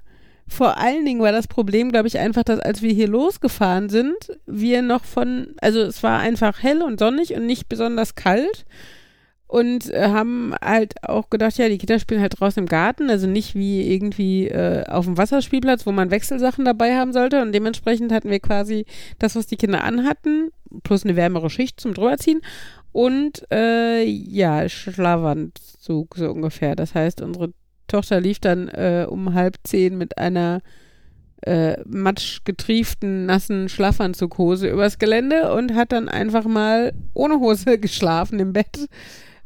Vor 0.49 0.77
allen 0.77 1.05
Dingen 1.05 1.21
war 1.21 1.33
das 1.33 1.47
Problem, 1.47 1.91
glaube 1.91 2.07
ich, 2.07 2.19
einfach, 2.19 2.43
dass 2.43 2.59
als 2.59 2.81
wir 2.81 2.93
hier 2.93 3.07
losgefahren 3.07 3.89
sind, 3.89 4.15
wir 4.45 4.81
noch 4.81 5.03
von, 5.03 5.55
also 5.61 5.81
es 5.81 6.01
war 6.03 6.19
einfach 6.19 6.63
hell 6.63 6.81
und 6.81 6.99
sonnig 6.99 7.35
und 7.35 7.45
nicht 7.45 7.67
besonders 7.67 8.15
kalt 8.15 8.65
und 9.47 9.89
äh, 9.91 10.09
haben 10.09 10.53
halt 10.61 11.03
auch 11.03 11.29
gedacht, 11.29 11.57
ja, 11.57 11.69
die 11.69 11.77
Kinder 11.77 11.99
spielen 11.99 12.21
halt 12.21 12.39
draußen 12.39 12.63
im 12.63 12.67
Garten, 12.67 13.09
also 13.09 13.27
nicht 13.27 13.55
wie 13.55 13.93
irgendwie 13.93 14.47
äh, 14.47 14.85
auf 14.87 15.05
dem 15.05 15.17
Wasserspielplatz, 15.17 15.85
wo 15.85 15.91
man 15.91 16.11
Wechselsachen 16.11 16.65
dabei 16.65 16.97
haben 16.97 17.13
sollte 17.13 17.41
und 17.41 17.53
dementsprechend 17.53 18.11
hatten 18.11 18.29
wir 18.29 18.39
quasi 18.39 18.85
das, 19.19 19.35
was 19.35 19.47
die 19.47 19.57
Kinder 19.57 19.83
anhatten, 19.83 20.49
plus 20.83 21.03
eine 21.03 21.15
wärmere 21.15 21.49
Schicht 21.49 21.79
zum 21.79 21.93
drüberziehen 21.93 22.41
und 22.91 23.45
äh, 23.51 24.03
ja, 24.03 24.67
Schlafanzug 24.67 26.15
so 26.17 26.31
ungefähr. 26.31 26.75
Das 26.75 26.95
heißt, 26.95 27.21
unsere 27.21 27.53
Tochter 27.87 28.19
lief 28.19 28.39
dann 28.39 28.67
äh, 28.69 29.05
um 29.07 29.33
halb 29.33 29.55
zehn 29.63 29.97
mit 29.97 30.17
einer 30.17 30.61
äh, 31.41 31.77
matschgetrieften, 31.85 33.25
nassen 33.25 33.69
Schlafanzughose 33.69 34.67
übers 34.67 34.97
Gelände 34.97 35.53
und 35.53 35.75
hat 35.75 35.91
dann 35.91 36.09
einfach 36.09 36.45
mal 36.45 36.93
ohne 37.13 37.39
Hose 37.39 37.77
geschlafen 37.79 38.39
im 38.39 38.53
Bett, 38.53 38.87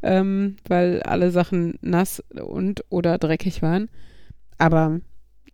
ähm, 0.03 0.57
weil 0.67 1.01
alle 1.03 1.31
Sachen 1.31 1.75
nass 1.81 2.23
und 2.43 2.83
oder 2.89 3.17
dreckig 3.17 3.61
waren. 3.61 3.89
Aber 4.57 5.01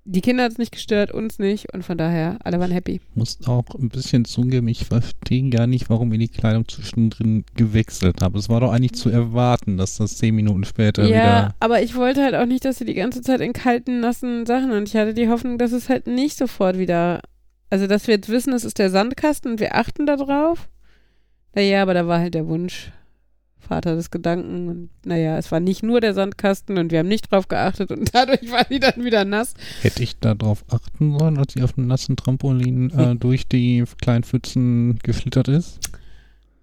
die 0.10 0.21
Kinder 0.21 0.45
hat 0.45 0.53
es 0.53 0.57
nicht 0.57 0.71
gestört, 0.71 1.12
uns 1.12 1.38
nicht 1.38 1.73
und 1.73 1.83
von 1.83 1.97
daher, 1.97 2.38
alle 2.43 2.60
waren 2.60 2.71
happy. 2.71 3.01
Muss 3.13 3.39
auch 3.45 3.65
ein 3.77 3.89
bisschen 3.89 4.23
zugeben, 4.23 4.69
ich 4.69 4.86
verstehe 4.86 5.49
gar 5.49 5.67
nicht, 5.67 5.89
warum 5.89 6.13
ihr 6.13 6.19
die 6.19 6.29
Kleidung 6.29 6.65
zwischendrin 6.65 7.43
gewechselt 7.55 8.21
habt. 8.21 8.38
Es 8.38 8.47
war 8.47 8.62
doch 8.62 8.71
eigentlich 8.71 8.93
zu 8.93 9.10
erwarten, 9.10 9.75
dass 9.75 9.97
das 9.97 10.17
zehn 10.17 10.33
Minuten 10.33 10.63
später 10.63 11.03
ja, 11.03 11.10
wieder. 11.10 11.55
aber 11.60 11.81
ich 11.81 11.95
wollte 11.95 12.23
halt 12.23 12.36
auch 12.36 12.45
nicht, 12.45 12.63
dass 12.63 12.77
sie 12.77 12.86
die 12.86 12.93
ganze 12.93 13.21
Zeit 13.21 13.41
in 13.41 13.51
kalten, 13.51 13.99
nassen 13.99 14.45
Sachen 14.45 14.71
und 14.71 14.88
ich 14.88 14.95
hatte 14.95 15.13
die 15.13 15.27
Hoffnung, 15.27 15.57
dass 15.57 15.73
es 15.73 15.89
halt 15.89 16.07
nicht 16.07 16.38
sofort 16.38 16.77
wieder, 16.77 17.21
also 17.69 17.86
dass 17.86 18.07
wir 18.07 18.15
jetzt 18.15 18.29
wissen, 18.29 18.53
es 18.53 18.63
ist 18.63 18.79
der 18.79 18.89
Sandkasten 18.89 19.51
und 19.51 19.60
wir 19.60 19.75
achten 19.75 20.05
da 20.05 20.15
drauf. 20.15 20.69
Naja, 21.53 21.81
aber 21.81 21.93
da 21.93 22.07
war 22.07 22.19
halt 22.19 22.33
der 22.33 22.47
Wunsch, 22.47 22.93
Vater 23.59 23.95
des 23.95 24.11
Gedanken 24.11 24.69
und 24.69 24.89
naja, 25.05 25.37
es 25.37 25.51
war 25.51 25.59
nicht 25.59 25.83
nur 25.83 25.99
der 25.99 26.13
Sandkasten 26.13 26.77
und 26.77 26.91
wir 26.91 26.99
haben 26.99 27.07
nicht 27.07 27.31
drauf 27.31 27.47
geachtet 27.47 27.91
und 27.91 28.09
dadurch 28.13 28.51
war 28.51 28.63
die 28.63 28.79
dann 28.79 29.03
wieder 29.03 29.25
nass. 29.25 29.53
Hätte 29.81 30.03
ich 30.03 30.19
darauf 30.19 30.63
achten 30.69 31.17
sollen, 31.17 31.37
als 31.37 31.53
sie 31.53 31.63
auf 31.63 31.73
dem 31.73 31.87
nassen 31.87 32.15
Trampolin 32.15 32.89
äh, 32.91 33.15
durch 33.19 33.47
die 33.47 33.83
kleinen 34.01 34.23
Pfützen 34.23 34.99
geschlittert 35.03 35.47
ist? 35.47 35.79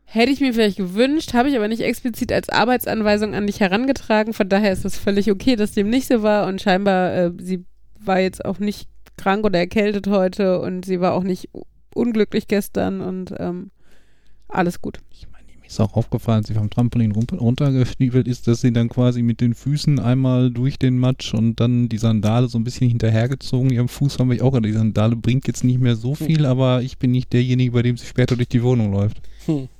Hätte 0.04 0.30
ich 0.30 0.40
mir 0.40 0.54
vielleicht 0.54 0.76
gewünscht, 0.76 1.34
habe 1.34 1.48
ich 1.48 1.56
aber 1.56 1.66
nicht 1.66 1.82
explizit 1.82 2.30
als 2.30 2.48
Arbeitsanweisung 2.48 3.34
an 3.34 3.48
dich 3.48 3.60
herangetragen. 3.60 4.32
Von 4.32 4.48
daher 4.48 4.72
ist 4.72 4.84
es 4.84 4.96
völlig 4.96 5.30
okay, 5.30 5.56
dass 5.56 5.72
dem 5.72 5.90
nicht 5.90 6.06
so 6.06 6.22
war. 6.22 6.46
Und 6.46 6.62
scheinbar, 6.62 7.12
äh, 7.14 7.32
sie 7.40 7.64
war 7.98 8.20
jetzt 8.20 8.44
auch 8.44 8.60
nicht 8.60 8.88
krank 9.16 9.44
oder 9.44 9.58
erkältet 9.58 10.06
heute 10.06 10.60
und 10.60 10.84
sie 10.84 11.00
war 11.00 11.14
auch 11.14 11.24
nicht 11.24 11.48
unglücklich 11.94 12.48
gestern 12.48 13.00
und 13.00 13.34
ähm, 13.38 13.70
alles 14.48 14.80
gut. 14.80 14.98
Ich 15.10 15.26
mir 15.64 15.68
ist 15.68 15.80
auch 15.80 15.94
aufgefallen, 15.94 16.38
als 16.38 16.48
sie 16.48 16.54
vom 16.54 16.68
Trampolin 16.70 17.12
runter- 17.12 17.38
runtergestiefelt 17.38 18.28
ist, 18.28 18.46
dass 18.46 18.60
sie 18.60 18.72
dann 18.72 18.88
quasi 18.88 19.22
mit 19.22 19.40
den 19.40 19.54
Füßen 19.54 19.98
einmal 19.98 20.50
durch 20.50 20.78
den 20.78 20.98
Matsch 20.98 21.32
und 21.34 21.58
dann 21.58 21.88
die 21.88 21.98
Sandale 21.98 22.48
so 22.48 22.58
ein 22.58 22.64
bisschen 22.64 22.88
hinterhergezogen. 22.88 23.70
Ihrem 23.70 23.88
Fuß 23.88 24.18
haben 24.18 24.30
wir 24.30 24.44
auch, 24.44 24.58
die 24.60 24.72
Sandale 24.72 25.16
bringt 25.16 25.46
jetzt 25.46 25.64
nicht 25.64 25.80
mehr 25.80 25.96
so 25.96 26.14
viel, 26.14 26.44
aber 26.46 26.82
ich 26.82 26.98
bin 26.98 27.10
nicht 27.12 27.32
derjenige, 27.32 27.72
bei 27.72 27.82
dem 27.82 27.96
sie 27.96 28.06
später 28.06 28.36
durch 28.36 28.48
die 28.48 28.62
Wohnung 28.62 28.92
läuft. 28.92 29.20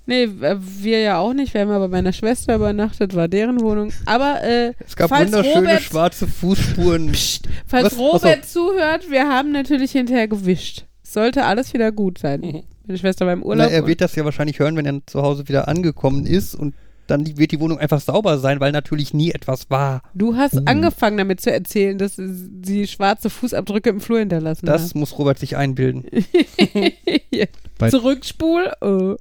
Nee, 0.07 0.25
äh, 0.25 0.57
wir 0.59 1.01
ja 1.01 1.18
auch 1.18 1.33
nicht. 1.33 1.55
Wir 1.55 1.62
haben 1.62 1.70
ja 1.70 1.79
bei 1.79 1.88
meiner 1.88 2.12
Schwester 2.12 2.57
übernachtet, 2.57 3.14
war 3.14 3.29
deren 3.29 3.61
Wohnung. 3.61 3.92
Aber 4.05 4.42
äh, 4.42 4.73
Es 4.87 4.97
gab 4.97 5.09
falls 5.09 5.33
wunderschöne 5.33 5.57
Robert, 5.68 5.83
schwarze 5.83 6.27
Fußspuren. 6.27 7.12
falls 7.66 7.85
Was? 7.87 7.99
Robert 7.99 8.44
zuhört, 8.44 9.11
wir 9.11 9.29
haben 9.29 9.53
natürlich 9.53 9.92
hinterher 9.92 10.29
gewischt. 10.29 10.85
Sollte 11.03 11.44
alles 11.44 11.73
wieder 11.73 11.92
gut 11.92 12.18
sein. 12.18 12.64
Meine 12.87 12.99
Schwester 12.99 13.27
war 13.27 13.33
im 13.33 13.40
Na, 13.40 13.47
Urlaub. 13.47 13.70
er 13.70 13.83
und- 13.83 13.88
wird 13.88 14.01
das 14.01 14.14
ja 14.16 14.25
wahrscheinlich 14.25 14.59
hören, 14.59 14.77
wenn 14.77 14.87
er 14.87 15.01
zu 15.07 15.23
Hause 15.23 15.49
wieder 15.49 15.68
angekommen 15.68 16.27
ist 16.27 16.55
und 16.55 16.75
dann 17.07 17.37
wird 17.37 17.53
die 17.53 17.61
Wohnung 17.61 17.79
einfach 17.79 18.01
sauber 18.01 18.38
sein, 18.38 18.61
weil 18.61 18.73
natürlich 18.73 19.12
nie 19.12 19.31
etwas 19.31 19.68
war. 19.68 20.01
Du 20.14 20.37
hast 20.37 20.55
Uh. 20.55 20.62
angefangen 20.64 21.18
damit 21.18 21.38
zu 21.38 21.53
erzählen, 21.53 21.99
dass 21.99 22.16
sie 22.16 22.87
schwarze 22.87 23.29
Fußabdrücke 23.29 23.90
im 23.90 24.01
Flur 24.01 24.20
hinterlassen 24.20 24.64
Das 24.64 24.94
muss 24.94 25.18
Robert 25.18 25.38
sich 25.38 25.55
einbilden. 25.59 26.05
hat. 26.12 27.49
Bei- 27.77 27.90
Zurückspul. 27.90 28.73
Oh. 28.81 29.16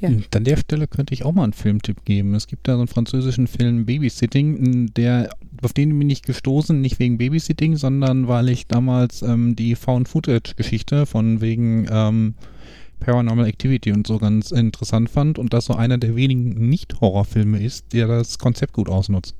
Ja. 0.00 0.08
Und 0.10 0.34
An 0.36 0.44
der 0.44 0.58
Stelle 0.58 0.88
könnte 0.88 1.14
ich 1.14 1.24
auch 1.24 1.32
mal 1.32 1.44
einen 1.44 1.52
Filmtipp 1.54 2.04
geben. 2.04 2.34
Es 2.34 2.48
gibt 2.48 2.68
da 2.68 2.72
so 2.74 2.80
einen 2.80 2.88
französischen 2.88 3.46
Film 3.46 3.86
Babysitting, 3.86 4.92
der 4.94 5.30
auf 5.62 5.72
den 5.72 5.98
bin 5.98 6.10
ich 6.10 6.20
gestoßen, 6.20 6.78
nicht 6.78 6.98
wegen 6.98 7.16
Babysitting, 7.16 7.76
sondern 7.76 8.28
weil 8.28 8.50
ich 8.50 8.66
damals 8.66 9.22
ähm, 9.22 9.56
die 9.56 9.74
Found-Footage-Geschichte 9.74 11.06
von 11.06 11.40
wegen 11.40 11.86
ähm, 11.90 12.34
Paranormal 13.00 13.46
Activity 13.46 13.92
und 13.92 14.06
so 14.06 14.18
ganz 14.18 14.50
interessant 14.50 15.10
fand 15.10 15.38
und 15.38 15.52
das 15.52 15.66
so 15.66 15.74
einer 15.74 15.98
der 15.98 16.16
wenigen 16.16 16.68
Nicht-Horrorfilme 16.68 17.62
ist, 17.62 17.92
der 17.92 18.06
das 18.06 18.38
Konzept 18.38 18.72
gut 18.72 18.88
ausnutzt. 18.88 19.34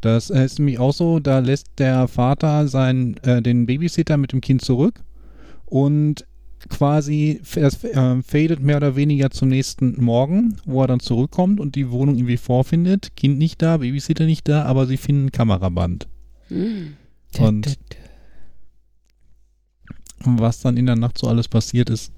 Das 0.00 0.28
ist 0.28 0.58
nämlich 0.58 0.78
auch 0.78 0.92
so, 0.92 1.18
da 1.18 1.38
lässt 1.38 1.66
der 1.78 2.08
Vater 2.08 2.68
seinen, 2.68 3.16
äh, 3.18 3.40
den 3.40 3.64
Babysitter 3.66 4.18
mit 4.18 4.32
dem 4.32 4.42
Kind 4.42 4.62
zurück 4.62 5.02
Und 5.64 6.26
quasi, 6.68 7.40
es 7.42 7.84
äh, 7.84 8.22
fadet 8.22 8.60
mehr 8.60 8.76
oder 8.76 8.96
weniger 8.96 9.30
zum 9.30 9.48
nächsten 9.48 10.02
Morgen, 10.02 10.56
wo 10.66 10.82
er 10.82 10.88
dann 10.88 11.00
zurückkommt 11.00 11.60
und 11.60 11.74
die 11.74 11.90
Wohnung 11.90 12.16
irgendwie 12.16 12.36
vorfindet. 12.36 13.16
Kind 13.16 13.38
nicht 13.38 13.62
da, 13.62 13.78
Babysitter 13.78 14.26
nicht 14.26 14.48
da, 14.48 14.64
aber 14.64 14.86
sie 14.86 14.96
finden 14.96 15.26
ein 15.26 15.32
Kameraband. 15.32 16.06
Hm. 16.48 16.96
Und 17.38 17.78
was 20.24 20.60
dann 20.60 20.76
in 20.76 20.86
der 20.86 20.96
Nacht 20.96 21.18
so 21.18 21.28
alles 21.28 21.48
passiert 21.48 21.90
ist. 21.90 22.12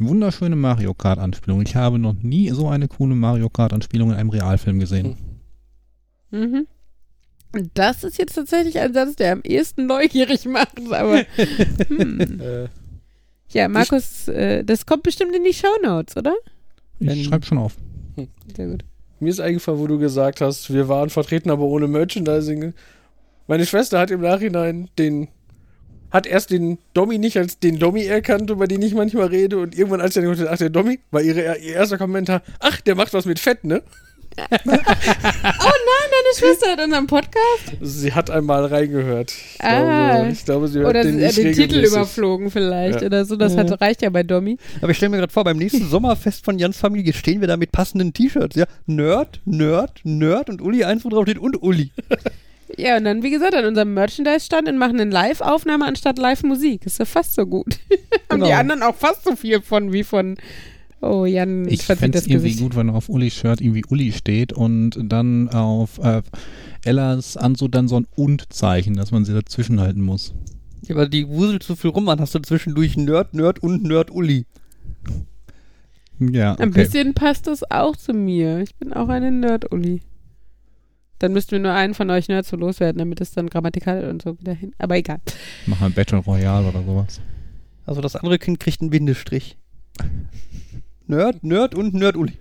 Wunderschöne 0.00 0.56
Mario 0.56 0.94
Kart-Anspielung. 0.94 1.60
Ich 1.62 1.76
habe 1.76 1.98
noch 1.98 2.14
nie 2.14 2.48
so 2.50 2.68
eine 2.68 2.88
coole 2.88 3.14
Mario 3.14 3.50
Kart-Anspielung 3.50 4.10
in 4.10 4.16
einem 4.16 4.30
Realfilm 4.30 4.80
gesehen. 4.80 5.16
Mhm. 6.30 6.66
Und 7.52 7.70
Das 7.74 8.02
ist 8.04 8.18
jetzt 8.18 8.34
tatsächlich 8.34 8.78
ein 8.78 8.94
Satz, 8.94 9.16
der 9.16 9.32
am 9.32 9.42
ehesten 9.42 9.86
neugierig 9.86 10.46
macht, 10.46 10.78
aber 10.90 11.18
hm. 11.88 12.40
Äh, 12.40 12.68
ja, 13.50 13.68
Markus, 13.68 14.28
äh, 14.28 14.64
das 14.64 14.86
kommt 14.86 15.02
bestimmt 15.02 15.34
in 15.34 15.44
die 15.44 15.52
Shownotes, 15.52 16.16
oder? 16.16 16.34
Ich 17.00 17.24
schreibe 17.24 17.44
schon 17.44 17.58
auf. 17.58 17.76
Sehr 18.56 18.68
gut. 18.68 18.84
mir 19.18 19.30
ist 19.30 19.40
eingefallen, 19.40 19.80
wo 19.80 19.86
du 19.86 19.98
gesagt 19.98 20.40
hast, 20.40 20.72
wir 20.72 20.88
waren 20.88 21.10
vertreten, 21.10 21.50
aber 21.50 21.64
ohne 21.64 21.88
Merchandising. 21.88 22.74
Meine 23.48 23.66
Schwester 23.66 23.98
hat 23.98 24.10
im 24.10 24.20
Nachhinein 24.20 24.88
den 24.98 25.28
hat 26.10 26.26
erst 26.26 26.50
den 26.50 26.78
Dommy 26.94 27.18
nicht 27.18 27.36
als 27.36 27.58
den 27.58 27.78
Dommy 27.78 28.04
erkannt, 28.04 28.50
über 28.50 28.66
den 28.66 28.82
ich 28.82 28.94
manchmal 28.94 29.26
rede, 29.26 29.58
und 29.58 29.76
irgendwann, 29.76 30.00
als 30.00 30.16
er 30.16 30.28
hat, 30.28 30.48
ach, 30.48 30.58
der 30.58 30.70
Dommy, 30.70 31.00
war 31.10 31.22
ihre, 31.22 31.58
ihr 31.58 31.74
erster 31.74 31.98
Kommentar, 31.98 32.42
ach, 32.60 32.80
der 32.80 32.94
macht 32.94 33.12
was 33.14 33.24
mit 33.26 33.38
Fett, 33.38 33.64
ne? 33.64 33.82
Deine 34.40 36.34
Schwester 36.36 36.70
hat 36.72 36.80
unseren 36.84 37.06
Podcast? 37.06 37.76
Sie 37.80 38.12
hat 38.12 38.30
einmal 38.30 38.66
reingehört. 38.66 39.30
Ich, 39.32 39.60
Ah. 39.60 40.12
glaube, 40.18 40.30
ich 40.32 40.44
glaube, 40.44 40.68
sie 40.68 40.78
hört 40.80 40.90
Oder 40.90 41.02
den 41.04 41.16
nicht 41.16 41.36
den 41.36 41.52
Titel 41.52 41.84
überflogen 41.84 42.50
vielleicht 42.50 43.00
Ja. 43.00 43.06
oder 43.06 43.24
so. 43.24 43.36
Das 43.36 43.56
hat, 43.56 43.80
reicht 43.80 44.02
ja 44.02 44.10
bei 44.10 44.22
Domi. 44.22 44.56
Aber 44.80 44.90
ich 44.90 44.96
stelle 44.96 45.10
mir 45.10 45.18
gerade 45.18 45.32
vor, 45.32 45.44
beim 45.44 45.56
nächsten 45.58 45.88
Sommerfest 45.88 46.44
von 46.44 46.58
Jans 46.58 46.76
Familie 46.76 47.12
stehen 47.12 47.40
wir 47.40 47.48
da 47.48 47.56
mit 47.56 47.72
passenden 47.72 48.12
T-Shirts, 48.12 48.56
ja? 48.56 48.66
Nerd, 48.86 49.40
Nerd, 49.44 50.00
Nerd 50.04 50.48
und 50.50 50.62
Uli 50.62 50.84
eins, 50.84 51.04
wo 51.04 51.08
drauf 51.08 51.24
steht 51.24 51.38
und 51.38 51.60
Uli. 51.62 51.90
Ja, 52.76 52.96
und 52.96 53.04
dann, 53.04 53.22
wie 53.22 53.30
gesagt, 53.30 53.54
an 53.54 53.64
unserem 53.64 53.94
Merchandise-Stand 53.94 54.68
und 54.68 54.78
machen 54.78 55.00
eine 55.00 55.10
Live-Aufnahme 55.10 55.86
anstatt 55.86 56.18
Live-Musik. 56.18 56.86
Ist 56.86 56.98
ja 56.98 57.04
fast 57.04 57.34
so 57.34 57.46
gut. 57.46 57.78
Haben 58.30 58.40
die 58.42 58.46
Genau. 58.48 58.58
anderen 58.58 58.82
auch 58.82 58.94
fast 58.96 59.24
so 59.24 59.36
viel 59.36 59.60
von 59.62 59.92
wie 59.92 60.04
von. 60.04 60.36
Oh, 61.02 61.24
Jan, 61.24 61.66
Ich 61.66 61.82
fände 61.84 62.10
das 62.10 62.22
es 62.22 62.26
irgendwie 62.28 62.48
Gesicht. 62.50 62.60
gut, 62.62 62.76
wenn 62.76 62.90
auf 62.90 63.08
Ulis 63.08 63.32
Shirt 63.34 63.60
irgendwie 63.62 63.84
Uli 63.88 64.12
steht 64.12 64.52
und 64.52 64.98
dann 65.02 65.48
auf 65.48 65.98
äh, 65.98 66.20
Ellas 66.84 67.38
Anzug 67.38 67.72
dann 67.72 67.88
so 67.88 67.98
ein 67.98 68.06
Und-Zeichen, 68.16 68.94
dass 68.96 69.10
man 69.10 69.24
sie 69.24 69.32
dazwischen 69.32 69.80
halten 69.80 70.02
muss. 70.02 70.34
Ja, 70.86 70.94
aber 70.96 71.08
die 71.08 71.26
wuselt 71.26 71.62
so 71.62 71.74
viel 71.74 71.88
rum, 71.90 72.04
dann 72.06 72.20
hast 72.20 72.34
du 72.34 72.38
zwischendurch 72.40 72.98
Nerd, 72.98 73.32
Nerd 73.32 73.62
und 73.62 73.82
Nerd 73.84 74.10
Uli. 74.10 74.44
Ja, 76.18 76.52
Ein 76.56 76.68
okay. 76.68 76.82
bisschen 76.82 77.14
passt 77.14 77.46
das 77.46 77.62
auch 77.70 77.96
zu 77.96 78.12
mir. 78.12 78.58
Ich 78.60 78.74
bin 78.74 78.92
auch 78.92 79.08
eine 79.08 79.32
Nerd-Uli. 79.32 80.02
Dann 81.20 81.32
müssten 81.32 81.52
wir 81.52 81.58
nur 81.60 81.72
einen 81.72 81.94
von 81.94 82.10
euch 82.10 82.28
Nerds 82.28 82.48
so 82.48 82.56
loswerden, 82.56 82.98
damit 82.98 83.20
es 83.20 83.32
dann 83.32 83.48
grammatikal 83.48 84.08
und 84.08 84.22
so 84.22 84.40
wieder 84.40 84.54
hin. 84.54 84.72
Aber 84.78 84.96
egal. 84.96 85.20
Mach 85.66 85.80
mal 85.80 85.90
Battle 85.90 86.18
Royale 86.18 86.66
oder 86.66 86.82
sowas. 86.82 87.20
Also 87.86 88.00
das 88.00 88.16
andere 88.16 88.38
Kind 88.38 88.58
kriegt 88.58 88.80
einen 88.80 88.90
Bindestrich. 88.90 89.58
Nerd, 91.06 91.44
Nerd 91.44 91.74
und 91.74 91.92
Nerd 91.92 92.16
Uli. 92.16 92.32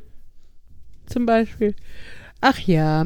Zum 1.07 1.25
Beispiel. 1.25 1.75
Ach 2.39 2.57
ja. 2.59 3.05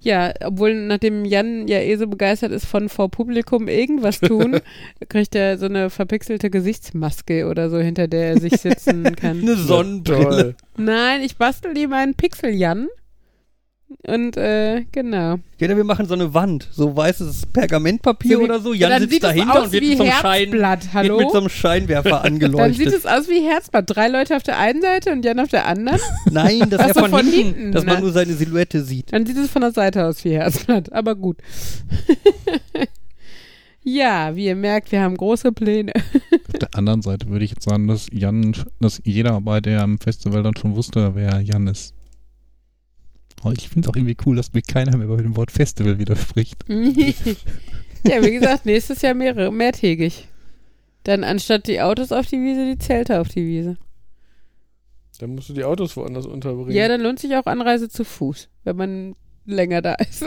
Ja, 0.00 0.32
obwohl 0.44 0.74
nachdem 0.74 1.24
Jan 1.24 1.68
ja 1.68 1.78
eh 1.78 1.94
so 1.94 2.08
begeistert 2.08 2.50
ist 2.50 2.66
von 2.66 2.88
vor 2.88 3.08
Publikum 3.08 3.68
irgendwas 3.68 4.18
tun, 4.18 4.58
kriegt 5.08 5.36
er 5.36 5.58
so 5.58 5.66
eine 5.66 5.90
verpixelte 5.90 6.50
Gesichtsmaske 6.50 7.46
oder 7.46 7.70
so, 7.70 7.78
hinter 7.78 8.08
der 8.08 8.30
er 8.30 8.40
sich 8.40 8.56
sitzen 8.56 9.04
kann. 9.16 9.42
Eine 9.42 9.54
Sonnenbrille. 9.54 10.56
Nein, 10.76 11.20
ich 11.22 11.36
bastel 11.36 11.78
ihm 11.78 11.92
einen 11.92 12.14
Pixel-Jan. 12.14 12.88
Und, 14.06 14.36
äh, 14.36 14.84
genau. 14.92 15.36
Ja, 15.58 15.76
wir 15.76 15.84
machen 15.84 16.06
so 16.06 16.14
eine 16.14 16.34
Wand, 16.34 16.68
so 16.72 16.96
weißes 16.96 17.46
Pergamentpapier 17.52 18.36
So 18.36 18.40
wie- 18.40 18.44
oder 18.44 18.60
so. 18.60 18.72
Ja, 18.72 18.88
Jan 18.88 18.90
dann 18.90 19.00
sitzt 19.02 19.12
sieht 19.12 19.22
es 19.22 19.28
dahinter 19.28 19.58
aus 19.60 19.66
und 19.66 19.72
wird 19.72 19.82
wie 19.84 19.88
mit 19.90 19.98
so 19.98 20.02
einem 20.04 20.12
Schein, 20.12 20.48
Herzblatt, 20.48 20.94
wird 20.94 21.18
mit 21.18 21.30
so 21.30 21.38
einem 21.38 21.48
Scheinwerfer 21.48 22.10
Dann 22.10 22.32
angeleuchtet. 22.32 22.76
sieht 22.76 22.98
es 22.98 23.06
aus 23.06 23.28
wie 23.28 23.42
Herzblatt. 23.48 23.84
Drei 23.88 24.08
Leute 24.08 24.36
auf 24.36 24.42
der 24.42 24.58
einen 24.58 24.82
Seite 24.82 25.12
und 25.12 25.24
Jan 25.24 25.38
auf 25.40 25.48
der 25.48 25.66
anderen. 25.66 26.00
Nein, 26.30 26.68
das 26.70 26.86
ist 26.86 26.94
so, 26.94 27.00
ja 27.00 27.08
von, 27.08 27.10
von 27.10 27.26
hinten, 27.26 27.54
hinten, 27.54 27.72
dass 27.72 27.84
man 27.84 27.96
ne? 27.96 28.00
nur 28.02 28.12
seine 28.12 28.34
Silhouette 28.34 28.82
sieht. 28.82 29.12
Dann 29.12 29.26
sieht 29.26 29.36
es 29.36 29.50
von 29.50 29.62
der 29.62 29.72
Seite 29.72 30.04
aus 30.06 30.24
wie 30.24 30.32
Herzblatt. 30.32 30.92
Aber 30.92 31.14
gut. 31.14 31.36
ja, 33.84 34.34
wie 34.34 34.46
ihr 34.46 34.56
merkt, 34.56 34.92
wir 34.92 35.00
haben 35.02 35.16
große 35.16 35.52
Pläne. 35.52 35.92
Auf 35.94 36.58
der 36.58 36.74
anderen 36.74 37.02
Seite 37.02 37.28
würde 37.28 37.44
ich 37.44 37.52
jetzt 37.52 37.64
sagen, 37.64 37.86
dass 37.88 38.06
Jan, 38.12 38.54
dass 38.80 39.00
jeder 39.04 39.40
bei 39.40 39.60
dem 39.60 39.98
Festival 39.98 40.42
dann 40.42 40.56
schon 40.56 40.76
wusste, 40.76 41.14
wer 41.14 41.40
Jan 41.40 41.66
ist. 41.66 41.94
Ich 43.52 43.68
finde 43.68 43.86
es 43.86 43.92
auch 43.92 43.96
irgendwie 43.96 44.16
cool, 44.26 44.36
dass 44.36 44.52
mir 44.52 44.62
keiner 44.62 44.96
mehr 44.96 45.08
bei 45.08 45.16
dem 45.16 45.36
Wort 45.36 45.50
Festival 45.50 45.98
widerspricht. 45.98 46.64
ja, 46.68 48.22
wie 48.22 48.32
gesagt, 48.32 48.66
nächstes 48.66 49.02
Jahr 49.02 49.14
mehrere, 49.14 49.52
mehrtägig. 49.52 50.28
Dann 51.04 51.24
anstatt 51.24 51.66
die 51.66 51.80
Autos 51.80 52.12
auf 52.12 52.26
die 52.26 52.40
Wiese, 52.40 52.64
die 52.66 52.78
Zelte 52.78 53.20
auf 53.20 53.28
die 53.28 53.44
Wiese. 53.46 53.76
Dann 55.18 55.34
musst 55.34 55.48
du 55.48 55.52
die 55.52 55.64
Autos 55.64 55.96
woanders 55.96 56.26
unterbringen. 56.26 56.72
Ja, 56.72 56.88
dann 56.88 57.00
lohnt 57.00 57.18
sich 57.18 57.34
auch 57.36 57.46
Anreise 57.46 57.88
zu 57.88 58.04
Fuß, 58.04 58.48
wenn 58.64 58.76
man 58.76 59.16
länger 59.46 59.82
da 59.82 59.94
ist. 59.94 60.24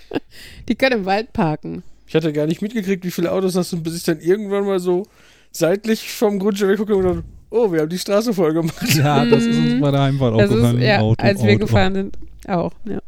die 0.68 0.74
können 0.74 1.00
im 1.00 1.04
Wald 1.06 1.32
parken. 1.32 1.82
Ich 2.06 2.14
hatte 2.14 2.32
gar 2.32 2.46
nicht 2.46 2.60
mitgekriegt, 2.62 3.04
wie 3.04 3.10
viele 3.10 3.32
Autos 3.32 3.54
das 3.54 3.70
sind, 3.70 3.82
bis 3.82 3.96
ich 3.96 4.02
dann 4.04 4.20
irgendwann 4.20 4.64
mal 4.66 4.78
so 4.78 5.06
seitlich 5.50 6.10
vom 6.12 6.38
Grundstück 6.38 6.68
weggucke 6.68 6.94
und 6.96 7.04
dachte, 7.04 7.24
oh, 7.50 7.72
wir 7.72 7.80
haben 7.80 7.88
die 7.88 7.98
Straße 7.98 8.32
voll 8.34 8.52
gemacht. 8.54 8.94
Ja, 8.94 9.24
das 9.24 9.44
ist 9.44 9.56
uns 9.58 9.74
Mhm. 9.74 9.80
bei 9.80 9.90
der 9.90 10.00
Heimfahrt 10.02 10.34
aufgefallen. 10.34 10.80
ja, 10.82 10.98
Auto, 11.00 11.22
als 11.22 11.42
wir 11.42 11.50
Auto. 11.52 11.58
gefahren 11.60 11.94
sind, 11.94 12.18
auch, 12.48 12.72
ja. 12.84 13.00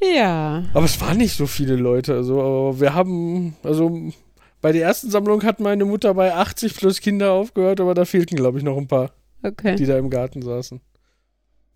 Ja. 0.00 0.64
Aber 0.74 0.84
es 0.84 1.00
waren 1.00 1.18
nicht 1.18 1.36
so 1.36 1.46
viele 1.46 1.74
Leute. 1.76 2.14
Also, 2.14 2.40
aber 2.40 2.80
wir 2.80 2.94
haben, 2.94 3.56
also 3.64 4.12
bei 4.60 4.72
der 4.72 4.82
ersten 4.82 5.10
Sammlung 5.10 5.42
hat 5.42 5.58
meine 5.60 5.84
Mutter 5.84 6.14
bei 6.14 6.34
80 6.34 6.76
plus 6.76 7.00
Kinder 7.00 7.32
aufgehört, 7.32 7.80
aber 7.80 7.94
da 7.94 8.04
fehlten, 8.04 8.36
glaube 8.36 8.58
ich, 8.58 8.64
noch 8.64 8.76
ein 8.76 8.86
paar, 8.88 9.10
Okay. 9.42 9.74
die 9.76 9.86
da 9.86 9.98
im 9.98 10.10
Garten 10.10 10.42
saßen. 10.42 10.80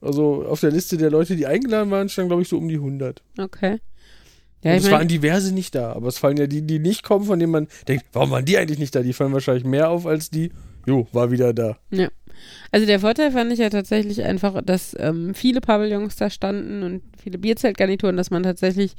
Also 0.01 0.45
auf 0.47 0.61
der 0.61 0.71
Liste 0.73 0.97
der 0.97 1.11
Leute, 1.11 1.37
die 1.37 1.47
eingeladen 1.47 1.91
waren, 1.91 2.09
stand, 2.09 2.29
glaube 2.29 2.43
ich, 2.43 2.49
so 2.49 2.59
um 2.59 2.69
die 2.69 2.75
100. 2.77 3.23
Okay. 3.38 3.79
Ja, 4.65 4.75
es 4.75 4.88
waren 4.91 5.09
diverse 5.09 5.53
nicht 5.53 5.75
da, 5.75 5.93
aber 5.93 6.07
es 6.07 6.19
fallen 6.19 6.37
ja 6.37 6.47
die, 6.47 6.62
die 6.62 6.79
nicht 6.79 7.03
kommen, 7.03 7.25
von 7.25 7.38
denen 7.41 7.51
man 7.51 7.67
denkt, 7.88 8.05
warum 8.12 8.31
waren 8.31 8.45
die 8.45 8.57
eigentlich 8.59 8.79
nicht 8.79 8.95
da? 8.95 9.03
Die 9.03 9.12
fallen 9.12 9.33
wahrscheinlich 9.33 9.65
mehr 9.65 9.91
auf 9.91 10.07
als 10.07 10.31
die, 10.31 10.53
jo, 10.87 11.09
war 11.12 11.33
wieder 11.33 11.53
da. 11.53 11.79
Also 12.71 12.87
der 12.87 13.01
Vorteil 13.01 13.33
fand 13.33 13.53
ich 13.53 13.59
ja 13.59 13.71
tatsächlich 13.71 14.23
einfach, 14.23 14.61
dass 14.63 14.97
ähm, 14.99 15.35
viele 15.35 15.61
Pavillons 15.61 16.17
da 16.17 16.31
standen 16.31 16.83
und 16.83 17.03
viele 17.21 17.39
Bierzeltgarnituren, 17.39 18.17
dass 18.17 18.31
man 18.31 18.43
tatsächlich 18.43 18.95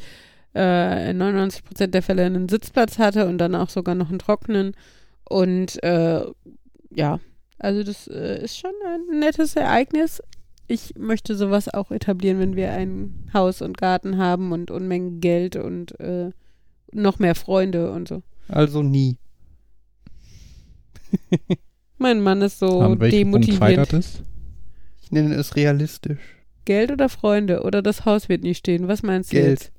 äh, 0.55 1.11
in 1.11 1.21
99% 1.21 1.87
der 1.87 2.03
Fälle 2.03 2.25
einen 2.25 2.49
Sitzplatz 2.49 2.99
hatte 2.99 3.27
und 3.27 3.37
dann 3.37 3.55
auch 3.55 3.69
sogar 3.69 3.95
noch 3.95 4.09
einen 4.09 4.19
trockenen. 4.19 4.75
Und 5.27 5.81
äh, 5.83 6.23
ja, 6.91 7.19
also 7.59 7.83
das 7.83 8.07
äh, 8.07 8.43
ist 8.43 8.57
schon 8.57 8.73
ein 8.85 9.19
nettes 9.19 9.55
Ereignis. 9.55 10.21
Ich 10.67 10.95
möchte 10.97 11.35
sowas 11.35 11.73
auch 11.73 11.91
etablieren, 11.91 12.39
wenn 12.39 12.55
wir 12.55 12.71
ein 12.71 13.29
Haus 13.33 13.61
und 13.61 13.77
Garten 13.77 14.17
haben 14.17 14.51
und 14.51 14.71
Unmengen 14.71 15.19
Geld 15.19 15.55
und 15.55 15.99
äh, 15.99 16.31
noch 16.91 17.19
mehr 17.19 17.35
Freunde 17.35 17.91
und 17.91 18.07
so. 18.07 18.23
Also 18.47 18.83
nie. 18.83 19.17
Mein 21.97 22.21
Mann 22.21 22.41
ist 22.41 22.59
so 22.59 22.81
An 22.81 22.99
welchem 22.99 23.31
Punkt 23.31 23.47
demotivierend. 23.47 23.59
scheitert 23.89 23.93
es? 23.93 24.21
Ich 25.03 25.11
nenne 25.11 25.35
es 25.35 25.55
realistisch. 25.55 26.19
Geld 26.65 26.91
oder 26.91 27.09
Freunde? 27.09 27.63
Oder 27.63 27.81
das 27.81 28.05
Haus 28.05 28.29
wird 28.29 28.43
nie 28.43 28.55
stehen. 28.55 28.87
Was 28.87 29.03
meinst 29.03 29.31
du 29.31 29.35
Geld. 29.37 29.49
jetzt? 29.61 29.71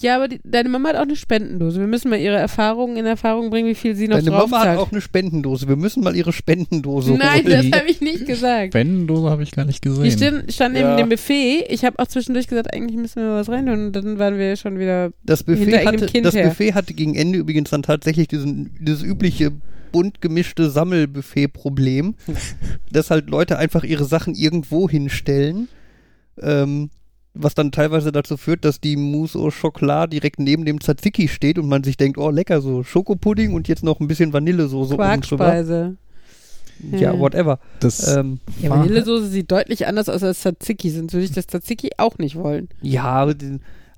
Ja, 0.00 0.14
aber 0.14 0.28
die, 0.28 0.38
deine 0.44 0.68
Mama 0.68 0.90
hat 0.90 0.96
auch 0.96 1.02
eine 1.02 1.16
Spendendose. 1.16 1.80
Wir 1.80 1.88
müssen 1.88 2.08
mal 2.08 2.20
ihre 2.20 2.36
Erfahrungen 2.36 2.96
in 2.96 3.04
Erfahrung 3.06 3.50
bringen, 3.50 3.66
wie 3.66 3.74
viel 3.74 3.96
sie 3.96 4.06
noch 4.06 4.18
Deine 4.18 4.30
Mama 4.30 4.60
hat 4.60 4.78
auch 4.78 4.92
eine 4.92 5.00
Spendendose. 5.00 5.66
Wir 5.66 5.74
müssen 5.74 6.04
mal 6.04 6.14
ihre 6.14 6.32
Spendendose 6.32 7.14
Nein, 7.14 7.42
holen. 7.44 7.70
das 7.70 7.80
habe 7.80 7.90
ich 7.90 8.00
nicht 8.00 8.24
gesagt. 8.24 8.68
Spendendose 8.74 9.28
habe 9.28 9.42
ich 9.42 9.50
gar 9.50 9.64
nicht 9.64 9.82
gesehen. 9.82 10.04
Die 10.04 10.12
stand, 10.12 10.52
stand 10.52 10.76
Ja. 10.76 10.94
neben 10.94 10.96
dem 10.98 11.08
Buffet. 11.08 11.64
Ich 11.68 11.84
habe 11.84 11.98
auch 11.98 12.06
zwischendurch 12.06 12.46
gesagt, 12.46 12.72
eigentlich 12.72 12.96
müssen 12.96 13.20
wir 13.22 13.30
was 13.32 13.48
rein. 13.48 13.68
Und 13.68 13.90
dann 13.92 14.20
waren 14.20 14.38
wir 14.38 14.54
schon 14.54 14.78
wieder. 14.78 15.10
Das 15.24 15.40
Hinter 15.40 15.52
Buffet, 15.54 15.70
irgendeinem 15.72 16.00
hatte, 16.02 16.06
Kind 16.12 16.26
das 16.26 16.34
her. 16.36 16.48
Buffet 16.48 16.74
hatte 16.74 16.94
gegen 16.94 17.16
Ende 17.16 17.38
übrigens 17.40 17.70
dann 17.70 17.82
tatsächlich 17.82 18.28
diesen, 18.28 18.70
dieses 18.80 19.02
übliche 19.02 19.50
bunt 19.92 20.20
gemischte 20.20 20.70
Sammelbuffet-Problem, 20.70 22.14
dass 22.92 23.10
halt 23.10 23.30
Leute 23.30 23.58
einfach 23.58 23.84
ihre 23.84 24.04
Sachen 24.04 24.34
irgendwo 24.34 24.88
hinstellen, 24.88 25.68
ähm, 26.40 26.90
was 27.34 27.54
dann 27.54 27.70
teilweise 27.72 28.10
dazu 28.10 28.36
führt, 28.36 28.64
dass 28.64 28.80
die 28.80 28.96
Mousse 28.96 29.38
au 29.38 29.50
Chocolat 29.50 30.12
direkt 30.12 30.40
neben 30.40 30.64
dem 30.64 30.80
Tzatziki 30.80 31.28
steht 31.28 31.58
und 31.58 31.68
man 31.68 31.84
sich 31.84 31.96
denkt, 31.96 32.18
oh 32.18 32.30
lecker, 32.30 32.60
so 32.60 32.82
Schokopudding 32.82 33.52
und 33.52 33.68
jetzt 33.68 33.84
noch 33.84 34.00
ein 34.00 34.08
bisschen 34.08 34.32
Vanillesoße 34.32 34.94
oben 34.94 35.02
drüber. 35.20 35.44
Quarkspeise. 35.44 35.96
Ja, 36.92 36.98
Ja. 37.12 37.18
whatever. 37.18 37.58
das 37.80 38.16
Ähm, 38.16 38.38
Ja, 38.60 38.70
Vanillesoße 38.70 39.26
sieht 39.26 39.50
deutlich 39.50 39.86
anders 39.86 40.08
aus 40.08 40.22
als 40.22 40.40
Tzatziki. 40.40 40.90
Sonst 40.90 41.12
würde 41.12 41.24
ich 41.24 41.32
das 41.32 41.46
Tzatziki 41.48 41.90
auch 41.98 42.18
nicht 42.18 42.36
wollen. 42.36 42.68
ja, 42.82 43.26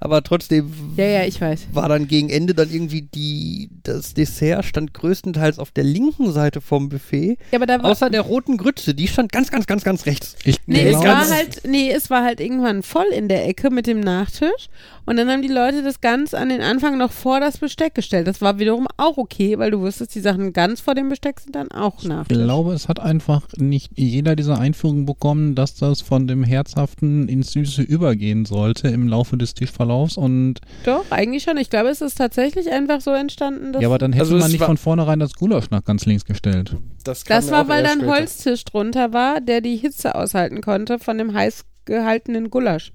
aber 0.01 0.23
trotzdem 0.23 0.73
Ja, 0.97 1.05
ja, 1.05 1.25
ich 1.25 1.41
weiß. 1.41 1.69
war 1.73 1.89
dann 1.89 2.09
gegen 2.09 2.31
Ende 2.31 2.55
dann 2.55 2.71
irgendwie 2.71 3.03
die, 3.03 3.71
das 3.83 4.15
Dessert 4.15 4.65
stand 4.65 4.95
größtenteils 4.95 5.59
auf 5.59 5.71
der 5.71 5.85
linken 5.85 6.33
Seite 6.33 6.61
vom 6.61 6.89
Buffet, 6.89 7.37
Ja, 7.53 7.59
aber 7.59 7.67
da 7.67 7.83
war. 7.83 7.91
außer 7.91 8.11
der 8.11 8.23
roten 8.23 8.57
Grütze, 8.57 8.95
die 8.95 9.07
stand 9.09 9.31
ganz, 9.31 9.51
ganz, 9.51 9.67
ganz, 9.67 9.85
ganz 9.85 10.07
rechts. 10.07 10.37
Ich 10.45 10.57
Nee, 10.67 10.83
es 10.89 10.91
glaube, 11.01 11.07
war 11.07 11.29
halt, 11.31 11.63
nee, 11.69 11.91
es 11.91 12.11
war 12.11 12.25
halt 12.25 12.41
irgendwann 12.41 12.83
voll 12.83 13.07
in 13.15 13.29
der 13.29 13.47
Ecke 13.47 13.71
mit 13.71 13.87
dem 13.87 14.01
Nachtisch. 14.01 14.69
Und 15.07 15.17
dann 15.17 15.29
haben 15.29 15.43
die 15.43 15.49
Leute 15.49 15.83
das 15.83 16.01
ganz 16.01 16.35
an 16.35 16.51
den 16.51 16.61
Anfang 16.61 16.97
noch 16.97 17.11
vor 17.11 17.41
das 17.41 17.59
Besteck 17.59 17.95
gestellt. 17.95 18.29
Das 18.29 18.41
war 18.41 18.59
wiederum 18.61 18.87
auch 18.97 19.17
okay, 19.17 19.59
weil 19.59 19.71
du 19.73 19.81
wusstest, 19.81 20.15
die 20.15 20.21
Sachen 20.21 20.53
ganz 20.53 20.81
vor 20.81 20.95
dem 20.95 21.09
Besteck 21.09 21.41
sind 21.41 21.57
dann 21.57 21.71
auch 21.73 21.99
Ich 22.03 22.05
Nachtisch. 22.09 22.39
glaube, 22.39 22.73
es 22.75 22.87
hat 22.89 23.01
einfach 23.01 23.43
nicht 23.57 23.91
jeder 23.97 24.37
diese 24.37 24.57
Einführung 24.57 25.07
bekommen, 25.07 25.55
dass 25.57 25.75
das 25.75 26.01
von 26.01 26.29
dem 26.29 26.45
Herzhaften 26.45 27.29
ins 27.29 27.53
Süße 27.53 27.83
übergehen 27.83 28.45
sollte 28.45 28.89
im 28.89 29.09
Laufe 29.09 29.37
des 29.37 29.55
Tischverlaufs. 29.55 29.90
Und 30.17 30.61
Doch, 30.85 31.05
eigentlich 31.11 31.43
schon. 31.43 31.57
Ich 31.57 31.71
glaube, 31.71 31.89
es 31.89 32.01
ist 32.01 32.17
tatsächlich 32.17 32.71
einfach 32.71 33.01
so 33.01 33.11
entstanden, 33.11 33.73
dass 33.73 33.83
ja, 33.83 33.89
aber 33.89 33.99
dann 33.99 34.13
hätte 34.13 34.25
Also 34.25 34.37
man 34.37 34.51
nicht 34.51 34.63
von 34.63 34.77
vornherein 34.77 35.19
das 35.19 35.35
Gulasch 35.35 35.71
nach 35.71 35.85
ganz 35.85 36.07
links 36.07 36.25
gestellt. 36.25 36.77
Das, 37.05 37.25
das 37.25 37.51
war, 37.51 37.69
weil 37.69 37.83
da 37.83 37.93
ein. 37.93 38.07
Holztisch 38.07 38.65
drunter 38.65 39.13
war, 39.13 39.41
der 39.41 39.61
die 39.61 39.77
Hitze 39.77 40.15
aushalten 40.15 40.61
konnte 40.61 40.99
von 40.99 41.19
dem 41.19 41.35
heiß 41.35 41.65
gehaltenen 41.85 42.51
Gulasch. 42.51 42.93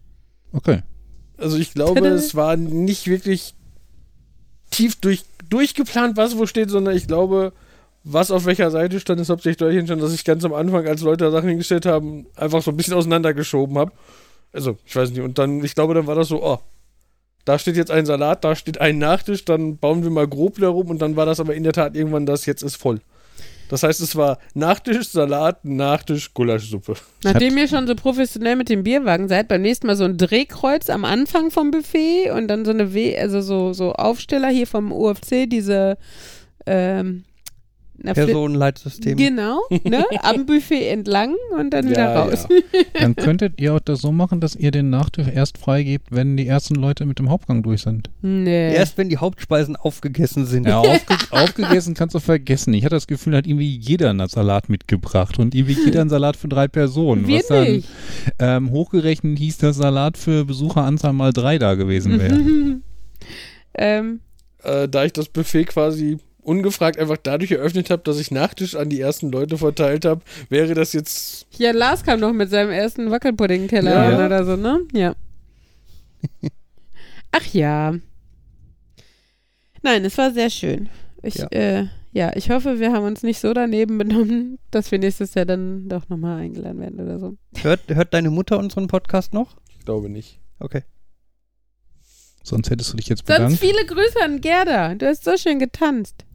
Okay. 0.52 0.82
Also 1.38 1.58
ich 1.58 1.74
glaube, 1.74 2.02
Tada. 2.02 2.14
es 2.14 2.36
war 2.36 2.56
nicht 2.58 3.08
wirklich 3.08 3.56
tief 4.72 4.96
durch, 4.96 5.24
durchgeplant, 5.50 6.18
was 6.18 6.38
wo 6.38 6.46
steht, 6.46 6.70
sondern 6.70 6.96
ich 6.96 7.08
glaube, 7.08 7.54
was 8.04 8.32
auf 8.32 8.46
welcher 8.46 8.72
Seite 8.72 9.00
stand, 9.00 9.20
ist 9.20 9.30
hauptsächlich 9.30 9.58
dadurch 9.58 9.78
entstanden, 9.78 10.04
dass 10.04 10.14
ich 10.14 10.24
ganz 10.24 10.46
am 10.46 10.54
Anfang, 10.54 10.88
als 10.88 11.02
Leute 11.02 11.26
da 11.26 11.32
Sachen 11.32 11.50
hingestellt 11.50 11.86
haben, 11.86 12.28
einfach 12.36 12.62
so 12.62 12.72
ein 12.72 12.78
bisschen 12.78 12.94
auseinandergeschoben 12.94 13.78
habe. 13.78 13.92
Also, 14.54 14.78
ich 14.86 14.96
weiß 14.96 15.10
nicht. 15.10 15.22
Und 15.22 15.38
dann, 15.38 15.64
ich 15.64 15.76
glaube, 15.76 15.96
dann 15.96 16.08
war 16.08 16.16
das 16.16 16.28
so, 16.28 16.44
oh, 16.44 16.60
da 17.46 17.60
steht 17.60 17.78
jetzt 17.78 17.92
ein 17.92 18.06
Salat, 18.06 18.44
da 18.44 18.56
steht 18.56 18.82
ein 18.82 18.98
Nachtisch, 18.98 19.46
dann 19.46 19.78
bauen 19.78 20.04
wir 20.04 20.10
mal 20.10 20.28
grob 20.28 20.60
darum 20.60 20.90
und 20.90 21.02
dann 21.02 21.16
war 21.16 21.26
das 21.26 21.40
aber 21.40 21.56
in 21.56 21.64
der 21.64 21.74
Tat 21.74 21.96
irgendwann 21.96 22.26
das, 22.26 22.46
jetzt 22.46 22.64
ist 22.64 22.76
voll. 22.76 23.00
Das 23.70 23.84
heißt, 23.84 24.02
es 24.02 24.16
war 24.16 24.38
Nachtisch, 24.54 25.10
Salat, 25.10 25.66
Nachtisch, 25.66 26.34
Gulaschsuppe. 26.34 26.96
Nachdem 27.24 27.58
ihr 27.58 27.68
schon 27.68 27.88
so 27.88 27.96
professionell 27.96 28.56
mit 28.56 28.70
dem 28.70 28.84
Bierwagen 28.84 29.28
seid, 29.28 29.48
beim 29.48 29.62
nächsten 29.62 29.88
Mal 29.88 29.96
so 29.96 30.04
ein 30.04 30.18
Drehkreuz 30.18 30.90
am 30.90 31.04
Anfang 31.06 31.50
vom 31.50 31.72
Buffet 31.72 32.32
und 32.32 32.48
dann 32.48 32.66
so 32.66 32.72
eine 32.72 32.94
W, 32.94 33.18
also 33.18 33.42
so, 33.42 33.74
so 33.74 33.94
Aufsteller 33.94 34.50
hier 34.50 34.68
vom 34.68 34.92
UFC, 34.92 35.50
diese 35.50 35.98
ähm, 36.68 37.24
Personenleitsystem. 38.04 39.18
Genau, 39.18 39.60
ne? 39.84 40.06
Am 40.22 40.46
Buffet 40.46 40.90
entlang 40.90 41.36
und 41.58 41.72
dann 41.72 41.90
wieder 41.90 42.14
Ja, 42.14 42.24
raus. 42.24 42.48
Dann 42.94 43.16
könntet 43.16 43.60
ihr 43.60 43.74
auch 43.74 43.80
das 43.80 44.02
so 44.02 44.12
machen, 44.12 44.42
dass 44.42 44.56
ihr 44.56 44.72
den 44.72 44.90
Nachtisch 44.90 45.28
erst 45.28 45.58
freigebt, 45.58 46.08
wenn 46.12 46.38
die 46.38 46.48
ersten 46.48 46.76
Leute 46.76 47.06
mit 47.06 47.20
dem 47.20 47.30
Hauptgang 47.30 47.64
durch 47.64 47.82
sind. 47.82 48.10
Nee. 48.22 48.74
Erst 48.74 48.98
wenn 48.98 49.10
die 49.10 49.18
Hauptspeisen 49.18 49.76
aufgegessen 49.76 50.46
sind. 50.46 50.68
Ja, 50.68 50.80
aufge 50.80 51.18
aufgegessen 51.32 51.94
kannst 51.94 52.16
du 52.16 52.20
vergessen. 52.20 52.74
Ich 52.74 52.84
hatte 52.84 52.96
das 52.96 53.08
Gefühl, 53.08 53.36
hat 53.36 53.48
irgendwie 53.48 53.76
jeder 53.78 54.10
einen 54.10 54.28
Salat 54.28 54.70
mitgebracht 54.70 55.40
und 55.40 55.56
irgendwie 55.56 55.78
jeder 55.86 56.02
einen 56.02 56.10
Salat 56.10 56.36
für 56.36 56.48
drei 56.48 56.68
Personen. 56.68 57.28
Wir 57.28 57.40
was 57.40 57.48
dann 57.48 57.72
nicht. 57.72 57.90
ähm, 58.40 58.72
hochgerechnet 58.72 59.38
hieß, 59.38 59.58
dass 59.58 59.78
Salat 59.78 60.18
für 60.18 60.46
Besucheranzahl 60.46 61.14
mal 61.14 61.34
drei 61.34 61.58
da 61.58 61.76
gewesen 61.76 62.20
wäre. 62.20 62.40
ähm, 63.76 64.20
äh, 64.64 64.88
da 64.88 65.06
ich 65.06 65.14
das 65.14 65.30
Buffet 65.30 65.66
quasi 65.66 66.18
ungefragt 66.46 66.98
einfach 67.00 67.18
dadurch 67.22 67.52
eröffnet 67.52 67.90
habe, 67.90 68.04
dass 68.04 68.20
ich 68.20 68.32
Nachtisch 68.32 68.76
an 68.76 68.90
die 68.90 69.00
ersten 69.02 69.32
Leute 69.32 69.58
verteilt 69.58 70.06
habe, 70.06 70.22
wäre 70.50 70.74
das 70.74 70.94
jetzt. 70.94 71.48
ja, 71.58 71.72
Lars 71.72 72.04
kam 72.04 72.20
noch 72.20 72.34
mit 72.34 72.50
seinem 72.50 72.72
ersten 72.72 73.12
Wackelpudding-Teller 73.12 73.92
Ja. 73.92 74.18
an 74.20 74.26
oder 74.26 74.46
so, 74.46 74.56
ne? 74.56 74.82
Ja. 74.94 75.16
Ach 77.32 77.46
ja. 77.54 77.96
Nein, 79.82 80.06
es 80.06 80.18
war 80.18 80.32
sehr 80.32 80.50
schön. 80.50 80.90
Ich, 81.22 81.36
Ja. 81.36 81.48
äh, 81.52 81.88
ja, 82.12 82.32
ich 82.36 82.50
hoffe, 82.50 82.80
wir 82.80 82.94
haben 82.94 83.06
uns 83.06 83.24
nicht 83.24 83.40
so 83.40 83.54
daneben 83.54 83.98
benommen, 83.98 84.58
dass 84.72 84.92
wir 84.92 85.00
nächstes 85.00 85.34
Jahr 85.34 85.46
dann 85.46 85.90
doch 85.90 86.08
nochmal 86.10 86.40
eingeladen 86.42 86.80
werden 86.80 87.00
oder 87.00 87.20
so. 87.20 87.36
Hört, 87.62 87.82
hört 87.88 88.14
deine 88.14 88.30
Mutter 88.30 88.58
unseren 88.58 88.88
Podcast 88.88 89.34
noch? 89.34 89.58
Ich 89.78 89.84
glaube 89.86 90.10
nicht. 90.10 90.40
Okay. 90.60 90.84
Sonst 92.44 92.70
hättest 92.70 92.94
du 92.94 92.98
dich 92.98 93.08
jetzt 93.08 93.26
Sonst 93.28 93.38
bedankt. 93.38 93.60
viele 93.60 93.86
Grüße 93.86 94.22
an 94.24 94.40
Gerda. 94.40 94.94
Du 94.96 95.08
hast 95.08 95.24
so 95.24 95.36
schön 95.36 95.58
getanzt. 95.60 96.26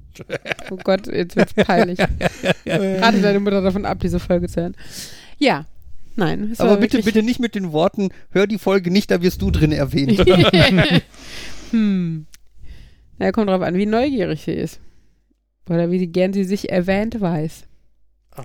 Oh 0.71 0.77
Gott, 0.77 1.07
jetzt 1.07 1.37
wird's 1.37 1.55
peinlich. 1.55 1.99
Rate 2.67 3.21
deine 3.21 3.41
Mutter 3.41 3.61
davon 3.61 3.85
ab, 3.85 4.01
diese 4.01 4.21
Folge 4.21 4.49
zu 4.49 4.61
hören. 4.61 4.77
Ja. 5.39 5.67
Nein. 6.17 6.51
es 6.53 6.61
Aber 6.61 6.77
bitte, 6.77 7.03
bitte 7.03 7.23
nicht 7.23 7.41
mit 7.41 7.55
den 7.55 7.73
Worten, 7.73 8.11
hör 8.31 8.47
die 8.47 8.59
Folge 8.59 8.91
nicht, 8.91 9.11
da 9.11 9.23
wirst 9.23 9.41
du 9.43 9.51
drin 9.51 9.73
erwähnt. 9.73 10.19
hm. 11.71 12.27
Ja, 13.19 13.33
kommt 13.33 13.49
drauf 13.49 13.63
an, 13.63 13.75
wie 13.77 13.87
neugierig 13.87 14.43
sie 14.43 14.53
ist. 14.53 14.81
Oder 15.69 15.91
wie 15.91 16.07
gern 16.07 16.33
sie 16.33 16.45
sich 16.45 16.71
erwähnt 16.71 17.21
weiß. 17.21 17.65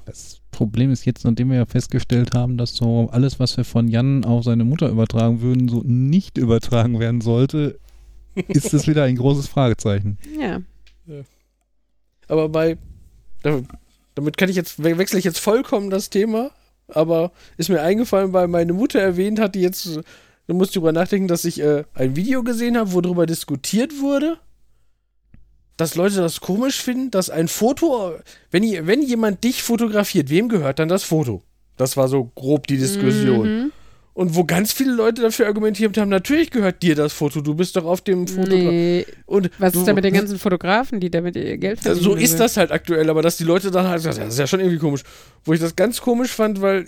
Das 0.05 0.41
Problem 0.51 0.91
ist 0.91 1.05
jetzt, 1.05 1.23
nachdem 1.25 1.49
wir 1.49 1.57
ja 1.57 1.65
festgestellt 1.65 2.33
haben, 2.33 2.57
dass 2.57 2.75
so 2.75 3.09
alles, 3.11 3.39
was 3.39 3.55
wir 3.55 3.63
von 3.63 3.88
Jan 3.88 4.25
auf 4.25 4.43
seine 4.43 4.63
Mutter 4.63 4.89
übertragen 4.89 5.41
würden, 5.41 5.69
so 5.69 5.81
nicht 5.85 6.38
übertragen 6.38 6.99
werden 6.99 7.21
sollte, 7.21 7.79
ist 8.47 8.73
das 8.73 8.88
wieder 8.88 9.03
ein 9.03 9.15
großes 9.15 9.47
Fragezeichen. 9.47 10.17
Ja. 10.39 10.61
Aber 12.27 12.49
bei. 12.49 12.77
da- 13.43 13.61
Damit 14.15 14.38
kann 14.38 14.49
ich 14.49 14.55
jetzt, 14.55 14.81
we- 14.83 14.97
wechsle 14.97 15.19
ich 15.19 15.25
jetzt 15.25 15.39
vollkommen 15.39 15.89
das 15.89 16.09
Thema, 16.09 16.51
aber 16.88 17.31
ist 17.57 17.69
mir 17.69 17.81
eingefallen, 17.81 18.31
weil 18.31 18.47
meine 18.47 18.71
Mutter 18.73 18.99
erwähnt 18.99 19.39
hat, 19.39 19.55
die 19.55 19.61
jetzt. 19.61 19.99
Du 20.47 20.53
musst 20.53 20.75
drüber 20.75 20.91
nachdenken, 20.91 21.27
dass 21.27 21.43
ich 21.43 21.59
äh, 21.59 21.83
ein 21.95 22.15
Video 22.15 22.43
gesehen 22.43 22.77
habe, 22.77 22.93
wo 22.93 23.01
darüber 23.01 23.25
diskutiert 23.25 23.99
wurde, 23.99 24.38
dass 25.77 25.95
Leute 25.95 26.17
das 26.17 26.39
komisch 26.39 26.81
finden, 26.81 27.11
dass 27.11 27.29
ein 27.29 27.47
Foto, 27.47 28.13
wenn, 28.51 28.63
wenn 28.88 29.01
jemand 29.01 29.43
dich 29.43 29.63
fotografiert, 29.63 30.29
wem 30.29 30.47
gehört 30.47 30.79
dann 30.79 30.88
das 30.88 31.03
Foto? 31.03 31.41
Das 31.77 31.97
war 31.97 32.07
so 32.07 32.31
grob 32.35 32.67
die 32.67 32.77
Diskussion. 32.77 33.47
Mhm. 33.63 33.71
Und 34.15 34.34
wo 34.34 34.45
ganz 34.45 34.71
viele 34.71 34.93
Leute 34.93 35.21
dafür 35.21 35.45
argumentiert 35.45 35.97
haben, 35.97 36.08
natürlich 36.08 36.49
gehört 36.49 36.82
dir 36.82 36.95
das 36.95 37.12
Foto, 37.12 37.41
du 37.41 37.54
bist 37.54 37.75
doch 37.75 37.84
auf 37.84 37.99
dem 37.99 38.30
Foto. 38.30 38.47
Nee. 38.47 39.06
Und 39.25 39.51
Was 39.60 39.73
du, 39.73 39.80
ist 39.80 39.88
da 39.89 39.93
mit 39.93 40.06
den 40.06 40.13
ganzen 40.13 40.39
Fotografen, 40.39 41.01
die 41.01 41.12
damit 41.12 41.36
ihr 41.36 41.58
Geld 41.58 41.82
verdienen? 41.82 42.01
so 42.01 42.15
ist 42.15 42.39
das 42.39 42.56
halt 42.56 42.71
aktuell, 42.71 43.10
aber 43.10 43.21
dass 43.21 43.36
die 43.36 43.43
Leute 43.43 43.71
dann 43.71 43.89
halt, 43.89 44.06
das 44.06 44.17
ist 44.17 44.39
ja 44.39 44.47
schon 44.47 44.62
irgendwie 44.62 44.80
komisch. 44.80 45.04
Wo 45.43 45.51
ich 45.51 45.60
das 45.60 45.75
ganz 45.75 45.99
komisch 45.99 46.32
fand, 46.32 46.62
weil, 46.62 46.86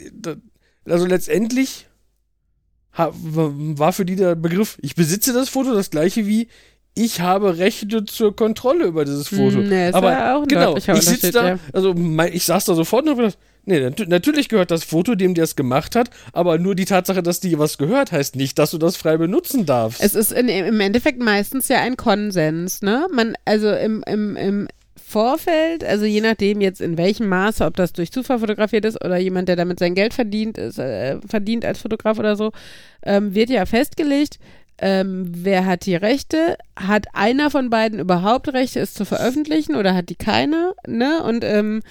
also 0.85 1.05
letztendlich 1.05 1.87
war 2.95 3.91
für 3.91 4.05
die 4.05 4.15
der 4.15 4.35
Begriff, 4.35 4.77
ich 4.81 4.95
besitze 4.95 5.33
das 5.33 5.49
Foto, 5.49 5.73
das 5.73 5.89
gleiche 5.89 6.25
wie, 6.27 6.47
ich 6.95 7.19
habe 7.19 7.57
Rechte 7.57 8.05
zur 8.05 8.37
Kontrolle 8.37 8.85
über 8.85 9.03
dieses 9.03 9.27
Foto. 9.27 9.57
Hm, 9.57 9.67
nee, 9.67 9.89
aber 9.89 10.33
auch 10.33 10.47
genau, 10.47 10.77
ich 10.77 10.85
sitze 10.85 11.31
da, 11.31 11.47
ja. 11.49 11.59
also 11.73 11.93
mein, 11.93 12.31
ich 12.31 12.45
saß 12.45 12.63
da 12.63 12.73
sofort 12.73 13.03
und 13.03 13.09
hab 13.09 13.17
gedacht, 13.17 13.37
nee, 13.67 13.79
nat 13.79 14.07
natürlich 14.07 14.49
gehört 14.49 14.71
das 14.71 14.83
Foto 14.83 15.15
dem, 15.15 15.33
der 15.33 15.43
es 15.43 15.55
gemacht 15.55 15.95
hat, 15.95 16.09
aber 16.33 16.57
nur 16.57 16.75
die 16.75 16.85
Tatsache, 16.85 17.21
dass 17.21 17.39
dir 17.39 17.59
was 17.59 17.77
gehört, 17.77 18.11
heißt 18.11 18.35
nicht, 18.35 18.57
dass 18.57 18.71
du 18.71 18.77
das 18.77 18.97
frei 18.97 19.17
benutzen 19.17 19.65
darfst. 19.65 20.01
Es 20.01 20.15
ist 20.15 20.31
in, 20.31 20.47
im 20.49 20.79
Endeffekt 20.79 21.19
meistens 21.19 21.67
ja 21.67 21.81
ein 21.81 21.97
Konsens, 21.97 22.81
ne? 22.81 23.07
Man, 23.13 23.35
also 23.45 23.71
im, 23.71 24.03
im, 24.07 24.35
im 24.35 24.67
Vorfeld, 24.95 25.83
also 25.83 26.05
je 26.05 26.21
nachdem 26.21 26.59
jetzt 26.59 26.81
in 26.81 26.97
welchem 26.97 27.29
Maße, 27.29 27.63
ob 27.63 27.75
das 27.77 27.93
durch 27.93 28.11
Zufall 28.11 28.39
fotografiert 28.39 28.83
ist 28.83 29.03
oder 29.05 29.17
jemand, 29.17 29.47
der 29.47 29.55
damit 29.55 29.79
sein 29.79 29.95
Geld 29.95 30.13
verdient, 30.13 30.57
ist, 30.57 30.79
äh, 30.79 31.19
verdient 31.25 31.63
als 31.63 31.79
Fotograf 31.79 32.19
oder 32.19 32.35
so, 32.35 32.51
ähm, 33.03 33.33
wird 33.33 33.49
ja 33.49 33.65
festgelegt, 33.65 34.39
ähm, 34.79 35.25
wer 35.29 35.65
hat 35.65 35.85
die 35.85 35.95
Rechte, 35.95 36.57
hat 36.75 37.07
einer 37.13 37.49
von 37.49 37.69
beiden 37.69 37.99
überhaupt 37.99 38.53
Rechte, 38.53 38.79
es 38.79 38.93
zu 38.93 39.05
veröffentlichen 39.05 39.75
oder 39.75 39.95
hat 39.95 40.09
die 40.09 40.15
keine, 40.15 40.73
ne? 40.85 41.23
Und 41.23 41.43
ähm, 41.43 41.81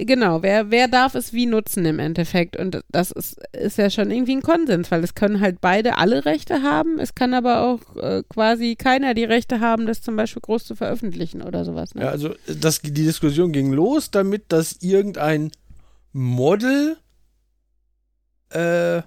Genau, 0.00 0.42
wer, 0.42 0.70
wer 0.70 0.86
darf 0.86 1.14
es 1.14 1.32
wie 1.32 1.46
nutzen 1.46 1.84
im 1.84 1.98
Endeffekt? 1.98 2.56
Und 2.56 2.80
das 2.90 3.10
ist, 3.10 3.40
ist 3.52 3.78
ja 3.78 3.90
schon 3.90 4.10
irgendwie 4.10 4.36
ein 4.36 4.42
Konsens, 4.42 4.90
weil 4.90 5.02
es 5.02 5.14
können 5.14 5.40
halt 5.40 5.60
beide 5.60 5.98
alle 5.98 6.24
Rechte 6.24 6.62
haben, 6.62 6.98
es 6.98 7.14
kann 7.14 7.34
aber 7.34 7.62
auch 7.62 7.96
äh, 7.96 8.22
quasi 8.28 8.76
keiner 8.76 9.14
die 9.14 9.24
Rechte 9.24 9.60
haben, 9.60 9.86
das 9.86 10.00
zum 10.00 10.16
Beispiel 10.16 10.42
groß 10.42 10.64
zu 10.64 10.76
veröffentlichen 10.76 11.42
oder 11.42 11.64
sowas. 11.64 11.94
Ne? 11.94 12.02
Ja, 12.02 12.10
also 12.10 12.34
das, 12.46 12.80
die 12.80 12.92
Diskussion 12.92 13.52
ging 13.52 13.72
los 13.72 14.10
damit, 14.10 14.44
dass 14.48 14.76
irgendein 14.80 15.50
Model, 16.12 16.96
äh, 18.50 19.02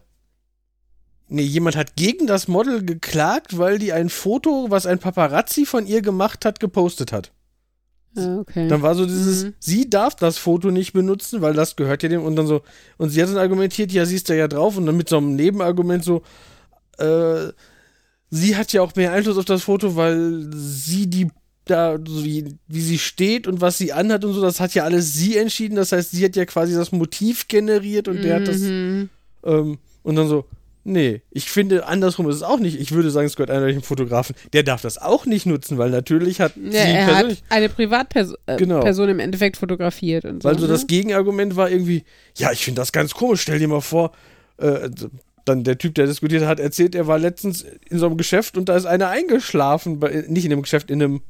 nee, 1.30 1.44
jemand 1.44 1.76
hat 1.76 1.96
gegen 1.96 2.28
das 2.28 2.48
Model 2.48 2.84
geklagt, 2.84 3.58
weil 3.58 3.80
die 3.80 3.94
ein 3.94 4.10
Foto, 4.10 4.68
was 4.70 4.86
ein 4.86 5.00
Paparazzi 5.00 5.66
von 5.66 5.86
ihr 5.88 6.02
gemacht 6.02 6.44
hat, 6.44 6.60
gepostet 6.60 7.12
hat. 7.12 7.32
Ah, 8.16 8.40
okay. 8.40 8.68
Dann 8.68 8.82
war 8.82 8.96
so 8.96 9.06
dieses, 9.06 9.46
Mhm. 9.46 9.54
sie 9.60 9.90
darf 9.90 10.16
das 10.16 10.38
Foto 10.38 10.70
nicht 10.72 10.94
benutzen, 10.94 11.42
weil 11.42 11.54
das 11.54 11.76
gehört 11.76 12.04
ja 12.04 12.10
dem 12.10 12.24
und 12.24 12.36
dann 12.36 12.48
so, 12.48 12.62
und 12.98 13.10
sie 13.10 13.22
hat 13.22 13.30
dann 13.30 13.38
argumentiert, 13.38 13.92
ja, 13.92 14.06
sie 14.06 14.16
ist 14.16 14.30
da 14.30 14.34
ja 14.34 14.48
drauf 14.48 14.78
und 14.78 14.86
dann 14.86 14.98
mit 14.98 15.08
so 15.10 15.18
einem 15.18 15.36
Nebenargument 15.36 16.04
so, 16.04 16.22
äh, 16.98 17.52
sie 18.30 18.56
hat 18.56 18.74
ja 18.74 18.82
auch 18.82 18.96
mehr 18.96 19.14
Einfluss 19.14 19.38
auf 19.38 19.46
das 19.46 19.64
Foto, 19.64 19.96
weil 19.96 20.50
sie 20.54 21.08
die 21.08 21.30
da, 21.66 21.98
so 22.06 22.24
wie, 22.26 22.58
wie 22.68 22.82
sie 22.82 22.98
steht 23.00 23.48
und 23.48 23.62
was 23.62 23.78
sie 23.78 23.94
anhat 23.94 24.26
und 24.26 24.34
so, 24.34 24.42
das 24.42 24.60
hat 24.60 24.74
ja 24.74 24.84
alles 24.84 25.14
sie 25.14 25.38
entschieden. 25.38 25.76
Das 25.76 25.92
heißt, 25.92 26.12
sie 26.12 26.26
hat 26.26 26.36
ja 26.36 26.46
quasi 26.46 26.74
das 26.74 26.92
Motiv 26.92 27.48
generiert 27.48 28.08
und 28.08 28.24
der 28.24 28.36
hat 28.38 28.48
das, 28.48 28.58
Mhm. 28.60 29.10
ähm, 29.44 29.78
und 30.04 30.16
dann 30.16 30.28
so, 30.28 30.46
Nee, 30.84 31.22
ich 31.30 31.50
finde, 31.52 31.86
andersrum 31.86 32.28
ist 32.28 32.38
es 32.38 32.44
auch 32.44 32.60
nicht. 32.60 32.80
Ich 32.80 32.92
würde 32.92 33.12
sagen, 33.12 33.28
es 33.28 33.36
gehört 33.36 33.52
eindeutig 33.52 33.76
einem 33.76 33.84
Fotografen. 33.84 34.36
Der 34.54 34.64
darf 34.64 34.82
das 34.82 34.98
auch 34.98 35.28
nicht 35.28 35.46
nutzen, 35.46 35.78
weil 35.78 35.92
natürlich 35.92 36.42
hat 36.42 36.54
Ja, 36.56 36.72
sie 36.72 36.78
er 36.78 37.16
hat 37.16 37.44
eine 37.50 37.70
Privatperson 37.70 38.36
äh, 38.48 38.58
Genau. 38.58 38.80
Person 38.80 39.10
im 39.10 39.20
Endeffekt 39.20 39.58
fotografiert 39.58 40.26
und 40.26 40.42
so. 40.42 40.50
Weil 40.50 40.58
so 40.58 40.68
das 40.68 40.82
ne? 40.82 40.88
Gegenargument 40.88 41.56
war 41.56 41.70
irgendwie, 41.70 42.04
ja, 42.36 42.52
ich 42.52 42.66
finde 42.66 42.82
das 42.82 42.92
ganz 42.92 43.14
komisch. 43.14 43.42
Stell 43.42 43.60
dir 43.60 43.68
mal 43.68 43.82
vor, 43.82 44.12
äh, 44.58 44.90
dann 45.46 45.64
der 45.64 45.78
Typ, 45.78 45.96
der 45.96 46.08
diskutiert 46.08 46.46
hat, 46.46 46.60
erzählt, 46.60 46.96
er 46.96 47.06
war 47.06 47.20
letztens 47.20 47.64
in 47.90 48.00
so 48.00 48.08
einem 48.08 48.18
Geschäft 48.18 48.58
und 48.58 48.68
da 48.68 48.76
ist 48.76 48.86
einer 48.86 49.10
eingeschlafen. 49.10 50.00
Bei, 50.00 50.26
nicht 50.28 50.46
in 50.46 50.52
einem 50.52 50.64
Geschäft, 50.64 50.90
in 50.90 51.02
einem, 51.02 51.22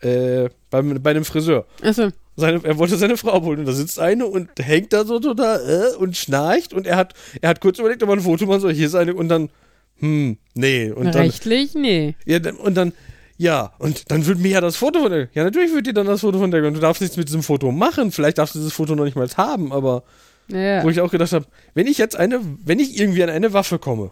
äh, 0.00 0.48
beim, 0.70 1.00
bei 1.02 1.10
einem 1.10 1.24
Friseur. 1.24 1.66
Achso, 1.82 2.10
Seine, 2.36 2.64
er 2.64 2.78
wollte 2.78 2.96
seine 2.96 3.16
Frau 3.16 3.42
holen 3.42 3.60
und 3.60 3.66
da 3.66 3.72
sitzt 3.72 3.98
eine 3.98 4.26
und 4.26 4.48
hängt 4.58 4.92
da 4.92 5.04
so 5.04 5.20
total 5.20 5.92
äh, 5.92 5.96
und 5.96 6.16
schnarcht 6.16 6.72
und 6.72 6.86
er 6.86 6.96
hat, 6.96 7.12
er 7.40 7.50
hat 7.50 7.60
kurz 7.60 7.78
überlegt, 7.78 8.02
ob 8.02 8.08
er 8.08 8.14
ein 8.16 8.20
Foto 8.20 8.46
machen 8.46 8.60
soll. 8.60 8.72
Hier 8.72 8.86
ist 8.86 8.94
eine 8.94 9.14
und 9.14 9.28
dann, 9.28 9.50
hm, 9.98 10.38
nee. 10.54 10.90
Und 10.90 11.06
dann, 11.14 11.22
rechtlich? 11.22 11.74
Nee. 11.74 12.14
ja, 12.24 12.38
und 12.58 12.74
dann, 12.74 12.92
ja, 13.36 13.72
und 13.78 14.10
dann 14.10 14.24
wird 14.26 14.38
mir 14.38 14.50
ja 14.52 14.60
das 14.60 14.76
Foto 14.76 15.00
von 15.00 15.10
der, 15.12 15.28
ja, 15.34 15.44
natürlich 15.44 15.74
wird 15.74 15.86
dir 15.86 15.92
dann 15.92 16.06
das 16.06 16.20
Foto 16.22 16.38
von 16.38 16.50
der, 16.50 16.64
und 16.64 16.74
du 16.74 16.80
darfst 16.80 17.02
nichts 17.02 17.16
mit 17.16 17.28
diesem 17.28 17.42
Foto 17.42 17.70
machen. 17.70 18.12
Vielleicht 18.12 18.38
darfst 18.38 18.54
du 18.54 18.60
dieses 18.60 18.72
Foto 18.72 18.94
noch 18.94 19.04
nicht 19.04 19.16
mal 19.16 19.28
haben, 19.36 19.72
aber 19.72 20.02
Ja. 20.48 20.82
wo 20.84 20.88
ich 20.88 21.00
auch 21.00 21.10
gedacht 21.10 21.32
habe, 21.32 21.44
wenn 21.74 21.86
ich 21.86 21.98
jetzt 21.98 22.16
eine, 22.16 22.40
wenn 22.64 22.78
ich 22.78 22.98
irgendwie 22.98 23.22
an 23.22 23.30
eine 23.30 23.52
Waffe 23.52 23.78
komme, 23.78 24.10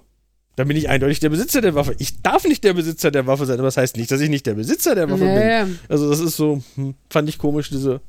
dann 0.56 0.68
bin 0.68 0.76
ich 0.76 0.88
eindeutig 0.88 1.20
der 1.20 1.30
Besitzer 1.30 1.60
der 1.60 1.74
Waffe. 1.74 1.94
Ich 1.98 2.22
darf 2.22 2.44
nicht 2.44 2.64
der 2.64 2.74
Besitzer 2.74 3.10
der 3.10 3.26
Waffe 3.26 3.46
sein, 3.46 3.58
aber 3.58 3.68
das 3.68 3.76
heißt 3.76 3.96
nicht, 3.96 4.10
dass 4.10 4.20
ich 4.20 4.28
nicht 4.28 4.46
der 4.46 4.54
Besitzer 4.54 4.94
der 4.94 5.10
Waffe 5.10 5.24
ja, 5.24 5.64
bin. 5.64 5.78
Also 5.88 6.10
das 6.10 6.20
ist 6.20 6.36
so, 6.36 6.62
hm, 6.74 6.94
fand 7.08 7.28
ich 7.28 7.38
komisch, 7.38 7.70
diese. 7.70 8.00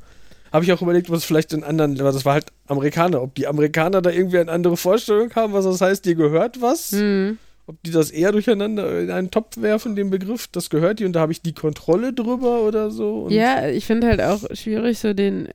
Habe 0.52 0.66
ich 0.66 0.74
auch 0.74 0.82
überlegt, 0.82 1.10
was 1.10 1.24
vielleicht 1.24 1.54
in 1.54 1.64
anderen, 1.64 1.98
aber 2.02 2.12
das 2.12 2.26
war 2.26 2.34
halt 2.34 2.48
Amerikaner, 2.68 3.22
ob 3.22 3.36
die 3.36 3.48
Amerikaner 3.48 4.02
da 4.02 4.10
irgendwie 4.10 4.38
eine 4.40 4.52
andere 4.52 4.76
Vorstellung 4.76 5.34
haben, 5.34 5.54
was 5.54 5.64
das 5.64 5.80
heißt, 5.80 6.04
dir 6.04 6.16
gehört 6.16 6.62
was, 6.62 6.92
Hm. 6.92 7.38
ob 7.68 7.82
die 7.84 7.92
das 7.92 8.12
eher 8.12 8.34
durcheinander 8.34 9.00
in 9.00 9.12
einen 9.12 9.32
Topf 9.32 9.56
werfen, 9.62 9.96
den 9.96 10.10
Begriff, 10.10 10.48
das 10.48 10.70
gehört 10.70 11.00
dir 11.00 11.08
und 11.08 11.14
da 11.14 11.22
habe 11.22 11.32
ich 11.32 11.42
die 11.42 11.54
Kontrolle 11.54 12.12
drüber 12.12 12.64
oder 12.64 12.92
so. 12.92 13.28
Ja, 13.30 13.70
ich 13.70 13.86
finde 13.86 14.08
halt 14.08 14.20
auch 14.20 14.42
schwierig, 14.54 15.00
so 15.00 15.14
den, 15.14 15.48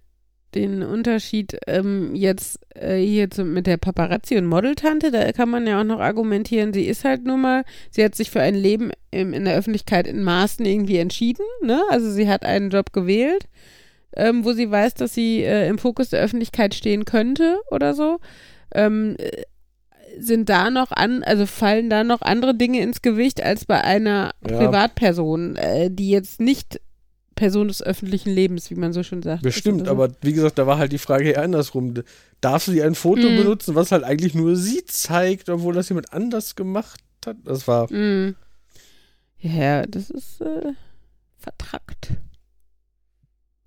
den 0.56 0.82
Unterschied 0.82 1.58
ähm, 1.66 2.14
jetzt 2.14 2.58
äh, 2.74 2.96
hier 2.98 3.30
zum, 3.30 3.52
mit 3.52 3.66
der 3.66 3.76
Paparazzi- 3.78 4.36
und 4.36 4.46
Modeltante. 4.46 5.10
Da 5.10 5.30
kann 5.32 5.48
man 5.48 5.66
ja 5.66 5.80
auch 5.80 5.84
noch 5.84 6.00
argumentieren, 6.00 6.72
sie 6.72 6.86
ist 6.86 7.04
halt 7.04 7.24
nun 7.24 7.40
mal, 7.40 7.64
sie 7.90 8.04
hat 8.04 8.14
sich 8.14 8.30
für 8.30 8.40
ein 8.40 8.54
Leben 8.54 8.90
im, 9.10 9.32
in 9.32 9.44
der 9.44 9.56
Öffentlichkeit 9.56 10.06
in 10.06 10.22
Maßen 10.22 10.64
irgendwie 10.66 10.98
entschieden. 10.98 11.44
Ne? 11.62 11.80
Also 11.90 12.10
sie 12.10 12.28
hat 12.28 12.44
einen 12.44 12.70
Job 12.70 12.92
gewählt, 12.92 13.44
ähm, 14.16 14.44
wo 14.44 14.52
sie 14.52 14.70
weiß, 14.70 14.94
dass 14.94 15.14
sie 15.14 15.42
äh, 15.42 15.68
im 15.68 15.78
Fokus 15.78 16.10
der 16.10 16.20
Öffentlichkeit 16.20 16.74
stehen 16.74 17.04
könnte 17.04 17.58
oder 17.70 17.94
so. 17.94 18.18
Ähm, 18.74 19.16
äh, 19.18 19.42
sind 20.18 20.48
da 20.48 20.70
noch 20.70 20.92
an, 20.92 21.22
also 21.22 21.44
fallen 21.46 21.90
da 21.90 22.02
noch 22.02 22.22
andere 22.22 22.54
Dinge 22.54 22.80
ins 22.80 23.02
Gewicht 23.02 23.42
als 23.42 23.66
bei 23.66 23.82
einer 23.82 24.32
Ja. 24.48 24.56
Privatperson, 24.56 25.56
äh, 25.56 25.90
die 25.90 26.10
jetzt 26.10 26.40
nicht 26.40 26.80
Person 27.36 27.68
des 27.68 27.82
öffentlichen 27.82 28.30
Lebens, 28.30 28.68
wie 28.70 28.74
man 28.74 28.92
so 28.92 29.04
schön 29.04 29.22
sagt. 29.22 29.42
Bestimmt, 29.42 29.86
aber 29.86 30.10
wie 30.22 30.32
gesagt, 30.32 30.58
da 30.58 30.66
war 30.66 30.78
halt 30.78 30.90
die 30.90 30.98
Frage 30.98 31.30
eher 31.30 31.42
andersrum. 31.42 31.94
Darf 32.40 32.64
sie 32.64 32.82
ein 32.82 32.96
Foto 32.96 33.28
Mhm. 33.30 33.36
benutzen, 33.36 33.74
was 33.76 33.92
halt 33.92 34.02
eigentlich 34.02 34.34
nur 34.34 34.56
sie 34.56 34.84
zeigt, 34.84 35.48
obwohl 35.48 35.74
das 35.74 35.88
jemand 35.88 36.12
anders 36.12 36.56
gemacht 36.56 37.00
hat? 37.24 37.36
Das 37.44 37.68
war. 37.68 37.92
Mm. 37.92 38.34
Ja, 39.38 39.86
das 39.86 40.10
ist 40.10 40.40
äh, 40.40 40.72
vertrackt. 41.38 42.14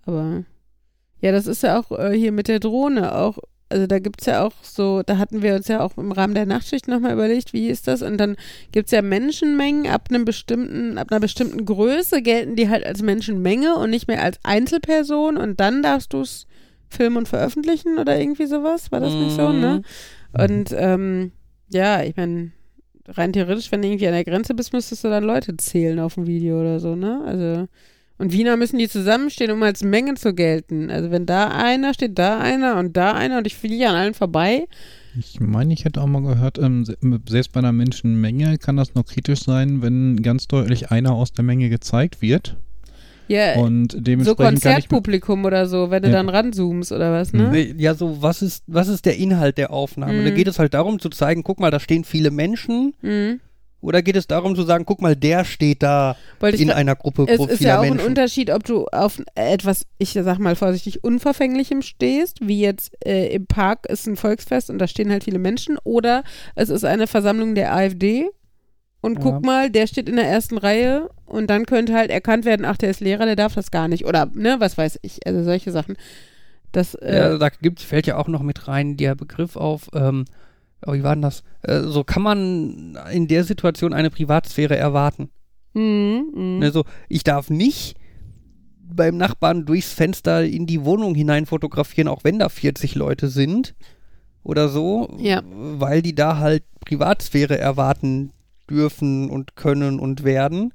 Aber 0.05 0.43
ja, 1.21 1.31
das 1.31 1.47
ist 1.47 1.63
ja 1.63 1.79
auch 1.79 1.91
äh, 1.97 2.17
hier 2.17 2.31
mit 2.31 2.47
der 2.47 2.59
Drohne 2.59 3.15
auch. 3.15 3.37
Also 3.69 3.85
da 3.85 3.99
gibt 3.99 4.21
es 4.21 4.25
ja 4.25 4.43
auch 4.43 4.53
so, 4.63 5.03
da 5.03 5.17
hatten 5.19 5.43
wir 5.43 5.55
uns 5.55 5.67
ja 5.67 5.81
auch 5.81 5.95
im 5.97 6.11
Rahmen 6.11 6.33
der 6.33 6.47
Nachtschicht 6.47 6.87
nochmal 6.87 7.13
überlegt, 7.13 7.53
wie 7.53 7.67
ist 7.67 7.87
das? 7.87 8.01
Und 8.01 8.17
dann 8.17 8.35
gibt 8.71 8.87
es 8.87 8.91
ja 8.91 9.03
Menschenmengen 9.03 9.87
ab 9.87 10.07
einem 10.09 10.25
bestimmten, 10.25 10.97
ab 10.97 11.11
einer 11.11 11.19
bestimmten 11.19 11.65
Größe 11.65 12.23
gelten 12.23 12.55
die 12.55 12.69
halt 12.69 12.83
als 12.83 13.03
Menschenmenge 13.03 13.75
und 13.75 13.91
nicht 13.91 14.07
mehr 14.07 14.23
als 14.23 14.39
Einzelperson 14.43 15.37
und 15.37 15.59
dann 15.59 15.83
darfst 15.83 16.13
du 16.13 16.21
es 16.21 16.47
filmen 16.89 17.17
und 17.17 17.27
veröffentlichen 17.27 17.99
oder 17.99 18.19
irgendwie 18.19 18.47
sowas. 18.47 18.91
War 18.91 18.99
das 18.99 19.13
nicht 19.13 19.35
so, 19.35 19.51
ne? 19.51 19.83
Und 20.33 20.73
ähm, 20.75 21.31
ja, 21.69 22.03
ich 22.03 22.15
meine, 22.15 22.51
rein 23.07 23.33
theoretisch, 23.33 23.71
wenn 23.71 23.81
du 23.81 23.87
irgendwie 23.87 24.07
an 24.07 24.13
der 24.13 24.23
Grenze 24.23 24.53
bist, 24.53 24.73
müsstest 24.73 25.03
du 25.03 25.09
dann 25.09 25.23
Leute 25.23 25.55
zählen 25.57 25.99
auf 25.99 26.15
dem 26.15 26.27
Video 26.27 26.59
oder 26.59 26.79
so, 26.79 26.95
ne? 26.95 27.21
Also, 27.25 27.67
und 28.19 28.31
Wiener 28.31 28.55
müssen 28.57 28.77
die 28.77 28.87
zusammenstehen, 28.87 29.49
um 29.51 29.63
als 29.63 29.83
Menge 29.83 30.13
zu 30.13 30.33
gelten. 30.35 30.91
Also 30.91 31.09
wenn 31.09 31.25
da 31.25 31.47
einer 31.47 31.93
steht, 31.95 32.19
da 32.19 32.39
einer 32.39 32.77
und 32.77 32.95
da 32.95 33.13
einer 33.13 33.39
und 33.39 33.47
ich 33.47 33.55
fliege 33.55 33.87
an 33.89 33.95
allen 33.95 34.13
vorbei. 34.13 34.67
Ich 35.17 35.39
meine, 35.39 35.73
ich 35.73 35.85
hätte 35.85 36.01
auch 36.01 36.05
mal 36.07 36.21
gehört, 36.21 36.59
ähm, 36.59 36.85
se- 36.85 36.97
selbst 37.27 37.51
bei 37.53 37.59
einer 37.59 37.71
Menschenmenge 37.71 38.59
kann 38.59 38.77
das 38.77 38.93
noch 38.93 39.05
kritisch 39.05 39.39
sein, 39.43 39.81
wenn 39.81 40.21
ganz 40.21 40.47
deutlich 40.47 40.91
einer 40.91 41.13
aus 41.13 41.33
der 41.33 41.43
Menge 41.43 41.69
gezeigt 41.69 42.21
wird. 42.21 42.57
Ja, 43.27 43.55
Und 43.57 43.91
so 43.91 43.99
dementsprechend 44.01 44.37
kann 44.39 44.53
ich 44.53 44.63
mir, 44.63 44.71
Konzertpublikum 44.71 45.45
oder 45.45 45.67
so, 45.67 45.91
wenn 45.91 46.01
du 46.01 46.09
Ja. 46.09 46.15
dann 46.15 46.29
ranzoomst 46.29 46.91
oder 46.91 47.11
was, 47.13 47.31
ne? 47.31 47.49
Nee, 47.51 47.75
Ja, 47.77 47.93
so, 47.93 48.21
was 48.23 48.41
ist, 48.41 48.63
was 48.65 48.87
ist 48.87 49.05
der 49.05 49.17
Inhalt 49.17 49.57
der 49.59 49.71
Aufnahme? 49.71 50.13
Mhm. 50.13 50.23
Da 50.25 50.31
geht 50.31 50.47
es 50.47 50.57
halt 50.57 50.73
darum 50.73 50.99
zu 50.99 51.09
zeigen, 51.09 51.43
guck 51.43 51.59
mal, 51.59 51.69
da 51.69 51.79
stehen 51.79 52.03
viele 52.05 52.31
Menschen. 52.31 52.93
Mhm. 53.03 53.39
Oder 53.81 54.01
geht 54.01 54.17
es 54.17 54.27
darum 54.27 54.55
zu 54.55 54.63
sagen, 54.63 54.83
guck 54.85 55.01
mal, 55.01 55.15
der 55.15 55.45
steht 55.45 55.81
da 55.83 56.17
in 56.41 56.69
gra- 56.69 56.73
einer 56.73 56.95
Gruppe 56.97 57.25
Es 57.29 57.39
ist 57.39 57.61
ja 57.61 57.77
auch 57.79 57.83
Menschen. 57.83 58.01
ein 58.01 58.05
Unterschied, 58.07 58.49
ob 58.51 58.63
du 58.65 58.85
auf 58.87 59.21
etwas, 59.35 59.85
ich 59.97 60.11
sag 60.11 60.37
mal 60.39 60.55
vorsichtig, 60.57 61.03
Unverfänglichem 61.03 61.81
stehst, 61.81 62.39
wie 62.45 62.59
jetzt 62.59 62.91
äh, 63.05 63.27
im 63.33 63.45
Park 63.47 63.85
ist 63.87 64.05
ein 64.07 64.17
Volksfest 64.17 64.69
und 64.69 64.79
da 64.79 64.87
stehen 64.87 65.09
halt 65.11 65.23
viele 65.23 65.39
Menschen, 65.39 65.77
oder 65.85 66.23
es 66.55 66.69
ist 66.69 66.83
eine 66.83 67.07
Versammlung 67.07 67.55
der 67.55 67.73
AfD 67.73 68.27
und 69.01 69.19
Ja. 69.19 69.23
guck 69.23 69.45
mal, 69.45 69.69
der 69.69 69.87
steht 69.87 70.09
in 70.09 70.17
der 70.17 70.27
ersten 70.27 70.57
Reihe 70.57 71.09
und 71.25 71.49
dann 71.49 71.65
könnte 71.65 71.93
halt 71.93 72.11
erkannt 72.11 72.43
werden, 72.43 72.65
ach, 72.65 72.75
der 72.75 72.89
ist 72.89 72.99
Lehrer, 72.99 73.25
der 73.25 73.37
darf 73.37 73.55
das 73.55 73.71
gar 73.71 73.87
nicht. 73.87 74.05
Oder, 74.05 74.29
ne, 74.33 74.57
was 74.59 74.77
weiß 74.77 74.99
ich, 75.03 75.25
also 75.25 75.41
solche 75.43 75.71
Sachen. 75.71 75.95
Das, 76.73 76.95
äh, 76.95 77.15
Ja, 77.17 77.37
da 77.37 77.47
gibt's, 77.47 77.83
fällt 77.83 78.07
ja 78.07 78.17
auch 78.17 78.27
noch 78.27 78.43
mit 78.43 78.67
rein 78.67 78.97
der 78.97 79.15
Begriff 79.15 79.55
auf, 79.55 79.87
ähm, 79.93 80.25
oh, 80.85 80.93
wie 80.93 81.03
war 81.03 81.15
denn 81.15 81.21
das? 81.21 81.43
Äh, 81.63 81.81
so 81.81 82.03
kann 82.03 82.21
man 82.21 82.97
in 83.11 83.27
der 83.27 83.43
Situation 83.43 83.93
eine 83.93 84.09
Privatsphäre 84.09 84.75
erwarten. 84.77 85.29
mhm. 85.73 86.59
Also 86.61 86.83
ich 87.07 87.23
darf 87.23 87.49
nicht 87.49 87.95
beim 88.91 89.17
Nachbarn 89.17 89.65
durchs 89.65 89.93
Fenster 89.93 90.43
in 90.43 90.65
die 90.65 90.83
Wohnung 90.83 91.13
hinein 91.15 91.45
fotografieren, 91.45 92.07
auch 92.07 92.23
wenn 92.23 92.39
da 92.39 92.49
40 92.49 92.95
Leute 92.95 93.27
sind 93.29 93.75
oder 94.43 94.67
so, 94.69 95.15
Ja. 95.19 95.43
weil 95.45 96.01
die 96.01 96.15
da 96.15 96.37
halt 96.37 96.63
Privatsphäre 96.85 97.57
erwarten 97.57 98.31
dürfen 98.69 99.29
und 99.29 99.55
können 99.55 99.99
und 99.99 100.23
werden. 100.23 100.73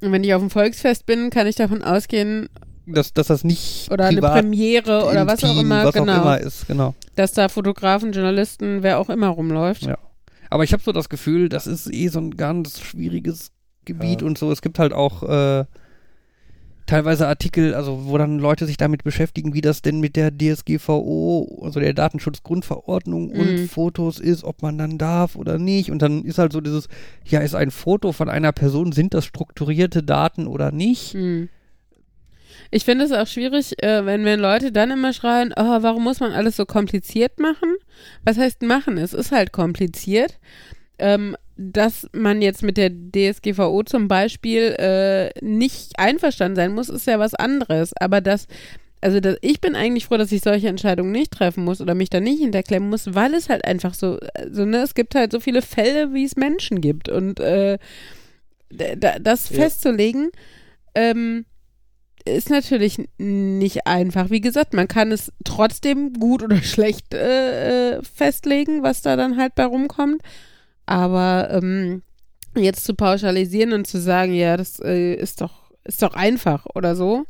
Und 0.00 0.12
wenn 0.12 0.22
ich 0.22 0.32
auf 0.34 0.40
dem 0.42 0.50
Volksfest 0.50 1.06
bin, 1.06 1.30
kann 1.30 1.46
ich 1.48 1.56
davon 1.56 1.82
ausgehen, 1.82 2.48
Dass, 2.86 3.12
dass 3.12 3.26
das 3.26 3.42
nicht 3.44 3.90
oder 3.90 4.06
eine 4.06 4.20
Premiere 4.20 5.04
oder 5.06 5.26
was 5.26 5.42
auch 5.42 5.60
immer, 5.60 5.84
was 5.84 5.94
genau, 5.94 6.12
auch 6.12 6.22
immer 6.22 6.38
ist, 6.38 6.66
genau. 6.68 6.94
dass 7.16 7.32
da 7.32 7.48
Fotografen, 7.48 8.12
Journalisten, 8.12 8.82
wer 8.82 8.98
auch 9.00 9.10
immer 9.10 9.28
rumläuft. 9.28 9.82
Ja. 9.82 9.98
Aber 10.50 10.62
ich 10.62 10.72
habe 10.72 10.82
so 10.82 10.92
das 10.92 11.08
Gefühl, 11.08 11.48
das 11.48 11.66
ist 11.66 11.92
eh 11.92 12.06
so 12.08 12.20
ein 12.20 12.36
ganz 12.36 12.80
schwieriges 12.80 13.50
Gebiet 13.84 14.20
Ja. 14.20 14.26
und 14.28 14.38
so. 14.38 14.52
Es 14.52 14.62
gibt 14.62 14.78
halt 14.78 14.92
auch 14.92 15.24
äh, 15.24 15.64
teilweise 16.86 17.26
Artikel, 17.26 17.74
also 17.74 18.06
wo 18.06 18.16
dann 18.16 18.38
Leute 18.38 18.64
sich 18.66 18.76
damit 18.76 19.02
beschäftigen, 19.02 19.54
wie 19.54 19.60
das 19.60 19.82
denn 19.82 19.98
mit 19.98 20.14
der 20.14 20.30
DSGVO, 20.30 21.62
also 21.64 21.80
der 21.80 21.94
Datenschutzgrundverordnung 21.94 23.32
Mhm. 23.32 23.40
und 23.40 23.58
Fotos 23.68 24.20
ist, 24.20 24.44
ob 24.44 24.62
man 24.62 24.78
dann 24.78 24.98
darf 24.98 25.34
oder 25.34 25.58
nicht. 25.58 25.90
Und 25.90 26.00
dann 26.02 26.22
ist 26.24 26.38
halt 26.38 26.52
so 26.52 26.60
dieses, 26.60 26.88
ja, 27.24 27.40
ist 27.40 27.54
ein 27.56 27.72
Foto 27.72 28.12
von 28.12 28.28
einer 28.28 28.52
Person, 28.52 28.92
sind 28.92 29.14
das 29.14 29.24
strukturierte 29.24 30.02
Daten 30.04 30.46
oder 30.46 30.70
nicht? 30.70 31.14
Hm. 31.14 31.48
Ich 32.70 32.84
finde 32.84 33.04
es 33.04 33.12
auch 33.12 33.26
schwierig, 33.26 33.82
äh, 33.82 34.04
wenn, 34.06 34.24
wenn 34.24 34.40
Leute 34.40 34.72
dann 34.72 34.90
immer 34.90 35.12
schreien, 35.12 35.52
oh, 35.56 35.82
warum 35.82 36.04
muss 36.04 36.20
man 36.20 36.32
alles 36.32 36.56
so 36.56 36.66
kompliziert 36.66 37.38
machen? 37.38 37.74
Was 38.24 38.38
heißt 38.38 38.62
machen? 38.62 38.98
Es 38.98 39.12
ist 39.12 39.32
halt 39.32 39.52
kompliziert. 39.52 40.38
Ähm, 40.98 41.36
dass 41.58 42.08
man 42.12 42.42
jetzt 42.42 42.62
mit 42.62 42.76
der 42.76 42.90
DSGVO 42.90 43.82
zum 43.84 44.08
Beispiel 44.08 44.74
äh, 44.78 45.30
nicht 45.44 45.98
einverstanden 45.98 46.56
sein 46.56 46.72
muss, 46.74 46.88
ist 46.88 47.06
ja 47.06 47.18
was 47.18 47.34
anderes. 47.34 47.92
Aber 47.98 48.20
das, 48.20 48.46
also 49.00 49.20
das, 49.20 49.36
ich 49.40 49.60
bin 49.60 49.74
eigentlich 49.74 50.06
froh, 50.06 50.16
dass 50.18 50.32
ich 50.32 50.42
solche 50.42 50.68
Entscheidungen 50.68 51.12
nicht 51.12 51.32
treffen 51.32 51.64
muss 51.64 51.80
oder 51.80 51.94
mich 51.94 52.10
da 52.10 52.20
nicht 52.20 52.40
hinterklemmen 52.40 52.90
muss, 52.90 53.14
weil 53.14 53.32
es 53.34 53.48
halt 53.48 53.64
einfach 53.64 53.94
so, 53.94 54.18
so 54.50 54.64
ne, 54.66 54.78
es 54.78 54.94
gibt 54.94 55.14
halt 55.14 55.32
so 55.32 55.40
viele 55.40 55.62
Fälle, 55.62 56.12
wie 56.12 56.24
es 56.24 56.36
Menschen 56.36 56.80
gibt. 56.82 57.08
Und 57.08 57.40
äh, 57.40 57.78
das 58.68 59.50
Ja. 59.50 59.56
festzulegen, 59.56 60.30
ähm, 60.94 61.44
ist 62.26 62.50
natürlich 62.50 63.00
nicht 63.18 63.86
einfach. 63.86 64.30
Wie 64.30 64.40
gesagt, 64.40 64.74
man 64.74 64.88
kann 64.88 65.12
es 65.12 65.32
trotzdem 65.44 66.12
gut 66.14 66.42
oder 66.42 66.56
schlecht 66.62 67.14
äh, 67.14 67.96
äh, 67.96 68.02
festlegen, 68.02 68.82
was 68.82 69.02
da 69.02 69.16
dann 69.16 69.36
halt 69.36 69.54
bei 69.54 69.64
rumkommt. 69.64 70.22
Aber 70.86 71.48
ähm, 71.50 72.02
jetzt 72.54 72.84
zu 72.84 72.94
pauschalisieren 72.94 73.72
und 73.72 73.86
zu 73.86 74.00
sagen, 74.00 74.34
ja, 74.34 74.56
das 74.56 74.80
äh, 74.80 75.14
ist 75.14 75.40
doch 75.40 75.66
ist 75.86 76.02
doch 76.02 76.14
einfach 76.14 76.66
oder 76.74 76.96
so, 76.96 77.24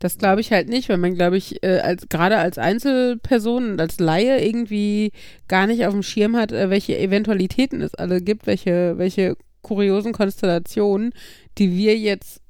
Das 0.00 0.18
glaube 0.18 0.40
ich 0.40 0.52
halt 0.52 0.68
nicht, 0.68 0.88
weil 0.88 0.98
man, 0.98 1.14
glaube 1.14 1.36
ich, 1.36 1.62
äh, 1.62 1.80
als 1.80 2.08
gerade 2.08 2.38
als 2.38 2.58
Einzelperson 2.58 3.72
und 3.72 3.80
als 3.80 4.00
Laie 4.00 4.44
irgendwie 4.44 5.12
gar 5.48 5.66
nicht 5.66 5.86
auf 5.86 5.94
dem 5.94 6.02
Schirm 6.02 6.36
hat, 6.36 6.52
äh, 6.52 6.70
welche 6.70 6.98
Eventualitäten 6.98 7.80
es 7.80 7.94
alle 7.94 8.20
gibt, 8.20 8.46
welche, 8.46 8.98
welche 8.98 9.36
kuriosen 9.62 10.12
Konstellationen, 10.12 11.12
die 11.58 11.76
wir 11.76 11.96
jetzt 11.98 12.42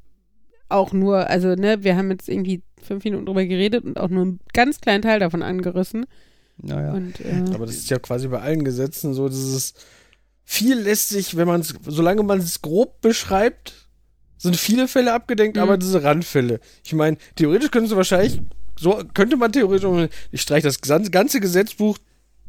auch 0.69 0.93
nur, 0.93 1.29
also 1.29 1.55
ne, 1.55 1.83
wir 1.85 1.97
haben 1.97 2.11
jetzt 2.11 2.29
irgendwie 2.29 2.63
fünf 2.83 3.05
Minuten 3.05 3.27
drüber 3.27 3.45
geredet 3.45 3.85
und 3.85 3.99
auch 3.99 4.09
nur 4.09 4.23
einen 4.23 4.41
ganz 4.53 4.81
kleinen 4.81 5.03
Teil 5.03 5.21
davon 5.21 5.43
angerissen. 5.43 6.07
Naja. 6.59 6.93
Und, 6.93 7.21
äh, 7.21 7.45
Aber 7.55 7.67
das 7.67 7.77
ist 7.77 7.91
ja 7.91 7.99
quasi 7.99 8.29
bei 8.29 8.41
allen 8.41 8.65
Gesetzen 8.65 9.15
so, 9.15 9.29
dass 9.29 9.37
es 9.39 9.75
viel 10.45 10.79
lässt 10.79 11.09
sich, 11.09 11.37
wenn 11.37 11.49
man 11.49 11.61
es, 11.63 11.75
solange 11.87 12.23
man 12.23 12.39
es 12.39 12.61
grob 12.63 13.01
beschreibt, 13.01 13.89
sind 14.39 14.57
viele 14.57 14.89
Fälle 14.89 15.13
abgedenkt, 15.15 15.57
Mhm. 15.57 15.63
aber 15.63 15.79
diese 15.79 16.03
Randfälle. 16.03 16.61
Ich 16.85 16.93
meine, 16.93 17.17
theoretisch 17.37 17.71
können 17.71 17.87
sie 17.87 17.97
wahrscheinlich, 17.97 18.41
so 18.79 19.01
könnte 19.15 19.37
man 19.37 19.53
theoretisch, 19.53 20.11
ich 20.33 20.43
streiche 20.43 20.67
das 20.69 20.81
ganze 21.11 21.41
Gesetzbuch 21.41 21.97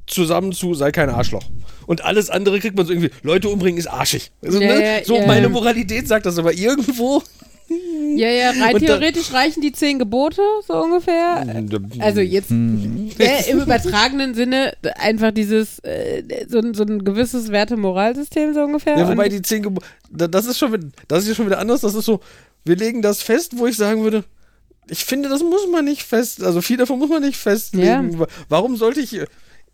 zusammen 0.07 0.51
zu, 0.51 0.73
sei 0.73 0.91
kein 0.91 1.09
Arschloch. 1.09 1.43
Und 1.87 2.03
alles 2.03 2.29
andere 2.29 2.59
kriegt 2.59 2.75
man 2.75 2.85
so 2.85 2.91
irgendwie, 2.93 3.11
Leute 3.23 3.49
umbringen 3.49 3.79
ist 3.79 3.87
arschig. 3.87 4.31
Also, 4.43 4.61
Ja, 4.61 4.75
ne? 4.75 4.97
ja, 4.99 5.03
so, 5.05 5.15
ja. 5.17 5.25
meine 5.25 5.49
Moralität 5.49 6.07
sagt 6.07 6.25
das 6.25 6.37
aber 6.37 6.53
irgendwo. 6.53 7.23
ja, 8.15 8.29
ja, 8.29 8.49
rein 8.51 8.75
Und 8.75 8.81
da- 8.83 8.87
theoretisch 8.87 9.33
reichen 9.33 9.61
die 9.61 9.71
zehn 9.71 9.97
Gebote, 9.99 10.41
so 10.67 10.73
ungefähr. 10.83 11.43
Also 11.99 12.21
jetzt 12.21 12.51
äh, 13.19 13.49
im 13.51 13.59
übertragenen 13.61 14.33
Sinne 14.35 14.73
einfach 14.97 15.31
dieses, 15.31 15.79
äh, 15.79 16.23
so, 16.47 16.59
ein- 16.59 16.73
so 16.73 16.83
ein 16.83 17.03
gewisses 17.03 17.51
Werte-Moralsystem, 17.51 18.53
so 18.53 18.61
ungefähr. 18.63 18.97
Ja, 18.97 19.07
wobei 19.09 19.29
die 19.29 19.41
zehn 19.41 19.63
Gebo 19.63 19.81
da- 20.11 20.27
das 20.27 20.45
ist 20.45 20.57
schon 20.59 20.73
wieder, 20.73 20.87
das 21.07 21.23
ist 21.23 21.29
ja 21.29 21.35
schon 21.35 21.47
wieder 21.47 21.59
anders. 21.59 21.81
Das 21.81 21.95
ist 21.95 22.05
so, 22.05 22.19
wir 22.63 22.75
legen 22.75 23.01
das 23.01 23.21
fest, 23.23 23.53
wo 23.57 23.65
ich 23.67 23.75
sagen 23.77 24.03
würde, 24.03 24.23
ich 24.87 25.03
finde, 25.03 25.29
das 25.29 25.41
muss 25.41 25.67
man 25.71 25.83
nicht 25.85 26.03
fest, 26.03 26.43
also 26.43 26.61
viel 26.61 26.77
davon 26.77 26.99
muss 26.99 27.09
man 27.09 27.23
nicht 27.23 27.37
festlegen. 27.37 28.19
Wa- 28.19 28.27
Warum 28.49 28.75
sollte 28.77 28.99
ich, 29.01 29.19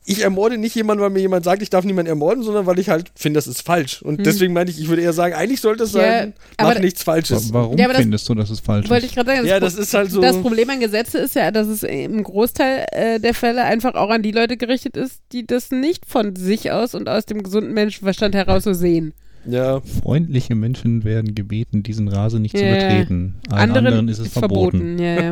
ich 0.06 0.22
ermorde 0.24 0.58
nicht 0.58 0.76
jemanden, 0.76 1.04
weil 1.04 1.12
mir 1.12 1.20
jemand 1.20 1.46
sagt, 1.46 1.62
ich 1.62 1.70
darf 1.70 1.86
niemanden 1.86 2.10
ermorden, 2.10 2.44
sondern 2.44 2.66
weil 2.66 2.80
ich 2.80 2.90
halt 2.90 3.12
finde, 3.16 3.38
das 3.38 3.48
ist 3.48 3.62
falsch. 3.62 4.02
Und 4.02 4.26
deswegen 4.26 4.52
meine 4.54 4.70
ich, 4.70 4.80
ich 4.82 4.88
würde 4.90 5.02
eher 5.04 5.14
sagen, 5.14 5.36
eigentlich 5.36 5.62
sollte 5.62 5.84
es 5.84 5.94
Hm. 5.94 6.00
Ja, 6.02 6.08
sein, 6.08 6.34
aber- 6.58 6.74
mach 6.74 6.80
nichts 6.80 7.04
Falsches. 7.04 7.54
Wa- 7.54 7.60
Warum 7.62 7.78
Ja, 7.78 7.88
das- 7.88 7.98
findest 7.98 8.28
du, 8.28 8.34
dass 8.36 8.50
es 8.50 8.60
falsch 8.60 8.90
Wollte 8.90 9.06
ist? 9.06 9.12
ich 9.12 9.16
gerade 9.16 9.36
sagen, 9.36 9.48
Ja, 9.48 9.60
Pro- 9.60 9.66
das 9.66 9.76
ist 9.76 9.94
halt 9.94 10.10
so. 10.12 10.20
Das 10.22 10.38
Problem 10.38 10.70
an 10.72 10.80
Gesetze 10.80 11.20
ist 11.20 11.36
ja, 11.36 11.52
dass 11.52 11.68
es 11.68 11.84
im 11.84 12.24
Großteil 12.24 12.86
äh, 12.92 13.20
der 13.20 13.34
Fälle 13.36 13.64
einfach 13.64 13.94
auch 13.94 14.10
an 14.10 14.24
die 14.24 14.32
Leute 14.32 14.58
gerichtet 14.58 14.98
ist, 14.98 15.22
die 15.34 15.46
das 15.46 15.70
nicht 15.72 16.06
von 16.08 16.36
sich 16.36 16.72
aus 16.72 16.96
und 16.96 17.08
aus 17.08 17.26
dem 17.28 17.44
gesunden 17.44 17.74
Menschenverstand 17.74 18.34
heraus 18.34 18.64
so 18.64 18.74
sehen. 18.74 19.14
Ja, 19.46 19.82
Freundliche 20.04 20.54
Menschen 20.56 21.04
werden 21.04 21.34
gebeten, 21.36 21.82
diesen 21.84 22.08
Rasen 22.08 22.42
nicht 22.44 22.56
zu 22.58 22.64
Ja. 22.64 22.74
betreten. 22.74 23.36
Allen 23.50 23.72
anderen, 23.72 24.08
ist 24.08 24.20
es 24.20 24.34
verboten. 24.34 25.00
Ja, 25.00 25.16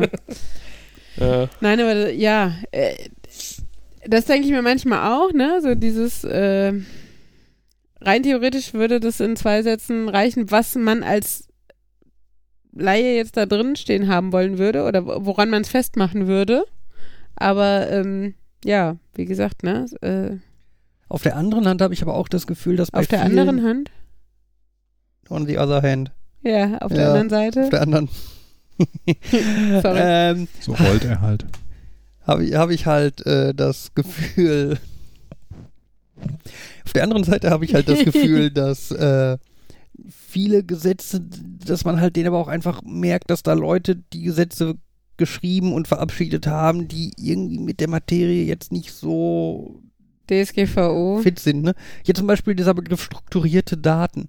ja. 1.16 1.48
Nein, 1.60 1.80
aber 1.80 2.10
ja, 2.12 2.54
äh, 2.72 2.94
das 4.06 4.24
denke 4.26 4.46
ich 4.46 4.52
mir 4.52 4.62
manchmal 4.62 5.12
auch, 5.12 5.32
ne? 5.32 5.60
So 5.62 5.74
dieses, 5.74 6.24
äh, 6.24 6.72
rein 8.00 8.22
theoretisch 8.22 8.72
würde 8.74 9.00
das 9.00 9.20
in 9.20 9.36
zwei 9.36 9.62
Sätzen 9.62 10.08
reichen, 10.08 10.50
was 10.50 10.74
man 10.74 11.02
als 11.02 11.48
Laie 12.72 13.16
jetzt 13.16 13.36
da 13.36 13.46
drin 13.46 13.74
stehen 13.76 14.06
haben 14.08 14.32
wollen 14.32 14.56
würde 14.58 14.84
oder 14.84 15.04
wo- 15.04 15.26
woran 15.26 15.50
man 15.50 15.62
es 15.62 15.68
festmachen 15.68 16.26
würde. 16.28 16.64
Aber 17.36 17.90
ähm, 17.90 18.34
ja, 18.64 18.96
wie 19.14 19.24
gesagt, 19.24 19.62
ne? 19.64 19.86
Äh, 20.02 20.36
Auf 21.08 21.22
der 21.22 21.36
anderen 21.36 21.66
Hand 21.66 21.82
habe 21.82 21.92
ich 21.94 22.02
aber 22.02 22.14
auch 22.14 22.28
das 22.28 22.46
Gefühl, 22.46 22.76
dass 22.76 22.90
bei 22.92 23.00
auf 23.00 23.06
der 23.08 23.22
anderen 23.22 23.62
Hand. 23.64 23.90
On 25.28 25.46
the 25.46 25.58
other 25.58 25.82
hand. 25.82 26.12
Ja, 26.42 26.78
auf 26.78 26.92
der 26.92 27.02
Ja, 27.02 27.06
anderen 27.08 27.28
Seite. 27.30 27.64
Auf 27.64 27.70
der 27.70 27.82
anderen. 27.82 28.08
Sorry. 29.82 29.98
ähm, 30.00 30.48
So 30.60 30.72
rollt 30.74 31.04
er 31.04 31.20
halt. 31.20 31.44
Habe 32.30 32.44
ich, 32.44 32.54
hab 32.54 32.70
ich 32.70 32.86
halt 32.86 33.26
äh, 33.26 33.52
das 33.52 33.92
Gefühl. 33.94 34.78
Auf 36.84 36.92
der 36.92 37.02
anderen 37.02 37.24
Seite 37.24 37.50
habe 37.50 37.64
ich 37.64 37.74
halt 37.74 37.88
das 37.88 38.04
Gefühl, 38.04 38.50
dass 38.52 38.90
äh, 38.92 39.36
viele 40.08 40.62
Gesetze, 40.62 41.20
dass 41.20 41.84
man 41.84 42.00
halt 42.00 42.16
denen 42.16 42.28
aber 42.28 42.38
auch 42.38 42.48
einfach 42.48 42.82
merkt, 42.82 43.30
dass 43.30 43.42
da 43.42 43.52
Leute 43.54 43.96
die 43.96 44.22
Gesetze 44.22 44.76
geschrieben 45.16 45.72
und 45.72 45.88
verabschiedet 45.88 46.46
haben, 46.46 46.88
die 46.88 47.12
irgendwie 47.18 47.58
mit 47.58 47.80
der 47.80 47.88
Materie 47.88 48.44
jetzt 48.44 48.72
nicht 48.72 48.92
so 48.92 49.82
DSGVO. 50.28 51.20
fit 51.22 51.38
sind. 51.38 51.62
Ne? 51.62 51.74
Hier 52.04 52.14
zum 52.14 52.26
Beispiel 52.26 52.54
dieser 52.54 52.74
Begriff 52.74 53.02
strukturierte 53.02 53.76
Daten. 53.76 54.28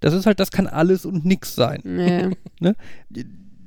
Das 0.00 0.14
ist 0.14 0.24
halt, 0.24 0.40
das 0.40 0.50
kann 0.50 0.66
alles 0.66 1.04
und 1.04 1.26
nix 1.26 1.54
sein. 1.54 2.32
Ja. 2.60 2.72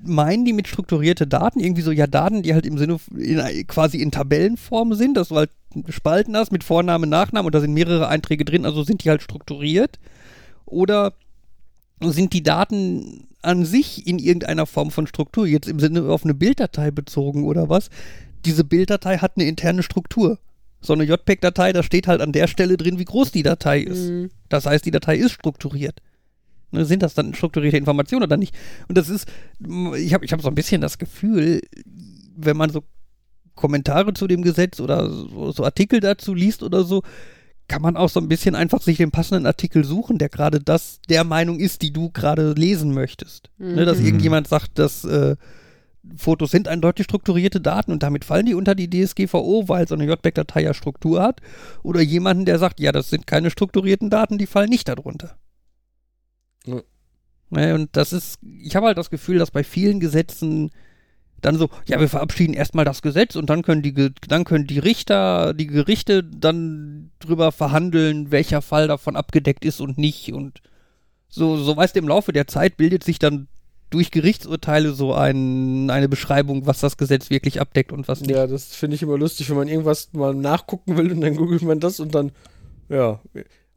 Meinen 0.05 0.45
die 0.45 0.53
mit 0.53 0.67
strukturierte 0.67 1.27
Daten 1.27 1.59
irgendwie 1.59 1.81
so, 1.81 1.91
ja, 1.91 2.07
Daten, 2.07 2.43
die 2.43 2.53
halt 2.53 2.65
im 2.65 2.77
Sinne 2.77 2.99
in, 3.17 3.67
quasi 3.67 3.97
in 3.97 4.11
Tabellenform 4.11 4.93
sind, 4.93 5.15
dass 5.15 5.29
du 5.29 5.35
halt 5.35 5.49
Spalten 5.89 6.35
hast 6.35 6.51
mit 6.51 6.63
Vorname, 6.63 7.07
Nachname 7.07 7.45
und 7.45 7.55
da 7.55 7.59
sind 7.59 7.73
mehrere 7.73 8.07
Einträge 8.07 8.45
drin, 8.45 8.65
also 8.65 8.83
sind 8.83 9.03
die 9.03 9.09
halt 9.09 9.21
strukturiert? 9.21 9.99
Oder 10.65 11.13
sind 12.01 12.33
die 12.33 12.43
Daten 12.43 13.27
an 13.41 13.65
sich 13.65 14.07
in 14.07 14.19
irgendeiner 14.19 14.65
Form 14.65 14.91
von 14.91 15.07
Struktur, 15.07 15.47
jetzt 15.47 15.67
im 15.67 15.79
Sinne 15.79 16.03
auf 16.03 16.23
eine 16.23 16.33
Bilddatei 16.33 16.91
bezogen 16.91 17.45
oder 17.45 17.69
was? 17.69 17.89
Diese 18.45 18.63
Bilddatei 18.63 19.17
hat 19.17 19.33
eine 19.35 19.47
interne 19.47 19.83
Struktur. 19.83 20.39
So 20.81 20.93
eine 20.93 21.05
JPEG-Datei, 21.05 21.71
da 21.71 21.81
steht 21.81 22.07
halt 22.07 22.19
an 22.19 22.33
der 22.33 22.47
Stelle 22.47 22.75
drin, 22.75 22.99
wie 22.99 23.05
groß 23.05 23.31
die 23.31 23.43
Datei 23.43 23.79
ist. 23.79 24.09
Mhm. 24.09 24.31
Das 24.49 24.65
heißt, 24.65 24.85
die 24.85 24.91
Datei 24.91 25.15
ist 25.15 25.31
strukturiert. 25.31 26.01
Ne, 26.73 26.85
Sind 26.85 27.03
das 27.03 27.13
dann 27.13 27.33
strukturierte 27.33 27.77
Informationen 27.77 28.23
oder 28.23 28.37
nicht? 28.37 28.55
Und 28.87 28.97
das 28.97 29.07
ist, 29.09 29.27
ich 29.97 30.13
habe 30.13 30.25
ich 30.25 30.33
hab 30.33 30.41
so 30.41 30.49
ein 30.49 30.55
bisschen 30.55 30.81
das 30.81 30.97
Gefühl, 30.97 31.61
wenn 32.35 32.57
man 32.57 32.69
so 32.69 32.83
Kommentare 33.55 34.13
zu 34.13 34.27
dem 34.27 34.41
Gesetz 34.41 34.79
oder 34.79 35.09
so, 35.09 35.51
so 35.51 35.63
Artikel 35.63 35.99
dazu 35.99 36.33
liest 36.33 36.63
oder 36.63 36.83
so, 36.83 37.03
kann 37.67 37.81
man 37.81 37.95
auch 37.95 38.09
so 38.09 38.19
ein 38.19 38.27
bisschen 38.27 38.55
einfach 38.55 38.81
sich 38.81 38.97
den 38.97 39.11
passenden 39.11 39.45
Artikel 39.45 39.85
suchen, 39.85 40.17
der 40.17 40.29
gerade 40.29 40.59
das 40.59 40.99
der 41.09 41.23
Meinung 41.23 41.59
ist, 41.59 41.81
die 41.81 41.93
du 41.93 42.09
gerade 42.09 42.53
lesen 42.53 42.93
möchtest. 42.93 43.51
Ne, 43.57 43.85
dass 43.85 43.99
Mhm. 43.99 44.05
irgendjemand 44.05 44.47
sagt, 44.47 44.79
dass 44.79 45.05
äh, 45.05 45.35
Fotos 46.17 46.51
sind 46.51 46.67
eindeutig 46.67 47.05
strukturierte 47.05 47.61
Daten 47.61 47.91
und 47.93 48.03
damit 48.03 48.25
fallen 48.25 48.45
die 48.45 48.55
unter 48.55 48.75
die 48.75 48.89
DSGVO, 48.89 49.69
weil 49.69 49.87
so 49.87 49.95
eine 49.95 50.05
JPEG-Datei 50.05 50.63
ja 50.63 50.73
Struktur 50.73 51.21
hat. 51.23 51.39
Oder 51.83 52.01
jemanden, 52.01 52.43
der 52.43 52.59
sagt, 52.59 52.81
ja, 52.81 52.91
das 52.91 53.09
sind 53.09 53.25
keine 53.27 53.49
strukturierten 53.51 54.09
Daten, 54.09 54.37
die 54.37 54.45
fallen 54.47 54.69
nicht 54.69 54.89
darunter. 54.89 55.37
Ja. 56.65 56.81
Ne, 57.49 57.75
und 57.75 57.89
das 57.93 58.13
ist, 58.13 58.39
ich 58.41 58.75
habe 58.75 58.87
halt 58.87 58.97
das 58.97 59.09
Gefühl, 59.09 59.37
dass 59.37 59.51
bei 59.51 59.63
vielen 59.63 59.99
Gesetzen 59.99 60.71
dann 61.41 61.57
so, 61.57 61.69
ja, 61.85 61.99
wir 61.99 62.09
verabschieden 62.09 62.53
erstmal 62.53 62.85
das 62.85 63.01
Gesetz 63.01 63.35
und 63.35 63.49
dann 63.49 63.61
können 63.61 63.81
die, 63.81 64.11
dann 64.27 64.45
können 64.45 64.65
die 64.65 64.79
Richter, 64.79 65.53
die 65.53 65.67
Gerichte 65.67 66.23
dann 66.23 67.11
drüber 67.19 67.51
verhandeln, 67.51 68.31
welcher 68.31 68.61
Fall 68.61 68.87
davon 68.87 69.15
abgedeckt 69.15 69.65
ist 69.65 69.81
und 69.81 69.97
nicht. 69.97 70.33
Und 70.33 70.61
so, 71.27 71.57
so 71.57 71.75
weißt 71.75 71.95
du, 71.95 71.99
im 71.99 72.07
Laufe 72.07 72.31
der 72.31 72.47
Zeit 72.47 72.77
bildet 72.77 73.03
sich 73.03 73.19
dann 73.19 73.47
durch 73.89 74.09
Gerichtsurteile 74.09 74.93
so 74.93 75.13
ein, 75.13 75.91
eine 75.91 76.09
Beschreibung, 76.09 76.65
was 76.65 76.79
das 76.79 76.97
Gesetz 76.97 77.29
wirklich 77.29 77.61
abdeckt 77.61 77.91
und 77.91 78.07
was 78.07 78.21
nicht. 78.21 78.31
Ja, 78.31 78.47
das 78.47 78.73
finde 78.73 78.95
ich 78.95 79.03
immer 79.03 79.17
lustig, 79.17 79.49
wenn 79.49 79.57
man 79.57 79.67
irgendwas 79.67 80.11
mal 80.13 80.33
nachgucken 80.33 80.97
will 80.97 81.11
und 81.11 81.21
dann 81.21 81.35
googelt 81.35 81.61
man 81.61 81.79
das 81.79 81.99
und 81.99 82.15
dann, 82.15 82.31
ja, 82.89 83.19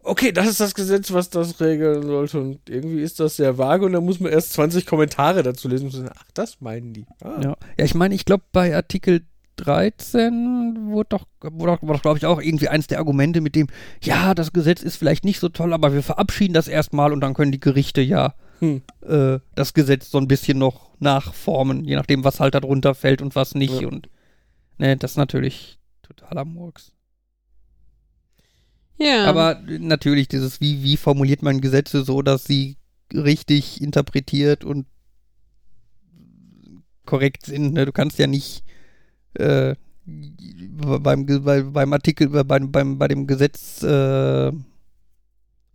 okay, 0.06 0.32
das 0.32 0.46
ist 0.46 0.60
das 0.60 0.74
Gesetz, 0.74 1.12
was 1.12 1.30
das 1.30 1.60
regeln 1.60 2.02
sollte 2.02 2.40
und 2.40 2.68
irgendwie 2.68 3.00
ist 3.00 3.20
das 3.20 3.36
sehr 3.36 3.58
vage 3.58 3.86
und 3.86 3.92
dann 3.92 4.04
muss 4.04 4.20
man 4.20 4.32
erst 4.32 4.52
20 4.54 4.86
Kommentare 4.86 5.42
dazu 5.42 5.68
lesen 5.68 5.90
so, 5.90 6.04
ach, 6.04 6.24
das 6.34 6.60
meinen 6.60 6.92
die. 6.92 7.06
Ah. 7.22 7.40
Ja, 7.42 7.56
ja 7.78 7.84
ich 7.84 7.94
meine, 7.94 8.14
ich 8.14 8.24
glaube, 8.24 8.44
bei 8.52 8.74
Artikel 8.74 9.22
13 9.56 10.90
wurde 10.90 11.08
doch, 11.10 11.26
wurde 11.40 11.78
doch 11.82 12.02
glaube 12.02 12.18
ich, 12.18 12.26
auch 12.26 12.40
irgendwie 12.40 12.68
eins 12.68 12.86
der 12.86 12.98
Argumente 12.98 13.40
mit 13.40 13.54
dem, 13.54 13.68
ja, 14.02 14.34
das 14.34 14.52
Gesetz 14.52 14.82
ist 14.82 14.96
vielleicht 14.96 15.24
nicht 15.24 15.40
so 15.40 15.48
toll, 15.48 15.72
aber 15.72 15.92
wir 15.92 16.02
verabschieden 16.02 16.54
das 16.54 16.68
erstmal 16.68 17.12
und 17.12 17.20
dann 17.20 17.34
können 17.34 17.52
die 17.52 17.60
Gerichte 17.60 18.00
ja 18.00 18.34
Hm. 18.60 18.82
äh, 19.02 19.38
das 19.54 19.74
Gesetz 19.74 20.10
so 20.10 20.18
ein 20.18 20.28
bisschen 20.28 20.58
noch 20.58 20.90
nachformen, 20.98 21.84
je 21.84 21.96
nachdem, 21.96 22.24
was 22.24 22.40
halt 22.40 22.54
darunter 22.54 22.94
fällt 22.94 23.20
und 23.20 23.34
was 23.34 23.54
nicht. 23.54 23.80
Ja. 23.80 23.88
Und 23.88 24.08
ne, 24.78 24.96
das 24.96 25.12
ist 25.12 25.16
natürlich 25.16 25.78
totaler 26.02 26.44
Murks. 26.44 26.92
Ja. 28.98 29.26
Aber 29.26 29.60
natürlich, 29.66 30.28
dieses, 30.28 30.60
wie, 30.60 30.82
wie 30.82 30.96
formuliert 30.96 31.42
man 31.42 31.60
Gesetze 31.60 32.04
so, 32.04 32.22
dass 32.22 32.44
sie 32.44 32.76
richtig 33.12 33.80
interpretiert 33.82 34.64
und 34.64 34.86
korrekt 37.04 37.46
sind. 37.46 37.74
Ne? 37.74 37.86
Du 37.86 37.92
kannst 37.92 38.18
ja 38.18 38.26
nicht 38.26 38.64
äh, 39.34 39.74
beim, 40.06 41.26
bei, 41.44 41.62
beim 41.62 41.92
Artikel, 41.92 42.28
bei, 42.28 42.42
beim, 42.42 42.98
bei 42.98 43.08
dem 43.08 43.26
Gesetz 43.26 43.82
äh, 43.82 44.52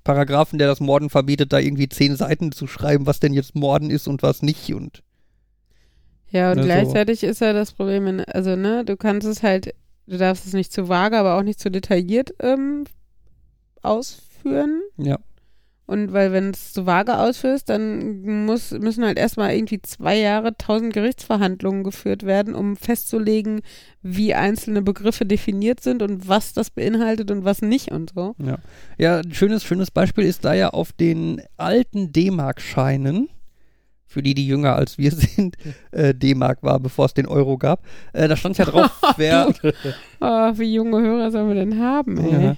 Paragraphen, 0.03 0.57
der 0.57 0.67
das 0.67 0.79
Morden 0.79 1.09
verbietet, 1.09 1.53
da 1.53 1.59
irgendwie 1.59 1.89
zehn 1.89 2.15
Seiten 2.15 2.51
zu 2.51 2.65
schreiben, 2.67 3.05
was 3.05 3.19
denn 3.19 3.33
jetzt 3.33 3.55
Morden 3.55 3.91
ist 3.91 4.07
und 4.07 4.23
was 4.23 4.41
nicht. 4.41 4.73
Und 4.73 5.03
Ja, 6.31 6.51
und 6.51 6.57
Ne, 6.57 6.63
so. 6.63 6.67
gleichzeitig 6.67 7.23
ist 7.23 7.39
ja 7.41 7.53
das 7.53 7.71
Problem, 7.73 8.07
in- 8.07 8.21
also, 8.25 8.55
ne, 8.55 8.83
du 8.83 8.97
kannst 8.97 9.27
es 9.27 9.43
halt, 9.43 9.75
du 10.07 10.17
darfst 10.17 10.45
es 10.47 10.53
nicht 10.53 10.73
zu 10.73 10.89
vage, 10.89 11.17
aber 11.17 11.37
auch 11.37 11.43
nicht 11.43 11.59
zu 11.59 11.69
detailliert 11.69 12.33
ähm, 12.39 12.85
ausführen. 13.81 14.81
ja. 14.97 15.17
Und 15.91 16.13
weil 16.13 16.31
wenn 16.31 16.51
es 16.51 16.71
zu 16.71 16.85
vage 16.85 17.17
ausführst, 17.17 17.67
dann 17.67 18.45
muss, 18.45 18.71
müssen 18.71 19.03
halt 19.03 19.17
erstmal 19.17 19.53
irgendwie 19.53 19.81
zwei 19.81 20.17
Jahre 20.17 20.55
tausend 20.57 20.93
Gerichtsverhandlungen 20.93 21.83
geführt 21.83 22.23
werden, 22.23 22.55
um 22.55 22.77
festzulegen, 22.77 23.59
wie 24.01 24.33
einzelne 24.33 24.81
Begriffe 24.81 25.25
definiert 25.25 25.81
sind 25.81 26.01
und 26.01 26.29
was 26.29 26.53
das 26.53 26.69
beinhaltet 26.69 27.29
und 27.29 27.43
was 27.43 27.61
nicht 27.61 27.91
und 27.91 28.13
so. 28.15 28.35
Ja, 28.37 28.59
ja 28.97 29.17
ein 29.17 29.33
schönes, 29.33 29.65
schönes 29.65 29.91
Beispiel 29.91 30.23
ist 30.23 30.45
da 30.45 30.53
ja 30.53 30.69
auf 30.69 30.93
den 30.93 31.41
alten 31.57 32.13
D-Mark-Scheinen, 32.13 33.27
für 34.11 34.21
die, 34.21 34.33
die 34.33 34.45
jünger 34.45 34.75
als 34.75 34.97
wir 34.97 35.11
sind, 35.11 35.55
äh, 35.91 36.13
D-Mark 36.13 36.63
war, 36.63 36.79
bevor 36.79 37.05
es 37.05 37.13
den 37.13 37.25
Euro 37.27 37.57
gab. 37.57 37.81
Äh, 38.13 38.27
da 38.27 38.35
stand 38.35 38.57
ja 38.57 38.65
drauf, 38.65 38.91
wer, 39.17 39.53
Oh, 40.19 40.51
wie 40.55 40.73
junge 40.75 41.01
Hörer 41.01 41.31
sollen 41.31 41.47
wir 41.47 41.55
denn 41.55 41.79
haben, 41.79 42.17
ey? 42.19 42.43
Ja. 42.43 42.55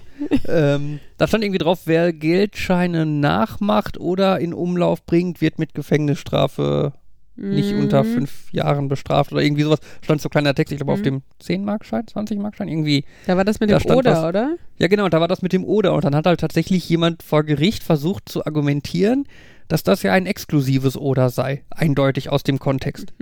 ähm, 0.76 1.00
da 1.18 1.28
stand 1.28 1.44
irgendwie 1.44 1.60
drauf, 1.60 1.82
wer 1.86 2.12
Geldscheine 2.14 3.06
nachmacht 3.06 4.00
oder 4.00 4.40
in 4.40 4.54
Umlauf 4.54 5.06
bringt, 5.06 5.42
wird 5.42 5.60
mit 5.60 5.74
Gefängnisstrafe 5.74 6.94
nicht 7.36 7.72
Mhm. 7.74 7.80
unter 7.82 8.04
fünf 8.04 8.54
Jahren 8.54 8.90
bestraft 8.90 9.32
oder 9.32 9.42
irgendwie 9.42 9.64
sowas. 9.64 9.80
Stand 10.04 10.22
so 10.22 10.30
kleiner 10.30 10.54
Text, 10.54 10.72
ich 10.72 10.78
glaube 10.78 10.94
auf 10.94 11.00
Mhm. 11.00 11.04
dem 11.04 11.22
10-Markschein, 11.42 12.06
20-Markschein, 12.06 12.68
irgendwie. 12.68 13.06
Da 13.26 13.36
war 13.36 13.44
das 13.44 13.60
mit 13.60 13.72
Da 13.72 13.80
dem 13.80 13.96
Oder, 13.96 14.12
was. 14.12 14.24
oder? 14.26 14.56
Ja, 14.78 14.88
genau, 14.88 15.10
da 15.10 15.20
war 15.20 15.28
das 15.28 15.42
mit 15.42 15.52
dem 15.52 15.64
Oder. 15.66 15.94
Und 15.96 16.04
dann 16.04 16.16
hat 16.16 16.28
halt 16.28 16.42
tatsächlich 16.42 16.88
jemand 16.90 17.24
vor 17.24 17.44
Gericht 17.44 17.82
versucht 17.84 18.30
zu 18.30 18.46
argumentieren, 18.46 19.26
dass 19.68 19.84
das 19.84 20.04
ja 20.04 20.14
ein 20.14 20.26
exklusives 20.26 20.98
Oder 20.98 21.30
sei. 21.30 21.64
Eindeutig 21.70 22.30
aus 22.30 22.44
dem 22.44 22.60
Kontext. 22.60 23.14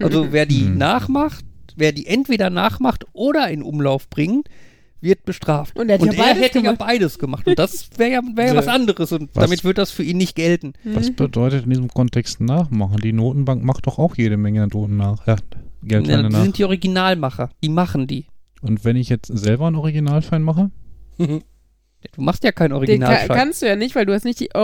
Also 0.00 0.32
wer 0.32 0.46
die 0.46 0.62
Mhm. 0.62 0.78
nachmacht, 0.78 1.44
wer 1.76 1.92
die 1.92 2.06
entweder 2.06 2.50
nachmacht 2.50 3.04
oder 3.12 3.48
in 3.50 3.62
Umlauf 3.62 4.08
bringt, 4.08 4.48
wird 5.02 5.24
bestraft. 5.24 5.78
Und 5.78 5.88
er 5.88 5.98
ja 5.98 6.12
beides 6.12 6.42
hätte 6.42 6.58
ja 6.60 6.72
beides 6.72 7.18
gemacht. 7.18 7.46
Und 7.46 7.58
das 7.58 7.88
wäre 7.96 8.10
ja, 8.10 8.20
wär 8.34 8.46
ja 8.48 8.54
was 8.56 8.68
anderes. 8.68 9.12
Und 9.12 9.30
Was? 9.34 9.44
damit 9.44 9.64
wird 9.64 9.78
das 9.78 9.90
für 9.90 10.02
ihn 10.02 10.18
nicht 10.18 10.34
gelten. 10.36 10.74
Was 10.84 11.10
bedeutet 11.10 11.64
in 11.64 11.70
diesem 11.70 11.88
Kontext 11.88 12.40
nachmachen? 12.40 12.98
Die 12.98 13.12
Notenbank 13.14 13.64
macht 13.64 13.86
doch 13.86 13.98
auch 13.98 14.16
jede 14.16 14.36
Menge 14.36 14.66
Noten 14.66 14.96
nach. 14.98 15.26
Ja, 15.26 15.36
Ja, 15.36 15.38
Geldscheine 16.00 16.28
die 16.28 16.34
nach. 16.34 16.42
sind 16.42 16.58
die 16.58 16.64
Originalmacher. 16.64 17.48
Die 17.62 17.70
machen 17.70 18.06
die. 18.06 18.26
Und 18.60 18.84
wenn 18.84 18.96
ich 18.96 19.08
jetzt 19.08 19.28
selber 19.34 19.68
einen 19.68 19.76
Originalschein 19.76 20.42
mache? 20.42 20.70
Du 22.14 22.22
machst 22.22 22.44
ja 22.44 22.50
keinen 22.52 22.70
Den 22.70 22.76
Originalschein. 22.78 23.28
kannst 23.28 23.60
du 23.60 23.66
ja 23.66 23.76
nicht, 23.76 23.94
weil 23.94 24.06
du 24.06 24.14
hast 24.14 24.24
nicht 24.24 24.40
die 24.40 24.54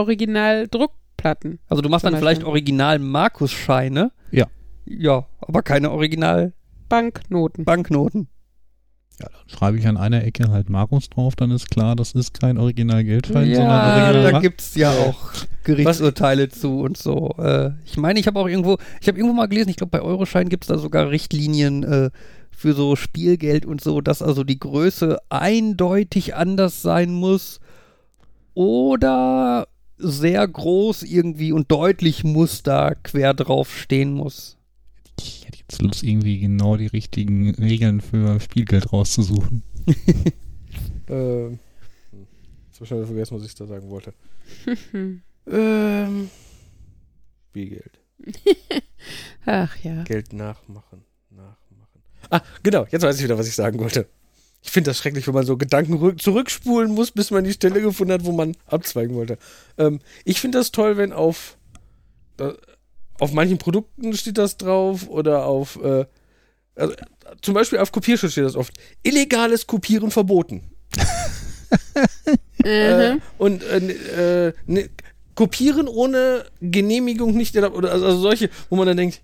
Originaldruckplatten. 1.17 1.59
also 1.69 1.83
du 1.83 1.89
machst 1.89 2.05
zum 2.05 2.12
dann 2.12 2.21
vielleicht 2.21 2.41
Beispiel. 2.41 2.51
Original-Markus-Scheine. 2.51 4.12
Ja. 4.31 4.47
Ja, 4.85 5.27
aber 5.41 5.62
keine 5.62 5.91
Original-Banknoten. 5.91 7.64
Banknoten. 7.64 8.29
Ja, 9.19 9.29
dann 9.31 9.49
schreibe 9.49 9.79
ich 9.79 9.87
an 9.87 9.97
einer 9.97 10.23
Ecke 10.25 10.51
halt 10.51 10.69
Markus 10.69 11.09
drauf, 11.09 11.35
dann 11.37 11.51
ist 11.51 11.71
klar, 11.71 11.97
das 11.97 12.12
ist 12.12 12.39
kein 12.39 12.59
Original-Geldschein, 12.59 13.55
sondern 13.55 13.55
Ja, 13.57 14.05
Original 14.11 14.33
da 14.33 14.41
gibt's 14.41 14.75
ja 14.75 14.91
auch 14.91 15.33
Gerichtsurteile 15.64 16.51
zu 16.51 16.81
und 16.81 16.99
so. 16.99 17.31
Äh, 17.39 17.71
ich 17.87 17.97
meine, 17.97 18.21
ich 18.21 18.27
habe 18.27 18.39
auch 18.39 18.47
irgendwo, 18.47 18.77
ich 19.01 19.09
habe 19.09 19.19
irgendwo 19.19 19.35
mal 19.35 19.47
gelesen, 19.47 19.71
ich 19.71 19.77
glaube 19.77 19.91
bei 19.91 20.03
Euroschein 20.03 20.51
gibt's 20.51 20.67
da 20.67 20.77
sogar 20.77 21.11
Richtlinien 21.11 21.83
äh, 21.83 22.11
für 22.51 22.75
so 22.75 22.95
Spielgeld 22.95 23.64
und 23.64 23.81
so, 23.81 24.03
dass 24.03 24.21
also 24.21 24.45
die 24.45 24.59
Größe 24.59 25.19
eindeutig 25.31 26.35
anders 26.35 26.83
sein 26.83 27.11
muss 27.11 27.59
oder 28.53 29.67
sehr 29.99 30.47
groß 30.47 31.03
irgendwie 31.03 31.53
und 31.53 31.70
deutlich 31.70 32.24
Muster 32.24 32.97
quer 33.03 33.34
drauf 33.34 33.76
stehen 33.76 34.12
muss. 34.12 34.59
Ich 35.18 35.47
hätte 35.47 35.59
jetzt 35.59 35.80
Lust, 35.80 36.03
irgendwie 36.03 36.38
genau 36.38 36.76
die 36.76 36.86
richtigen 36.86 37.55
Regeln 37.55 38.01
für 38.01 38.40
Spielgeld 38.40 38.92
rauszusuchen. 38.92 39.62
Ähm, 41.09 41.61
hm. 42.11 42.26
Jetzt 42.66 42.76
habe 42.76 42.82
ich 42.82 42.88
schon 42.88 42.99
wieder 42.99 43.07
vergessen, 43.07 43.36
was 43.36 43.47
ich 43.47 43.55
da 43.55 43.66
sagen 43.66 43.88
wollte. 43.90 44.12
Ähm, 45.49 46.28
Spielgeld. 47.49 48.01
Ach 49.47 49.76
ja. 49.84 50.03
Geld 50.03 50.32
nachmachen. 50.32 51.05
Nachmachen. 51.30 52.03
Ah, 52.30 52.42
genau, 52.64 52.84
jetzt 52.90 53.03
weiß 53.03 53.18
ich 53.18 53.24
wieder, 53.24 53.38
was 53.38 53.47
ich 53.47 53.55
sagen 53.55 53.78
wollte. 53.78 54.09
Ich 54.67 54.73
finde 54.73 54.91
das 54.91 54.99
schrecklich, 54.99 55.27
wenn 55.29 55.35
man 55.35 55.47
so 55.47 55.57
Gedanken 55.57 55.95
rück- 55.95 56.21
zurückspulen 56.21 56.91
muss, 56.93 57.12
bis 57.12 57.31
man 57.31 57.45
die 57.45 57.53
Stelle 57.53 57.81
gefunden 57.81 58.12
hat, 58.12 58.25
wo 58.25 58.33
man 58.33 58.57
abzweigen 58.67 59.14
wollte. 59.14 59.39
Ähm, 59.79 60.01
ich 60.25 60.41
finde 60.41 60.59
das 60.59 60.73
toll, 60.73 60.97
wenn 60.97 61.12
auf, 61.12 61.57
äh, 62.39 62.53
auf 63.21 63.33
manchen 63.33 63.59
Produkten 63.59 64.12
steht 64.17 64.39
das 64.39 64.57
drauf 64.57 65.09
oder 65.09 65.47
auf, 65.47 65.77
äh, 65.83 66.05
also, 66.75 66.93
äh, 66.95 66.97
zum 67.43 67.55
Beispiel 67.55 67.79
auf 67.79 67.93
Kopierschutz 67.93 68.33
steht 68.33 68.45
das 68.45 68.57
oft. 68.57 68.75
Illegales 69.05 69.67
Kopieren 69.67 70.11
verboten. 70.11 70.62
Äh, 72.64 73.14
Mhm. 73.14 73.23
und 73.39 73.62
äh, 73.62 74.49
äh, 74.49 74.53
ne, 74.67 74.91
kopieren 75.37 75.87
ohne 75.87 76.47
Genehmigung 76.61 77.35
nicht 77.37 77.55
erlaubt. 77.55 77.77
Oder 77.77 77.93
also, 77.93 78.07
also 78.07 78.19
solche, 78.19 78.51
wo 78.71 78.77
man 78.77 78.87
dann 78.89 78.97
denkt, 78.97 79.23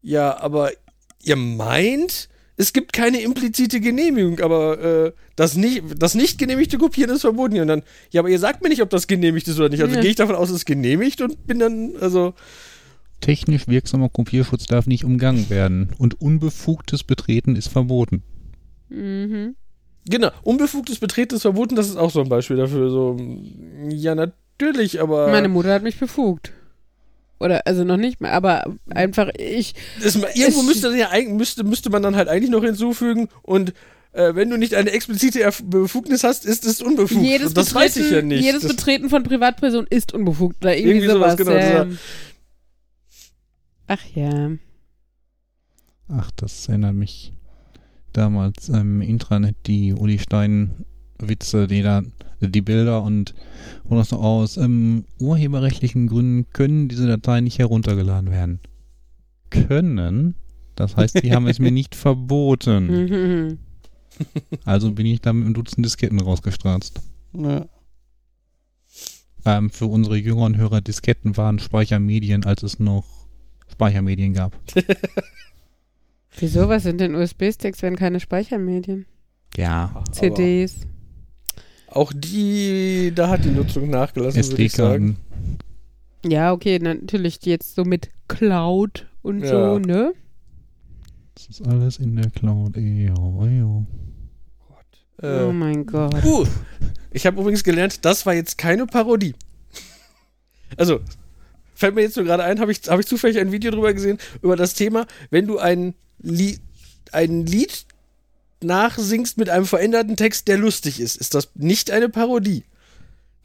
ja, 0.00 0.38
aber 0.38 0.70
ihr 1.22 1.36
meint, 1.36 2.29
es 2.60 2.74
gibt 2.74 2.92
keine 2.92 3.22
implizite 3.22 3.80
Genehmigung, 3.80 4.40
aber 4.40 5.06
äh, 5.06 5.12
das, 5.34 5.56
nicht, 5.56 5.82
das 5.96 6.14
nicht 6.14 6.36
genehmigte 6.36 6.76
Kopieren 6.76 7.10
ist 7.10 7.22
verboten. 7.22 7.58
Und 7.58 7.68
dann, 7.68 7.82
ja, 8.10 8.20
aber 8.20 8.28
ihr 8.28 8.38
sagt 8.38 8.62
mir 8.62 8.68
nicht, 8.68 8.82
ob 8.82 8.90
das 8.90 9.06
genehmigt 9.06 9.48
ist 9.48 9.58
oder 9.58 9.70
nicht. 9.70 9.80
Also 9.80 9.94
Ja. 9.94 10.02
gehe 10.02 10.10
ich 10.10 10.16
davon 10.16 10.34
aus, 10.34 10.50
es 10.50 10.56
ist 10.56 10.64
genehmigt 10.66 11.22
und 11.22 11.46
bin 11.46 11.58
dann, 11.58 11.94
also, 12.00 12.34
Technisch 13.22 13.66
wirksamer 13.66 14.10
Kopierschutz 14.10 14.66
darf 14.66 14.86
nicht 14.86 15.04
umgangen 15.04 15.48
werden 15.48 15.90
und 15.96 16.20
unbefugtes 16.20 17.02
Betreten 17.02 17.56
ist 17.56 17.68
verboten. 17.68 18.22
Mhm. 18.90 19.54
genau, 20.08 20.30
unbefugtes 20.42 20.98
Betreten 20.98 21.36
ist 21.36 21.42
verboten, 21.42 21.76
das 21.76 21.88
ist 21.88 21.96
auch 21.96 22.10
so 22.10 22.20
ein 22.20 22.28
Beispiel 22.28 22.56
dafür. 22.56 22.90
So, 22.90 23.16
ja, 23.88 24.14
natürlich, 24.14 25.00
aber. 25.00 25.28
Meine 25.28 25.48
Mutter 25.48 25.72
hat 25.72 25.82
mich 25.82 25.98
befugt. 25.98 26.52
Oder, 27.40 27.66
also 27.66 27.84
noch 27.84 27.96
nicht 27.96 28.20
mehr, 28.20 28.32
aber 28.32 28.64
einfach 28.90 29.30
ich. 29.36 29.74
Das, 30.02 30.14
irgendwo 30.14 30.62
müsste, 30.62 30.94
ja, 30.96 31.08
müsste, 31.28 31.64
müsste 31.64 31.90
man 31.90 32.02
dann 32.02 32.14
halt 32.14 32.28
eigentlich 32.28 32.50
noch 32.50 32.62
hinzufügen 32.62 33.28
und 33.42 33.72
äh, 34.12 34.34
wenn 34.34 34.50
du 34.50 34.56
nicht 34.58 34.74
eine 34.74 34.90
explizite 34.90 35.40
Erf 35.40 35.62
Befugnis 35.64 36.24
hast, 36.24 36.44
ist 36.44 36.66
es 36.66 36.82
unbefugt. 36.82 37.22
Jedes, 37.22 37.54
das 37.54 37.72
Betreten, 37.72 37.84
weiß 37.84 37.96
ich 37.96 38.10
ja 38.10 38.22
nicht. 38.22 38.44
jedes 38.44 38.62
das, 38.62 38.76
Betreten 38.76 39.08
von 39.08 39.22
Privatpersonen 39.22 39.86
ist 39.88 40.12
unbefugt. 40.12 40.64
Oder 40.64 40.76
irgendwie, 40.76 41.06
Irgendwie 41.06 41.12
sowas, 41.12 41.36
sowas. 41.38 41.64
genau, 41.64 41.82
ähm. 41.82 41.98
Ach 43.86 44.04
ja. 44.14 44.50
Ach, 46.08 46.30
das 46.32 46.68
erinnert 46.68 46.94
mich 46.94 47.32
damals 48.12 48.68
im 48.68 49.00
Intranet, 49.00 49.56
die 49.66 49.94
Uli 49.94 50.18
Stein 50.18 50.84
Witze, 51.18 51.68
die 51.68 51.82
da, 51.82 52.02
die 52.40 52.62
Bilder 52.62 53.02
und 53.02 53.34
wo 53.84 53.96
das 53.96 54.10
so 54.10 54.16
aus 54.16 54.56
ähm, 54.56 55.04
urheberrechtlichen 55.18 56.06
Gründen 56.06 56.50
können 56.52 56.88
diese 56.88 57.06
Dateien 57.06 57.44
nicht 57.44 57.58
heruntergeladen 57.58 58.30
werden. 58.30 58.60
Können? 59.50 60.34
Das 60.76 60.96
heißt, 60.96 61.22
die 61.22 61.34
haben 61.34 61.46
es 61.46 61.58
mir 61.58 61.72
nicht 61.72 61.94
verboten. 61.94 63.58
Also 64.66 64.92
bin 64.92 65.06
ich 65.06 65.22
da 65.22 65.32
mit 65.32 65.46
einem 65.46 65.54
Dutzend 65.54 65.86
Disketten 65.86 66.20
rausgestratzt. 66.20 67.00
Ja. 67.32 67.66
Ähm, 69.46 69.70
für 69.70 69.86
unsere 69.86 70.16
jüngeren 70.16 70.58
Hörer, 70.58 70.82
Disketten 70.82 71.36
waren 71.38 71.58
Speichermedien, 71.58 72.44
als 72.44 72.62
es 72.62 72.78
noch 72.78 73.06
Speichermedien 73.70 74.34
gab. 74.34 74.58
Wieso? 76.38 76.68
Was 76.68 76.82
sind 76.82 77.00
denn 77.00 77.14
USB-Sticks, 77.14 77.82
wenn 77.82 77.96
keine 77.96 78.20
Speichermedien? 78.20 79.06
Ja. 79.56 79.90
aber 79.94 80.12
CDs. 80.12 80.86
Auch 81.90 82.12
die, 82.14 83.12
da 83.14 83.28
hat 83.28 83.44
die 83.44 83.50
Nutzung 83.50 83.90
nachgelassen, 83.90 84.44
würde 84.48 84.62
ich 84.62 84.72
sagen. 84.72 85.16
SD-Karten. 85.16 86.32
Ja, 86.32 86.52
okay, 86.52 86.78
natürlich 86.78 87.38
jetzt 87.44 87.74
so 87.74 87.84
mit 87.84 88.10
Cloud 88.28 89.06
und 89.22 89.40
Ja. 89.40 89.48
so, 89.48 89.78
ne? 89.78 90.12
Das 91.34 91.46
ist 91.48 91.66
alles 91.66 91.98
in 91.98 92.16
der 92.16 92.30
Cloud. 92.30 92.76
Ejo, 92.76 93.44
ejo. 93.46 93.86
oh 95.22 95.26
Äh, 95.26 95.52
mein 95.52 95.86
Gott. 95.86 96.22
uh, 96.24 96.46
ich 97.10 97.26
habe 97.26 97.40
übrigens 97.40 97.64
gelernt, 97.64 98.04
das 98.04 98.24
war 98.26 98.34
jetzt 98.34 98.56
keine 98.58 98.86
Parodie. 98.86 99.34
Also, 100.76 101.00
fällt 101.74 101.94
mir 101.94 102.02
jetzt 102.02 102.16
nur 102.16 102.24
gerade 102.26 102.44
ein, 102.44 102.60
habe 102.60 102.70
ich, 102.72 102.80
hab 102.88 103.00
ich 103.00 103.06
zufällig 103.06 103.38
ein 103.38 103.50
Video 103.52 103.70
drüber 103.72 103.92
gesehen, 103.92 104.18
über 104.42 104.54
das 104.56 104.74
Thema, 104.74 105.06
wenn 105.30 105.46
du 105.46 105.58
ein, 105.58 105.94
Lied 106.22 106.60
ein 107.12 107.44
Lied 107.46 107.86
nachsingst 108.62 109.38
mit 109.38 109.48
einem 109.48 109.66
veränderten 109.66 110.16
Text, 110.16 110.48
der 110.48 110.58
lustig 110.58 111.00
ist, 111.00 111.16
ist 111.16 111.34
das 111.34 111.50
nicht 111.54 111.90
eine 111.90 112.08
Parodie. 112.08 112.64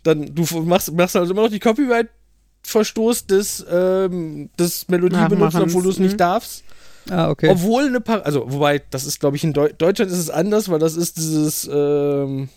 Dann, 0.03 0.33
du 0.35 0.43
machst, 0.61 0.91
machst 0.93 1.15
also 1.15 1.31
immer 1.31 1.43
noch 1.43 1.49
die 1.49 1.59
Copyright-Verstoß 1.59 3.27
des, 3.27 3.65
ähm, 3.69 4.49
des 4.59 4.87
Melodiebenutzers, 4.87 5.39
Nachmachens, 5.39 5.73
obwohl 5.73 5.83
du 5.83 5.89
es 5.89 5.97
mhm. 5.97 6.05
nicht 6.05 6.19
darfst. 6.19 6.63
Ah, 7.09 7.29
okay. 7.29 7.49
Obwohl 7.49 7.85
eine 7.85 8.01
Par 8.01 8.25
also 8.25 8.45
wobei, 8.47 8.81
das 8.89 9.05
ist, 9.05 9.19
glaube 9.19 9.37
ich, 9.37 9.43
in 9.43 9.53
Deu 9.53 9.69
Deutschland 9.77 10.11
ist 10.11 10.17
es 10.17 10.29
anders, 10.29 10.69
weil 10.69 10.79
das 10.79 10.95
ist 10.95 11.17
dieses, 11.17 11.69
ähm, 11.71 12.49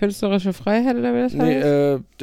Künstlerische 0.00 0.52
Freiheit 0.52 0.96
oder 0.96 1.14
wie 1.14 1.18
das 1.20 1.32
nee, 1.34 1.54
heißt? 1.62 1.64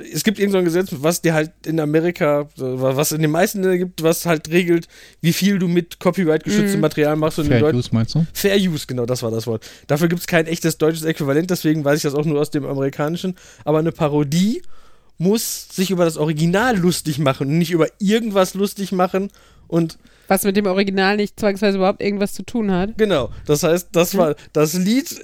äh, 0.01 0.03
es 0.11 0.23
gibt 0.23 0.39
irgend 0.39 0.51
so 0.51 0.57
ein 0.57 0.65
Gesetz, 0.65 0.88
was 0.91 1.21
dir 1.21 1.34
halt 1.34 1.51
in 1.65 1.80
Amerika, 1.80 2.49
was 2.57 3.11
in 3.11 3.21
den 3.21 3.32
meisten 3.32 3.61
Ländern 3.61 3.78
gibt, 3.78 4.03
was 4.03 4.25
halt 4.25 4.49
regelt, 4.49 4.88
wie 5.21 5.32
viel 5.32 5.59
du 5.59 5.67
mit 5.67 5.99
Copyright 5.99 6.43
geschütztem 6.43 6.75
Mhm. 6.80 6.82
Material 6.82 7.15
machst. 7.15 7.39
Und 7.39 7.45
Fair 7.47 7.59
Deut- 7.61 7.75
Use 7.75 7.89
meinst 7.91 8.15
du? 8.15 8.25
Fair 8.34 8.57
Use, 8.57 8.86
genau, 8.88 9.05
das 9.05 9.21
war 9.23 9.32
das 9.32 9.45
Wort. 9.47 9.65
Dafür 9.88 10.07
gibt 10.07 10.21
es 10.21 10.28
kein 10.28 10.47
echtes 10.47 10.78
deutsches 10.78 11.03
Äquivalent, 11.05 11.49
deswegen 11.51 11.86
weiß 11.86 11.97
ich 11.97 12.03
das 12.03 12.15
auch 12.15 12.25
nur 12.25 12.41
aus 12.41 12.49
dem 12.51 12.65
amerikanischen. 12.65 13.36
Aber 13.63 13.80
eine 13.80 13.91
Parodie 13.91 14.61
muss 15.19 15.69
sich 15.69 15.89
über 15.91 16.05
das 16.05 16.17
Original 16.17 16.78
lustig 16.78 17.19
machen 17.19 17.47
und 17.47 17.57
nicht 17.57 17.71
über 17.71 17.88
irgendwas 17.99 18.53
lustig 18.53 18.91
machen 18.91 19.30
und 19.67 19.97
Was 20.28 20.43
mit 20.43 20.57
dem 20.57 20.65
Original 20.67 21.15
nicht 21.17 21.39
zwangsweise 21.39 21.78
überhaupt 21.78 22.01
irgendwas 22.01 22.34
zu 22.34 22.43
tun 22.43 22.71
hat. 22.71 22.97
Genau, 22.97 23.30
das 23.45 23.63
heißt, 23.63 23.89
das 23.93 24.15
war 24.17 24.36
das 24.53 24.73
Lied, 24.73 25.15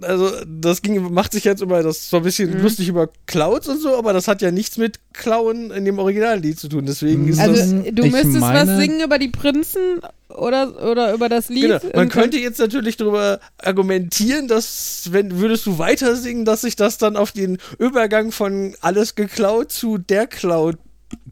also 0.00 0.30
das 0.46 0.82
ging, 0.82 1.12
macht 1.12 1.32
sich 1.32 1.44
jetzt 1.44 1.60
über 1.60 1.82
das 1.82 2.08
so 2.10 2.18
ein 2.18 2.22
bisschen 2.22 2.50
Mhm. 2.50 2.62
lustig 2.62 2.88
über 2.88 3.08
Clouds 3.26 3.68
und 3.68 3.80
so, 3.80 3.96
aber 3.96 4.12
das 4.12 4.28
hat 4.28 4.42
ja 4.42 4.50
nichts 4.50 4.76
mit 4.78 5.00
Klauen 5.12 5.70
in 5.70 5.84
dem 5.84 5.98
Originallied 5.98 6.58
zu 6.58 6.68
tun. 6.68 6.86
Deswegen 6.86 7.26
ist 7.28 7.40
Also 7.40 7.54
das. 7.54 7.70
du 7.94 8.02
müsstest 8.06 8.40
was 8.40 8.40
meine- 8.40 8.76
singen 8.78 9.00
über 9.02 9.18
die 9.18 9.28
Prinzen 9.28 10.00
oder, 10.28 10.88
oder 10.90 11.12
über 11.14 11.28
das 11.28 11.48
Lied. 11.48 11.62
Genau. 11.62 11.80
Man 11.94 12.04
und 12.06 12.12
könnte 12.12 12.38
jetzt 12.38 12.58
natürlich 12.60 12.96
darüber 12.96 13.40
argumentieren, 13.60 14.46
dass, 14.48 15.08
wenn 15.10 15.38
würdest 15.38 15.66
du 15.66 15.78
weiter 15.78 16.14
singen, 16.16 16.44
dass 16.44 16.60
sich 16.62 16.76
das 16.76 16.98
dann 16.98 17.16
auf 17.16 17.32
den 17.32 17.58
Übergang 17.78 18.30
von 18.32 18.74
alles 18.80 19.14
geklaut 19.14 19.72
zu 19.72 19.98
der 19.98 20.26
Cloud 20.26 20.76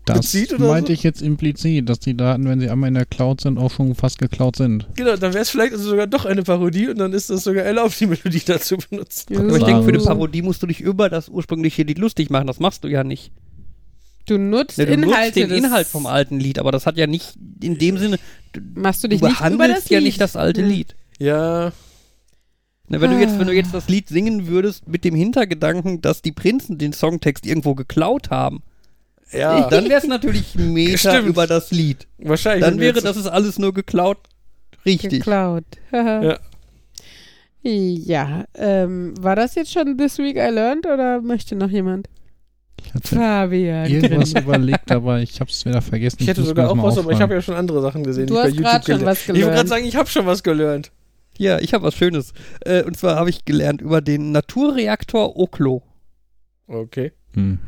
Das 0.07 0.19
bezieht 0.21 0.53
oder 0.55 0.69
meinte 0.69 0.89
so? 0.89 0.93
ich 0.95 1.03
jetzt 1.03 1.21
implizit, 1.21 1.89
dass 1.89 1.99
die 1.99 2.17
Daten, 2.17 2.49
wenn 2.49 2.61
sie 2.61 2.71
einmal 2.71 2.89
in 2.89 2.95
der 2.95 3.05
Cloud 3.07 3.41
sind, 3.41 3.59
auch 3.59 3.71
schon 3.73 3.95
fast 3.95 4.19
geklaut 4.19 4.57
sind. 4.57 4.87
Genau, 4.95 5.17
dann 5.17 5.33
wäre 5.35 5.43
es 5.43 5.51
vielleicht 5.51 5.73
also 5.73 5.89
sogar 5.91 6.07
doch 6.07 6.25
eine 6.25 6.43
Parodie 6.45 6.89
und 6.89 6.99
dann 6.99 7.13
ist 7.13 7.29
das 7.29 7.45
sogar 7.45 7.65
erlaubt, 7.65 7.99
die 8.01 8.07
Melodie 8.07 8.43
dazu 8.47 8.77
benutzen. 8.79 9.35
dann- 9.35 9.49
Aber 9.49 9.59
ich 9.59 9.65
denke, 9.65 9.83
für 9.83 9.89
eine 9.91 9.99
Parodie 9.99 10.43
musst 10.43 10.63
du 10.63 10.67
dich 10.67 10.81
über 10.81 11.11
das 11.11 11.29
ursprüngliche 11.29 11.83
Lied 11.83 11.99
lustig 11.99 12.31
machen. 12.31 12.47
Das 12.47 12.61
machst 12.61 12.85
du 12.85 12.89
ja 12.89 13.05
nicht. 13.05 13.33
Du 14.27 14.39
nutzt 14.39 14.79
Ne, 14.79 14.87
du 14.87 14.93
Inhalte. 14.93 15.41
nutzt 15.41 15.51
den 15.53 15.65
Inhalt 15.65 15.87
vom 15.87 16.07
alten 16.07 16.41
Lied, 16.41 16.59
aber 16.59 16.73
das 16.73 16.87
hat 16.87 16.97
ja 16.97 17.07
nicht 17.07 17.35
in 17.63 17.77
dem 17.79 17.99
Sinne, 17.99 18.19
du, 18.53 18.61
Machst 18.75 19.03
du 19.05 19.09
du 19.09 19.15
dich 19.15 19.23
nicht 19.23 19.31
über 19.31 19.39
behandelst 19.51 19.83
das 19.85 19.89
ja 19.91 19.99
Lied. 19.99 20.07
nicht 20.07 20.21
das 20.21 20.37
alte 20.37 20.63
Hm. 20.63 20.69
Lied. 20.69 20.95
Ja, 21.19 21.73
Ne, 22.89 23.01
wenn, 23.01 23.11
du 23.11 23.19
jetzt, 23.19 23.37
wenn 23.39 23.47
du 23.49 23.53
Ah. 23.53 23.57
jetzt 23.57 23.75
das 23.75 23.89
Lied 23.89 24.09
singen 24.09 24.47
würdest 24.47 24.87
mit 24.87 25.03
dem 25.05 25.17
Hintergedanken, 25.17 26.01
dass 26.03 26.23
die 26.23 26.31
Prinzen 26.31 26.79
den 26.79 26.93
Songtext 26.93 27.45
irgendwo 27.45 27.75
geklaut 27.75 28.31
haben, 28.31 28.63
ja, 29.33 29.69
dann 29.69 29.89
wäre 29.89 30.01
es 30.01 30.07
natürlich 30.07 30.55
Meter 30.55 30.99
Stimmt. 30.99 31.29
über 31.29 31.47
das 31.47 31.71
Lied. 31.71 32.07
wahrscheinlich. 32.19 32.65
Dann 32.65 32.79
wäre 32.81 33.01
das 33.01 33.17
ist 33.17 33.27
alles 33.27 33.59
nur 33.59 33.73
geklaut. 33.75 34.19
Richtig. 34.85 35.11
Geklaut. 35.11 35.65
Haha. 35.93 36.23
Ja. 36.23 36.39
Ja, 37.69 38.45
ähm, 38.55 39.15
war 39.21 39.35
das 39.35 39.57
jetzt 39.57 39.73
schon 39.73 39.99
This 39.99 40.19
Week 40.19 40.37
I 40.37 40.51
Learned 40.53 40.87
oder 40.87 41.21
möchte 41.21 41.57
noch 41.57 41.69
jemand? 41.71 42.09
Ich 42.81 42.95
hatte 42.95 43.17
Fabian. 43.17 43.87
irgendwas 43.91 44.33
überlegt, 44.41 44.93
aber 44.93 45.19
ich 45.21 45.41
habe 45.41 45.51
es 45.51 45.65
wieder 45.65 45.83
vergessen. 45.83 46.19
Ich 46.21 46.29
hätte 46.29 46.43
mir 46.43 46.47
sogar 46.47 46.71
auch 46.71 46.81
was, 46.81 46.97
aber 46.97 47.11
ich 47.11 47.21
habe 47.21 47.35
ja 47.35 47.43
schon 47.43 47.57
andere 47.57 47.83
Sachen 47.83 48.05
gesehen. 48.05 48.29
Du 48.29 48.35
ich 48.35 48.41
hast 48.41 48.57
grad 48.57 48.85
schon 48.87 48.99
gelernt. 48.99 49.07
was 49.07 49.21
Ich 49.23 49.29
wollte 49.29 49.41
gerade 49.41 49.51
gelernt. 49.51 49.69
sagen, 49.69 49.85
ich 49.85 49.97
habe 49.97 50.09
schon 50.09 50.27
was 50.27 50.43
gelernt. 50.45 50.93
Ja, 51.39 51.59
ich 51.59 51.75
habe 51.75 51.83
was 51.85 51.95
Schönes. 51.95 52.33
Äh, 52.65 52.85
und 52.85 52.97
zwar 52.97 53.17
habe 53.17 53.31
ich 53.31 53.45
gelernt 53.45 53.81
über 53.83 54.01
den 54.01 54.31
Naturreaktor 54.31 55.37
Oklo. 55.37 55.83
Okay. 56.69 57.13
Mhm. 57.35 57.59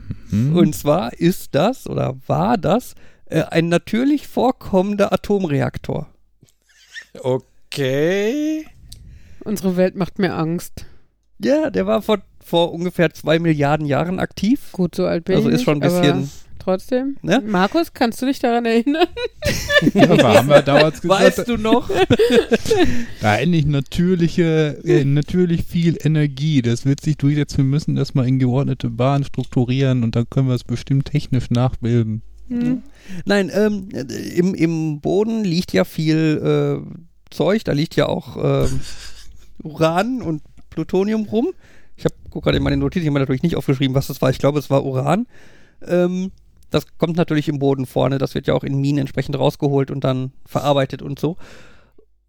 Und 0.56 0.74
zwar 0.74 1.12
ist 1.12 1.54
das 1.54 1.86
oder 1.88 2.16
war 2.26 2.56
das 2.58 2.94
äh, 3.26 3.42
ein 3.42 3.68
natürlich 3.68 4.26
vorkommender 4.26 5.12
Atomreaktor. 5.12 6.08
Okay. 7.22 8.66
Unsere 9.44 9.76
Welt 9.76 9.94
macht 9.96 10.18
mir 10.18 10.34
Angst. 10.34 10.86
Ja, 11.38 11.70
der 11.70 11.86
war 11.86 12.02
vor, 12.02 12.18
vor 12.44 12.72
ungefähr 12.72 13.12
zwei 13.14 13.38
Milliarden 13.38 13.86
Jahren 13.86 14.18
aktiv. 14.18 14.72
Gut, 14.72 14.94
so 14.94 15.06
alt 15.06 15.24
bin 15.24 15.36
Also 15.36 15.48
ich 15.48 15.56
ist 15.56 15.62
schon 15.62 15.78
ein 15.78 15.80
bisschen- 15.80 16.10
aber 16.12 16.28
Trotzdem. 16.58 17.16
Ne? 17.22 17.42
Markus, 17.46 17.92
kannst 17.92 18.20
du 18.20 18.26
dich 18.26 18.38
daran 18.38 18.66
erinnern? 18.66 19.06
ja, 19.94 20.10
aber 20.10 20.34
haben 20.34 20.48
wir 20.48 20.62
damals 20.62 21.00
gesagt, 21.00 21.20
Weißt 21.20 21.48
du 21.48 21.56
noch? 21.56 21.90
da 23.20 23.36
endlich 23.36 23.66
natürliche, 23.66 24.80
äh, 24.84 25.04
natürlich 25.04 25.64
viel 25.64 25.96
Energie. 26.02 26.62
Das 26.62 26.84
wird 26.84 27.00
sich 27.00 27.16
durchsetzen. 27.16 27.58
Wir 27.58 27.64
müssen 27.64 27.94
das 27.94 28.14
mal 28.14 28.26
in 28.26 28.38
geordnete 28.38 28.90
Bahnen 28.90 29.24
strukturieren 29.24 30.02
und 30.02 30.16
dann 30.16 30.28
können 30.28 30.48
wir 30.48 30.54
es 30.54 30.64
bestimmt 30.64 31.06
technisch 31.06 31.50
nachbilden. 31.50 32.22
Hm. 32.48 32.82
Nein, 33.24 33.50
ähm, 33.52 33.88
äh, 33.92 34.02
im, 34.36 34.54
im 34.54 35.00
Boden 35.00 35.44
liegt 35.44 35.72
ja 35.72 35.84
viel 35.84 36.82
äh, 36.82 37.34
Zeug. 37.34 37.64
Da 37.64 37.72
liegt 37.72 37.94
ja 37.96 38.06
auch 38.06 38.36
ähm, 38.66 38.80
Uran 39.62 40.22
und 40.22 40.42
Plutonium 40.70 41.24
rum. 41.26 41.48
Ich 41.96 42.04
habe 42.04 42.14
guck 42.30 42.44
gerade 42.44 42.56
in 42.56 42.62
meine 42.62 42.76
Notizen, 42.76 43.02
ich 43.02 43.06
habe 43.08 43.14
mir 43.14 43.20
natürlich 43.20 43.42
nicht 43.42 43.56
aufgeschrieben, 43.56 43.94
was 43.94 44.06
das 44.06 44.22
war. 44.22 44.30
Ich 44.30 44.38
glaube, 44.38 44.58
es 44.58 44.70
war 44.70 44.84
Uran. 44.84 45.26
Ähm, 45.86 46.30
das 46.70 46.86
kommt 46.98 47.16
natürlich 47.16 47.48
im 47.48 47.58
Boden 47.58 47.86
vorne. 47.86 48.18
Das 48.18 48.34
wird 48.34 48.46
ja 48.46 48.54
auch 48.54 48.64
in 48.64 48.80
Minen 48.80 48.98
entsprechend 48.98 49.38
rausgeholt 49.38 49.90
und 49.90 50.04
dann 50.04 50.32
verarbeitet 50.44 51.02
und 51.02 51.18
so. 51.18 51.36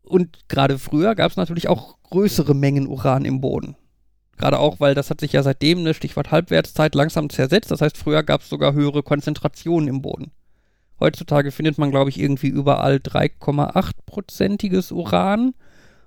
Und 0.04 0.48
gerade 0.48 0.80
früher 0.80 1.16
gab 1.16 1.32
es 1.32 1.38
natürlich 1.38 1.68
auch 1.68 1.98
größere 2.04 2.56
Mengen 2.56 2.88
Uran 2.88 3.26
im 3.26 3.42
Boden. 3.42 3.76
Gerade 4.38 4.58
auch, 4.58 4.80
weil 4.80 4.96
das 4.96 5.10
hat 5.10 5.20
sich 5.20 5.34
ja 5.34 5.44
seitdem, 5.44 5.84
ne, 5.84 5.94
Stichwort 5.94 6.32
Halbwertszeit, 6.32 6.96
langsam 6.96 7.30
zersetzt. 7.30 7.72
Das 7.72 7.82
heißt, 7.82 7.98
früher 7.98 8.24
gab 8.24 8.42
es 8.42 8.50
sogar 8.50 8.74
höhere 8.74 9.04
Konzentrationen 9.04 9.90
im 9.90 10.02
Boden. 10.02 10.32
Heutzutage 11.00 11.52
findet 11.52 11.78
man, 11.78 11.92
glaube 11.92 12.10
ich, 12.10 12.20
irgendwie 12.20 12.48
überall 12.48 12.96
3,8-prozentiges 12.96 14.92
Uran 14.92 15.54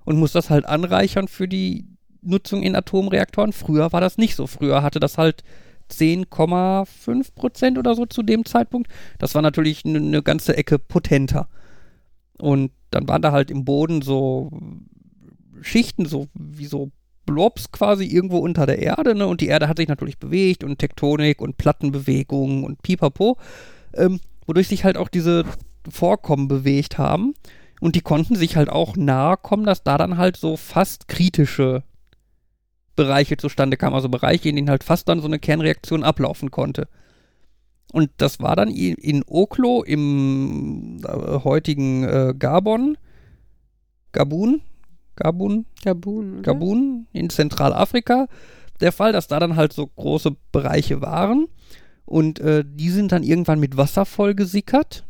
und 0.05 0.19
muss 0.19 0.33
das 0.33 0.51
halt 0.51 0.67
anreichern 0.67 1.29
für 1.29 1.47
die 1.47 1.87
Nutzung 2.23 2.63
in 2.63 2.75
Atomreaktoren. 2.75 3.53
Früher 3.53 3.93
war 3.93 4.01
das 4.01 4.19
nicht 4.19 4.37
so. 4.37 4.47
Früher 4.47 4.83
hatte 4.83 5.01
das 5.01 5.19
halt 5.19 5.45
10,5 5.93 7.35
Prozent 7.35 7.79
oder 7.79 7.95
so 7.95 8.07
zu 8.07 8.23
dem 8.23 8.45
Zeitpunkt. 8.45 8.91
Das 9.19 9.35
war 9.35 9.43
natürlich 9.43 9.85
eine 9.85 10.01
ne 10.01 10.23
ganze 10.23 10.57
Ecke 10.57 10.79
potenter. 10.79 11.49
Und 12.39 12.73
dann 12.91 13.09
waren 13.09 13.23
da 13.23 13.33
halt 13.33 13.51
im 13.51 13.65
Boden 13.65 14.03
so 14.03 14.51
Schichten, 15.61 16.07
so 16.07 16.29
wie 16.35 16.67
so 16.67 16.91
Blobs 17.25 17.71
quasi 17.71 18.05
irgendwo 18.05 18.39
unter 18.39 18.67
der 18.67 18.79
Erde, 18.79 19.15
ne? 19.15 19.27
Und 19.27 19.41
die 19.41 19.47
Erde 19.47 19.69
hat 19.69 19.77
sich 19.77 19.89
natürlich 19.89 20.19
bewegt 20.19 20.65
und 20.65 20.79
Tektonik 20.79 21.41
und 21.41 21.57
Plattenbewegungen 21.57 22.65
und 22.65 22.83
Pipapo, 22.83 23.39
ähm, 23.95 24.21
wodurch 24.47 24.69
sich 24.69 24.85
halt 24.85 24.97
auch 24.97 25.09
diese 25.09 25.45
Vorkommen 25.89 26.49
bewegt 26.49 26.99
haben. 26.99 27.35
Und 27.81 27.97
die 27.97 28.01
konnten 28.01 28.37
sich 28.37 28.57
halt 28.57 28.69
auch 28.69 28.97
nahe 28.97 29.37
kommen, 29.37 29.65
dass 29.65 29.83
da 29.83 29.99
dann 29.99 30.17
halt 30.17 30.37
so 30.37 30.57
fast 30.57 31.09
kritische 31.09 31.83
Bereiche 32.97 33.37
zustande 33.37 33.77
kamen. 33.77 33.95
Also 33.95 34.09
Bereiche, 34.09 34.49
in 34.49 34.57
denen 34.57 34.71
halt 34.71 34.85
fast 34.85 35.09
dann 35.09 35.21
so 35.21 35.27
eine 35.27 35.39
Kernreaktion 35.39 36.05
ablaufen 36.05 36.51
konnte. 36.51 36.89
Und 37.93 38.11
das 38.17 38.41
war 38.41 38.57
dann 38.57 38.69
in 38.69 39.23
Oklo 39.27 39.83
im 39.83 41.01
äh, 41.05 41.41
heutigen 41.45 42.05
äh, 42.05 42.35
Gabon, 42.39 42.97
Gabun, 44.13 44.63
Gabun, 45.17 45.67
Gabun. 45.83 46.33
oder? 46.35 46.43
Gabun 46.43 47.07
in 47.13 47.29
Zentralafrika 47.29 48.29
der 48.83 48.93
Fall, 48.93 49.13
dass 49.13 49.29
da 49.29 49.39
dann 49.39 49.57
halt 49.57 49.73
so 49.73 49.87
große 49.87 50.37
Bereiche 50.51 51.01
waren 51.01 51.49
und 52.05 52.41
äh, 52.41 52.65
die 52.67 52.91
sind 52.91 53.13
dann 53.13 53.23
irgendwann 53.23 53.61
mit 53.61 53.77
Wasser 53.77 54.05
voll 54.05 54.35
gesickert. 54.35 55.05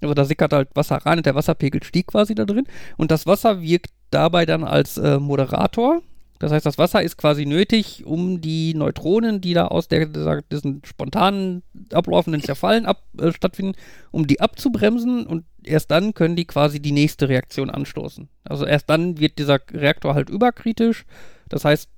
Also 0.00 0.14
da 0.14 0.24
sickert 0.24 0.52
halt 0.52 0.68
Wasser 0.74 0.96
rein 0.96 1.18
und 1.18 1.26
der 1.26 1.34
Wasserpegel 1.34 1.82
stieg 1.82 2.08
quasi 2.08 2.34
da 2.34 2.44
drin 2.44 2.66
und 2.96 3.10
das 3.10 3.26
Wasser 3.26 3.62
wirkt 3.62 3.90
dabei 4.10 4.44
dann 4.44 4.64
als 4.64 4.98
äh, 4.98 5.18
Moderator. 5.18 6.02
Das 6.44 6.52
heißt, 6.52 6.66
das 6.66 6.76
Wasser 6.76 7.02
ist 7.02 7.16
quasi 7.16 7.46
nötig, 7.46 8.04
um 8.04 8.42
die 8.42 8.74
Neutronen, 8.74 9.40
die 9.40 9.54
da 9.54 9.68
aus 9.68 9.88
der, 9.88 10.04
dieser, 10.04 10.42
diesen 10.42 10.82
spontanen 10.84 11.62
ablaufenden 11.90 12.42
Zerfallen 12.42 12.84
ab, 12.84 13.02
äh, 13.18 13.32
stattfinden, 13.32 13.72
um 14.10 14.26
die 14.26 14.42
abzubremsen 14.42 15.26
und 15.26 15.46
erst 15.62 15.90
dann 15.90 16.12
können 16.12 16.36
die 16.36 16.44
quasi 16.44 16.80
die 16.80 16.92
nächste 16.92 17.30
Reaktion 17.30 17.70
anstoßen. 17.70 18.28
Also 18.44 18.66
erst 18.66 18.90
dann 18.90 19.18
wird 19.18 19.38
dieser 19.38 19.58
Reaktor 19.72 20.14
halt 20.14 20.28
überkritisch. 20.28 21.06
Das 21.48 21.64
heißt, 21.64 21.88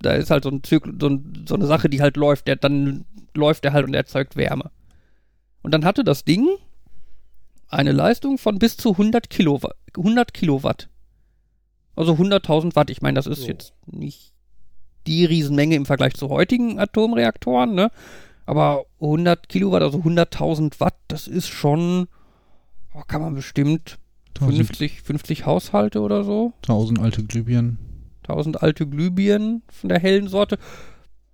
da 0.00 0.14
ist 0.14 0.32
halt 0.32 0.42
so, 0.42 0.50
ein 0.50 0.64
Zyklus, 0.64 0.96
so, 1.00 1.06
ein, 1.06 1.44
so 1.46 1.54
eine 1.54 1.66
Sache, 1.66 1.88
die 1.88 2.02
halt 2.02 2.16
läuft. 2.16 2.48
Der, 2.48 2.56
dann 2.56 3.04
läuft 3.32 3.62
der 3.62 3.74
halt 3.74 3.86
und 3.86 3.94
erzeugt 3.94 4.34
Wärme. 4.34 4.72
Und 5.62 5.72
dann 5.72 5.84
hatte 5.84 6.02
das 6.02 6.24
Ding 6.24 6.48
eine 7.68 7.92
Leistung 7.92 8.38
von 8.38 8.58
bis 8.58 8.76
zu 8.76 8.90
100 8.90 9.30
Kilowatt. 9.30 9.76
100 9.96 10.34
Kilowatt. 10.34 10.88
Also 11.96 12.14
100.000 12.14 12.74
Watt. 12.76 12.90
Ich 12.90 13.02
meine, 13.02 13.16
das 13.16 13.26
ist 13.26 13.42
So. 13.42 13.48
jetzt 13.48 13.72
nicht 13.86 14.32
die 15.06 15.24
Riesenmenge 15.24 15.74
im 15.76 15.86
Vergleich 15.86 16.14
zu 16.14 16.28
heutigen 16.30 16.78
Atomreaktoren, 16.78 17.74
ne? 17.74 17.90
Aber 18.46 18.84
100 19.00 19.48
Kilowatt, 19.48 19.82
also 19.82 19.98
100.000 19.98 20.80
Watt, 20.80 20.94
das 21.08 21.28
ist 21.28 21.48
schon, 21.48 22.08
oh, 22.94 23.02
kann 23.06 23.22
man 23.22 23.34
bestimmt 23.34 23.98
1000, 24.36 24.56
50, 24.66 25.02
50 25.02 25.46
Haushalte 25.46 26.00
oder 26.00 26.24
so. 26.24 26.52
1000 26.62 27.00
alte 27.00 27.24
Glühbirnen. 27.24 27.78
1000 28.28 28.62
alte 28.62 28.86
Glühbirnen 28.86 29.62
von 29.68 29.88
der 29.88 29.98
hellen 29.98 30.28
Sorte. 30.28 30.58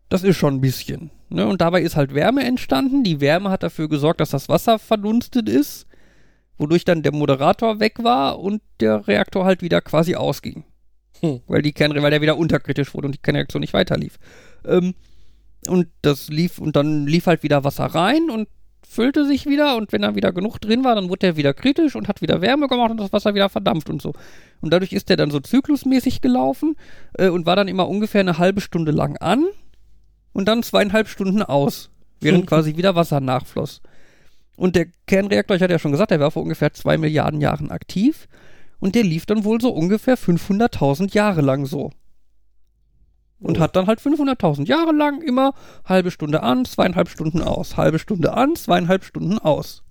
Das 0.09 0.23
ist 0.25 0.37
schon 0.37 0.55
ein 0.55 0.61
bisschen. 0.61 1.11
Ne? 1.29 1.47
Und 1.47 1.61
dabei 1.61 1.83
ist 1.83 1.97
halt 1.97 2.15
Wärme 2.15 2.45
entstanden. 2.45 3.05
Die 3.05 3.21
Wärme 3.21 3.51
hat 3.51 3.63
dafür 3.63 3.89
gesorgt, 3.89 4.21
dass 4.21 4.31
das 4.31 4.49
Wasser 4.49 4.79
verdunstet 4.79 5.49
ist, 5.49 5.87
wodurch 6.61 6.85
dann 6.85 7.03
der 7.03 7.13
Moderator 7.13 7.81
weg 7.81 8.03
war 8.03 8.39
und 8.39 8.63
der 8.81 9.09
Reaktor 9.09 9.45
halt 9.45 9.63
wieder 9.63 9.81
quasi 9.81 10.15
ausging. 10.15 10.65
Hm. 11.21 11.41
Weil, 11.47 11.63
die 11.63 11.73
Kernre 11.73 12.03
weil 12.03 12.11
der 12.11 12.21
wieder 12.21 12.37
unterkritisch 12.37 12.95
wurde 12.95 13.07
und 13.07 13.15
die 13.15 13.23
Kernreaktion 13.23 13.61
nicht 13.61 13.73
weiterlief. 13.73 14.19
Ähm, 14.65 14.95
und 15.67 15.89
das 16.03 16.29
lief, 16.29 16.59
und 16.59 16.77
dann 16.77 17.07
lief 17.07 17.27
halt 17.27 17.43
wieder 17.43 17.65
Wasser 17.65 17.87
rein 17.87 18.31
und 18.31 18.49
füllte 18.87 19.27
sich 19.27 19.47
wieder 19.47 19.77
und 19.77 19.93
wenn 19.93 20.03
da 20.03 20.15
wieder 20.15 20.33
genug 20.33 20.59
drin 20.59 20.85
war, 20.85 20.95
dann 20.95 21.09
wurde 21.09 21.21
der 21.21 21.37
wieder 21.37 21.55
kritisch 21.55 21.95
und 21.95 22.09
hat 22.09 22.23
wieder 22.23 22.41
Wärme 22.41 22.67
gemacht 22.67 22.91
und 22.91 23.01
das 23.01 23.13
Wasser 23.13 23.35
wieder 23.35 23.49
verdampft 23.49 23.89
und 23.89 24.03
so. 24.03 24.13
Und 24.61 24.73
dadurch 24.73 24.93
ist 24.93 25.09
der 25.09 25.17
dann 25.17 25.31
so 25.31 25.41
zyklusmäßig 25.41 26.21
gelaufen 26.21 26.77
äh, 27.17 27.29
und 27.29 27.47
war 27.47 27.57
dann 27.57 27.69
immer 27.69 27.89
ungefähr 27.89 28.21
eine 28.21 28.39
halbe 28.39 28.61
Stunde 28.61 28.91
lang 28.91 29.17
an 29.19 29.47
und 30.33 30.47
dann 30.47 30.63
zweieinhalb 30.63 31.09
Stunden 31.09 31.43
aus. 31.43 31.91
während 32.21 32.47
quasi 32.49 32.77
wieder 32.77 32.95
Wasser 32.95 33.21
nachfloss. 33.21 33.81
Und 34.57 34.77
der 34.77 34.87
Kernreaktor, 35.07 35.57
ich 35.57 35.63
hatte 35.63 35.73
ja 35.73 35.79
schon 35.79 35.93
gesagt, 35.93 36.11
der 36.11 36.21
war 36.21 36.31
vor 36.31 36.43
ungefähr 36.43 36.73
zwei 36.75 36.99
Milliarden 36.99 37.41
Jahren 37.41 37.71
aktiv 37.71 38.29
und 38.79 38.95
der 38.95 39.05
lief 39.05 39.27
dann 39.27 39.45
wohl 39.45 39.61
so 39.61 39.71
ungefähr 39.71 40.19
500.000 40.19 41.15
Jahre 41.15 41.41
lang 41.41 41.67
so. 41.67 41.93
Und 43.39 43.57
Oh. 43.57 43.61
hat 43.61 43.75
dann 43.75 43.87
halt 43.87 44.01
500.000 44.01 44.69
Jahre 44.69 44.93
lang 44.93 45.23
immer 45.23 45.55
halbe 45.87 46.11
Stunde 46.11 46.43
an, 46.43 46.67
zweieinhalb 46.67 47.09
Stunden 47.09 47.41
aus, 47.41 47.77
halbe 47.79 47.99
Stunde 47.99 48.35
an, 48.35 48.55
zweieinhalb 48.55 49.05
Stunden 49.05 49.39
aus. 49.39 49.83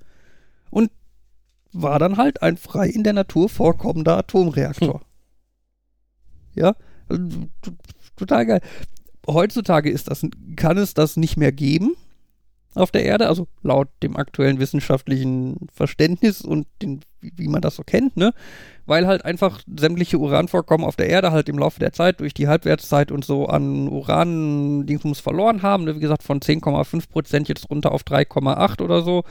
Und 0.69 0.91
war 1.71 1.97
dann 1.97 2.17
halt 2.17 2.43
ein 2.43 2.57
frei 2.57 2.87
in 2.87 3.03
der 3.03 3.13
Natur 3.13 3.49
vorkommender 3.49 4.17
Atomreaktor. 4.17 5.01
Ja, 6.53 6.75
also, 7.07 7.47
total 8.15 8.45
geil. 8.45 8.61
Heutzutage 9.27 9.89
ist 9.89 10.09
das, 10.09 10.25
kann 10.55 10.77
es 10.77 10.93
das 10.93 11.17
nicht 11.17 11.37
mehr 11.37 11.51
geben 11.51 11.95
auf 12.75 12.91
der 12.91 13.03
Erde, 13.03 13.27
also 13.27 13.47
laut 13.63 13.89
dem 14.03 14.15
aktuellen 14.15 14.59
wissenschaftlichen 14.59 15.67
Verständnis 15.73 16.41
und 16.41 16.67
den, 16.81 17.01
wie 17.19 17.47
man 17.47 17.61
das 17.61 17.75
so 17.75 17.83
kennt, 17.83 18.15
ne? 18.15 18.33
Weil 18.85 19.07
halt 19.07 19.25
einfach 19.25 19.61
sämtliche 19.77 20.17
Uranvorkommen 20.17 20.85
auf 20.85 20.95
der 20.95 21.09
Erde 21.09 21.31
halt 21.31 21.49
im 21.49 21.57
Laufe 21.57 21.79
der 21.79 21.93
Zeit 21.93 22.19
durch 22.19 22.33
die 22.33 22.47
Halbwertszeit 22.47 23.11
und 23.11 23.25
so 23.25 23.47
an 23.47 23.87
Uran-Dingsbums 23.87 25.19
verloren 25.19 25.61
haben. 25.61 25.83
Ne? 25.83 25.95
Wie 25.95 25.99
gesagt, 25.99 26.23
von 26.23 26.39
10,5 26.39 27.09
Prozent 27.09 27.49
jetzt 27.49 27.69
runter 27.69 27.91
auf 27.91 28.01
3,8 28.03 28.81
oder 28.81 29.03
so. 29.03 29.23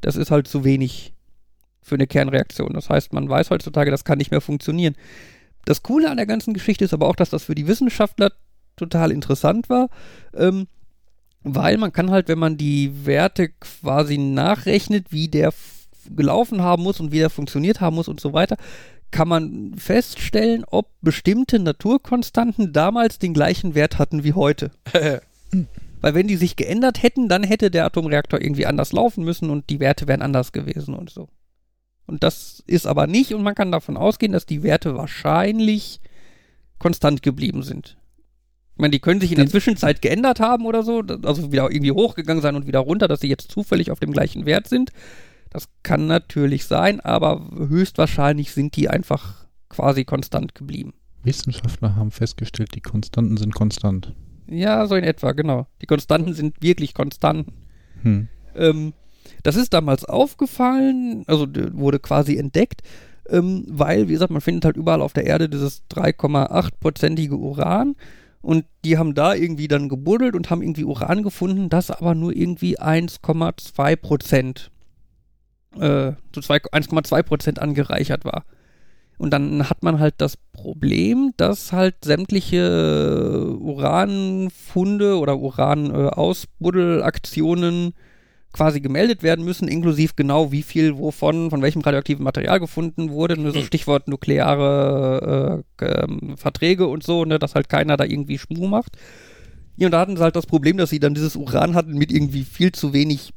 Das 0.00 0.16
ist 0.16 0.30
halt 0.30 0.48
zu 0.48 0.64
wenig 0.64 1.12
für 1.82 1.96
eine 1.96 2.06
Kernreaktion. 2.06 2.72
Das 2.72 2.88
heißt, 2.88 3.12
man 3.12 3.28
weiß 3.28 3.50
heutzutage, 3.50 3.90
das 3.90 4.04
kann 4.04 4.18
nicht 4.18 4.30
mehr 4.30 4.40
funktionieren. 4.40 4.96
Das 5.66 5.82
Coole 5.82 6.10
an 6.10 6.16
der 6.16 6.26
ganzen 6.26 6.54
Geschichte 6.54 6.84
ist 6.84 6.94
aber 6.94 7.06
auch, 7.06 7.16
dass 7.16 7.30
das 7.30 7.44
für 7.44 7.54
die 7.54 7.66
Wissenschaftler 7.66 8.32
total 8.76 9.10
interessant 9.10 9.68
war, 9.68 9.88
ähm, 10.34 10.68
weil 11.54 11.78
man 11.78 11.92
kann 11.92 12.10
halt, 12.10 12.26
wenn 12.28 12.40
man 12.40 12.56
die 12.56 13.06
Werte 13.06 13.50
quasi 13.50 14.18
nachrechnet, 14.18 15.12
wie 15.12 15.28
der 15.28 15.52
gelaufen 16.10 16.60
haben 16.60 16.82
muss 16.82 16.98
und 16.98 17.12
wie 17.12 17.18
der 17.18 17.30
funktioniert 17.30 17.80
haben 17.80 17.96
muss 17.96 18.08
und 18.08 18.20
so 18.20 18.32
weiter, 18.32 18.56
kann 19.12 19.28
man 19.28 19.74
feststellen, 19.76 20.64
ob 20.68 20.90
bestimmte 21.02 21.60
Naturkonstanten 21.60 22.72
damals 22.72 23.20
den 23.20 23.32
gleichen 23.32 23.76
Wert 23.76 23.98
hatten 23.98 24.24
wie 24.24 24.32
heute. 24.32 24.72
Weil 26.00 26.14
wenn 26.14 26.26
die 26.26 26.36
sich 26.36 26.56
geändert 26.56 27.02
hätten, 27.02 27.28
dann 27.28 27.44
hätte 27.44 27.70
der 27.70 27.86
Atomreaktor 27.86 28.40
irgendwie 28.40 28.66
anders 28.66 28.92
laufen 28.92 29.24
müssen 29.24 29.48
und 29.50 29.70
die 29.70 29.80
Werte 29.80 30.08
wären 30.08 30.22
anders 30.22 30.50
gewesen 30.50 30.94
und 30.94 31.10
so. 31.10 31.28
Und 32.06 32.24
das 32.24 32.62
ist 32.66 32.86
aber 32.86 33.06
nicht 33.06 33.34
und 33.34 33.42
man 33.42 33.54
kann 33.54 33.72
davon 33.72 33.96
ausgehen, 33.96 34.32
dass 34.32 34.46
die 34.46 34.62
Werte 34.64 34.96
wahrscheinlich 34.96 36.00
konstant 36.78 37.22
geblieben 37.22 37.62
sind. 37.62 37.96
Ich 38.76 38.80
meine, 38.80 38.90
die 38.90 39.00
können 39.00 39.22
sich 39.22 39.32
in 39.32 39.38
der 39.38 39.46
Zwischenzeit 39.46 40.02
geändert 40.02 40.38
haben 40.38 40.66
oder 40.66 40.82
so, 40.82 41.02
also 41.22 41.50
wieder 41.50 41.70
irgendwie 41.70 41.92
hochgegangen 41.92 42.42
sein 42.42 42.56
und 42.56 42.66
wieder 42.66 42.80
runter, 42.80 43.08
dass 43.08 43.20
sie 43.20 43.28
jetzt 43.28 43.50
zufällig 43.50 43.90
auf 43.90 44.00
dem 44.00 44.12
gleichen 44.12 44.44
Wert 44.44 44.68
sind. 44.68 44.92
Das 45.48 45.70
kann 45.82 46.06
natürlich 46.06 46.66
sein, 46.66 47.00
aber 47.00 47.48
höchstwahrscheinlich 47.56 48.52
sind 48.52 48.76
die 48.76 48.90
einfach 48.90 49.46
quasi 49.70 50.04
konstant 50.04 50.54
geblieben. 50.54 50.92
Wissenschaftler 51.22 51.96
haben 51.96 52.10
festgestellt, 52.10 52.74
die 52.74 52.82
Konstanten 52.82 53.38
sind 53.38 53.54
konstant. 53.54 54.12
Ja, 54.46 54.86
so 54.86 54.94
in 54.94 55.04
etwa, 55.04 55.32
genau. 55.32 55.66
Die 55.80 55.86
Konstanten 55.86 56.34
sind 56.34 56.62
wirklich 56.62 56.92
Konstanten. 56.92 57.54
Hm. 58.02 58.28
Ähm, 58.54 58.92
das 59.42 59.56
ist 59.56 59.72
damals 59.72 60.04
aufgefallen, 60.04 61.24
also 61.28 61.46
wurde 61.72 61.98
quasi 61.98 62.36
entdeckt, 62.36 62.82
ähm, 63.30 63.64
weil, 63.68 64.08
wie 64.08 64.12
gesagt, 64.12 64.30
man 64.30 64.42
findet 64.42 64.66
halt 64.66 64.76
überall 64.76 65.00
auf 65.00 65.14
der 65.14 65.24
Erde 65.24 65.48
dieses 65.48 65.82
3,8-prozentige 65.90 67.36
Uran 67.36 67.96
und 68.42 68.64
die 68.84 68.98
haben 68.98 69.14
da 69.14 69.34
irgendwie 69.34 69.68
dann 69.68 69.88
gebuddelt 69.88 70.34
und 70.34 70.50
haben 70.50 70.62
irgendwie 70.62 70.84
Uran 70.84 71.22
gefunden, 71.22 71.68
das 71.68 71.90
aber 71.90 72.14
nur 72.14 72.34
irgendwie 72.34 72.78
1,2 72.78 73.96
Prozent, 73.96 74.70
äh, 75.78 76.12
zu 76.32 76.40
zwei- 76.40 76.60
1,2 76.72 77.22
Prozent 77.22 77.58
angereichert 77.58 78.24
war. 78.24 78.44
Und 79.18 79.30
dann 79.30 79.68
hat 79.68 79.82
man 79.82 79.98
halt 79.98 80.14
das 80.18 80.36
Problem, 80.36 81.32
dass 81.36 81.72
halt 81.72 82.04
sämtliche 82.04 83.56
Uranfunde 83.58 85.18
oder 85.18 85.38
Uran-Ausbuddelaktionen 85.38 87.94
quasi 88.56 88.80
gemeldet 88.80 89.22
werden 89.22 89.44
müssen, 89.44 89.68
inklusive 89.68 90.14
genau 90.16 90.50
wie 90.50 90.62
viel 90.62 90.96
wovon, 90.96 91.50
von 91.50 91.60
welchem 91.60 91.82
radioaktiven 91.82 92.24
Material 92.24 92.58
gefunden 92.58 93.10
wurde. 93.10 93.38
Nur 93.38 93.52
so 93.52 93.62
Stichwort 93.62 94.08
nukleare 94.08 95.62
äh, 95.80 95.84
ähm, 95.84 96.36
Verträge 96.36 96.86
und 96.86 97.02
so, 97.02 97.24
ne, 97.24 97.38
dass 97.38 97.54
halt 97.54 97.68
keiner 97.68 97.96
da 97.96 98.04
irgendwie 98.04 98.38
Schmuh 98.38 98.66
macht. 98.66 98.96
Ja, 99.76 99.88
und 99.88 99.92
da 99.92 100.00
hatten 100.00 100.16
sie 100.16 100.22
halt 100.22 100.36
das 100.36 100.46
Problem, 100.46 100.78
dass 100.78 100.88
sie 100.88 101.00
dann 101.00 101.12
dieses 101.12 101.36
Uran 101.36 101.74
hatten 101.74 101.98
mit 101.98 102.10
irgendwie 102.10 102.44
viel 102.44 102.72
zu 102.72 102.94
wenig, 102.94 103.34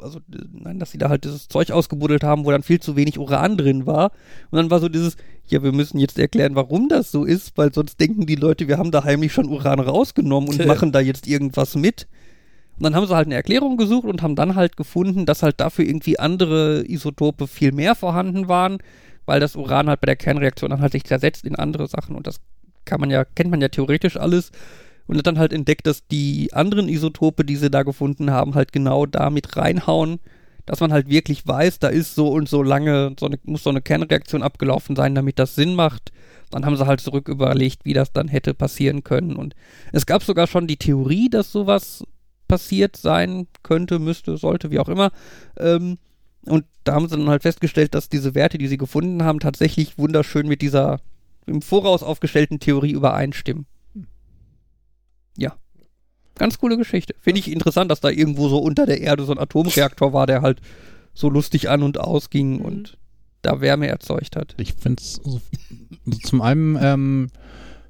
also 0.00 0.20
äh, 0.20 0.38
nein, 0.52 0.78
dass 0.78 0.90
sie 0.90 0.98
da 0.98 1.10
halt 1.10 1.24
dieses 1.24 1.48
Zeug 1.48 1.70
ausgebuddelt 1.70 2.24
haben, 2.24 2.46
wo 2.46 2.50
dann 2.50 2.62
viel 2.62 2.80
zu 2.80 2.96
wenig 2.96 3.18
Uran 3.18 3.58
drin 3.58 3.84
war. 3.84 4.10
Und 4.50 4.56
dann 4.56 4.70
war 4.70 4.80
so 4.80 4.88
dieses, 4.88 5.18
ja, 5.48 5.62
wir 5.62 5.72
müssen 5.72 5.98
jetzt 5.98 6.18
erklären, 6.18 6.54
warum 6.54 6.88
das 6.88 7.12
so 7.12 7.24
ist, 7.24 7.58
weil 7.58 7.74
sonst 7.74 8.00
denken 8.00 8.24
die 8.24 8.36
Leute, 8.36 8.68
wir 8.68 8.78
haben 8.78 8.90
da 8.90 9.04
heimlich 9.04 9.34
schon 9.34 9.50
Uran 9.50 9.80
rausgenommen 9.80 10.48
und 10.48 10.64
machen 10.66 10.92
da 10.92 11.00
jetzt 11.00 11.26
irgendwas 11.26 11.76
mit. 11.76 12.08
Und 12.76 12.82
dann 12.82 12.94
haben 12.94 13.06
sie 13.06 13.14
halt 13.14 13.26
eine 13.26 13.34
Erklärung 13.34 13.76
gesucht 13.76 14.06
und 14.06 14.22
haben 14.22 14.36
dann 14.36 14.54
halt 14.54 14.76
gefunden, 14.76 15.24
dass 15.24 15.42
halt 15.42 15.60
dafür 15.60 15.86
irgendwie 15.86 16.18
andere 16.18 16.84
Isotope 16.86 17.46
viel 17.46 17.72
mehr 17.72 17.94
vorhanden 17.94 18.48
waren, 18.48 18.78
weil 19.24 19.40
das 19.40 19.56
Uran 19.56 19.88
halt 19.88 20.00
bei 20.00 20.06
der 20.06 20.16
Kernreaktion 20.16 20.70
dann 20.70 20.80
halt 20.82 20.92
sich 20.92 21.04
zersetzt 21.04 21.44
in 21.44 21.56
andere 21.56 21.86
Sachen 21.88 22.14
und 22.14 22.26
das 22.26 22.40
kann 22.84 23.00
man 23.00 23.10
ja, 23.10 23.24
kennt 23.24 23.50
man 23.50 23.60
ja 23.60 23.68
theoretisch 23.68 24.16
alles 24.16 24.52
und 25.06 25.16
hat 25.16 25.26
dann 25.26 25.38
halt 25.38 25.52
entdeckt, 25.52 25.86
dass 25.86 26.06
die 26.06 26.52
anderen 26.52 26.88
Isotope, 26.88 27.44
die 27.44 27.56
sie 27.56 27.70
da 27.70 27.82
gefunden 27.82 28.30
haben, 28.30 28.54
halt 28.54 28.72
genau 28.72 29.06
da 29.06 29.30
mit 29.30 29.56
reinhauen, 29.56 30.20
dass 30.66 30.80
man 30.80 30.92
halt 30.92 31.08
wirklich 31.08 31.46
weiß, 31.46 31.78
da 31.78 31.88
ist 31.88 32.14
so 32.14 32.28
und 32.28 32.48
so 32.48 32.62
lange, 32.62 33.14
so 33.18 33.26
eine, 33.26 33.38
muss 33.44 33.62
so 33.62 33.70
eine 33.70 33.80
Kernreaktion 33.80 34.42
abgelaufen 34.42 34.96
sein, 34.96 35.14
damit 35.14 35.38
das 35.38 35.54
Sinn 35.54 35.74
macht. 35.74 36.12
Dann 36.50 36.66
haben 36.66 36.76
sie 36.76 36.86
halt 36.86 37.00
zurück 37.00 37.28
überlegt, 37.28 37.84
wie 37.84 37.92
das 37.92 38.12
dann 38.12 38.28
hätte 38.28 38.52
passieren 38.52 39.04
können. 39.04 39.36
Und 39.36 39.54
es 39.92 40.06
gab 40.06 40.24
sogar 40.24 40.46
schon 40.48 40.66
die 40.66 40.76
Theorie, 40.76 41.28
dass 41.28 41.52
sowas 41.52 42.04
passiert 42.48 42.96
sein 42.96 43.46
könnte, 43.62 43.98
müsste, 43.98 44.36
sollte, 44.36 44.70
wie 44.70 44.78
auch 44.78 44.88
immer. 44.88 45.10
Ähm, 45.58 45.98
und 46.44 46.64
da 46.84 46.94
haben 46.94 47.08
sie 47.08 47.16
dann 47.16 47.28
halt 47.28 47.42
festgestellt, 47.42 47.94
dass 47.94 48.08
diese 48.08 48.34
Werte, 48.34 48.58
die 48.58 48.68
sie 48.68 48.76
gefunden 48.76 49.24
haben, 49.24 49.40
tatsächlich 49.40 49.98
wunderschön 49.98 50.46
mit 50.46 50.62
dieser 50.62 51.00
im 51.46 51.62
Voraus 51.62 52.02
aufgestellten 52.02 52.60
Theorie 52.60 52.92
übereinstimmen. 52.92 53.66
Ja. 55.36 55.56
Ganz 56.36 56.58
coole 56.58 56.76
Geschichte. 56.76 57.14
Finde 57.20 57.40
ich 57.40 57.50
interessant, 57.50 57.90
dass 57.90 58.00
da 58.00 58.10
irgendwo 58.10 58.48
so 58.48 58.58
unter 58.58 58.86
der 58.86 59.00
Erde 59.00 59.24
so 59.24 59.32
ein 59.32 59.38
Atomreaktor 59.38 60.12
war, 60.12 60.26
der 60.26 60.42
halt 60.42 60.60
so 61.14 61.30
lustig 61.30 61.70
an 61.70 61.82
und 61.82 61.98
ausging 61.98 62.58
Mhm. 62.58 62.64
und 62.64 62.98
da 63.42 63.60
Wärme 63.60 63.86
erzeugt 63.86 64.36
hat. 64.36 64.54
Ich 64.58 64.74
finde 64.74 65.00
es 65.02 65.14
so, 65.14 65.40
also 66.06 66.18
zum 66.24 66.42
einen 66.42 66.76
ähm, 66.80 67.28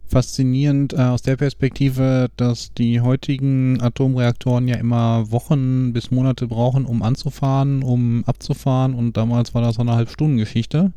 faszinierend 0.09 0.93
äh, 0.93 0.99
aus 0.99 1.23
der 1.23 1.37
Perspektive, 1.37 2.29
dass 2.37 2.73
die 2.73 3.01
heutigen 3.01 3.81
Atomreaktoren 3.81 4.69
ja 4.69 4.77
immer 4.77 5.31
Wochen 5.31 5.93
bis 5.93 6.11
Monate 6.11 6.47
brauchen, 6.47 6.87
um 6.87 7.03
anzufahren, 7.03 7.83
um 7.83 8.25
abzufahren 8.27 8.95
und 8.95 9.17
damals 9.17 9.55
war 9.55 9.63
das 9.63 9.77
so 9.77 9.83
eine 9.83 9.95
Halbstundengeschichte. 9.95 10.93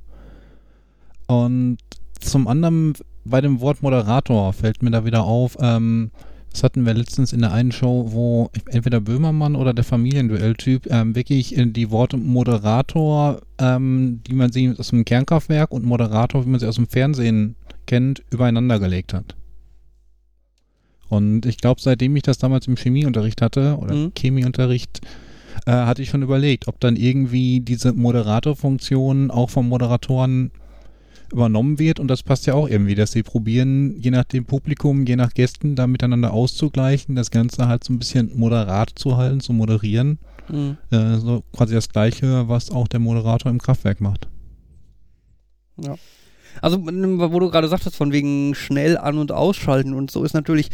Und 1.28 1.78
zum 2.20 2.47
anderen 2.47 2.93
bei 3.26 3.41
dem 3.41 3.62
Wort 3.62 3.82
Moderator 3.82 4.53
fällt 4.53 4.82
mir 4.82 4.91
da 4.91 5.05
wieder 5.05 5.24
auf, 5.24 5.57
ähm, 5.60 6.12
das 6.52 6.64
hatten 6.64 6.86
wir 6.86 6.93
letztens 6.93 7.32
in 7.34 7.41
der 7.41 7.52
einen 7.54 7.72
Show, 7.72 8.10
wo 8.12 8.50
entweder 8.70 9.00
Böhmermann 9.02 9.56
oder 9.56 9.74
der 9.74 9.84
Familienduell-Typ 9.84 10.88
ähm, 10.89 11.16
wirklich 11.16 11.58
äh, 11.58 11.66
die 11.66 11.91
Worte 11.91 12.18
Moderator, 12.18 13.41
ähm, 13.60 14.22
die 14.28 14.34
man 14.34 14.52
sie 14.52 14.74
aus 14.78 14.89
dem 14.89 15.06
Kernkraftwerk 15.06 15.72
und 15.72 15.86
Moderator, 15.86 16.45
wie 16.45 16.50
man 16.50 16.60
sie 16.60 16.68
aus 16.68 16.76
dem 16.76 16.88
Fernsehen 16.88 17.56
kennt, 17.86 18.24
übereinander 18.32 18.80
gelegt 18.80 19.14
hat. 19.14 19.36
Und 21.08 21.45
ich 21.45 21.58
glaube, 21.58 21.82
seitdem 21.82 22.16
ich 22.16 22.24
das 22.24 22.38
damals 22.38 22.68
im 22.68 22.76
Chemieunterricht 22.78 23.41
hatte 23.41 23.78
oder 23.78 23.95
Mhm. 23.95 24.12
Chemieunterricht, 24.18 25.02
äh, 25.66 25.72
hatte 25.72 26.02
ich 26.02 26.10
schon 26.10 26.22
überlegt, 26.22 26.68
ob 26.68 26.80
dann 26.80 26.95
irgendwie 26.95 27.62
diese 27.62 27.93
Moderatorfunktion 27.93 29.32
auch 29.32 29.50
vom 29.50 29.68
Moderatoren 29.68 30.52
übernommen 31.34 31.80
wird 31.80 31.99
und 31.99 32.07
das 32.07 32.23
passt 32.23 32.45
ja 32.45 32.53
auch 32.53 32.67
irgendwie, 32.67 32.95
dass 32.95 33.11
sie 33.11 33.23
probieren, 33.23 33.95
je 33.99 34.11
nach 34.11 34.25
dem 34.25 34.45
Publikum, 34.45 35.05
je 35.05 35.15
nach 35.15 35.34
Gästen, 35.34 35.75
da 35.75 35.88
miteinander 35.88 36.34
auszugleichen, 36.34 37.15
das 37.15 37.32
Ganze 37.32 37.67
halt 37.67 37.84
so 37.84 37.93
ein 37.93 37.99
bisschen 37.99 38.38
moderat 38.38 38.91
zu 38.95 39.17
halten, 39.17 39.39
zu 39.39 39.53
moderieren. 39.53 40.19
Mhm. 40.49 40.77
Äh, 40.91 41.17
so 41.17 41.43
quasi 41.55 41.73
das 41.75 41.89
Gleiche, 41.89 42.47
was 42.47 42.71
auch 42.71 42.88
der 42.88 42.99
Moderator 42.99 43.51
im 43.51 43.59
Kraftwerk 43.59 44.01
macht. 44.01 44.27
Also, 46.61 46.80
wo 46.84 47.39
du 47.39 47.49
gerade 47.49 47.67
sagtest, 47.67 47.95
von 47.95 48.11
wegen 48.11 48.55
schnell 48.55 48.97
an- 48.97 49.17
und 49.17 49.32
ausschalten 49.32 49.93
und 49.93 50.11
so, 50.11 50.23
ist 50.23 50.34
natürlich 50.34 50.69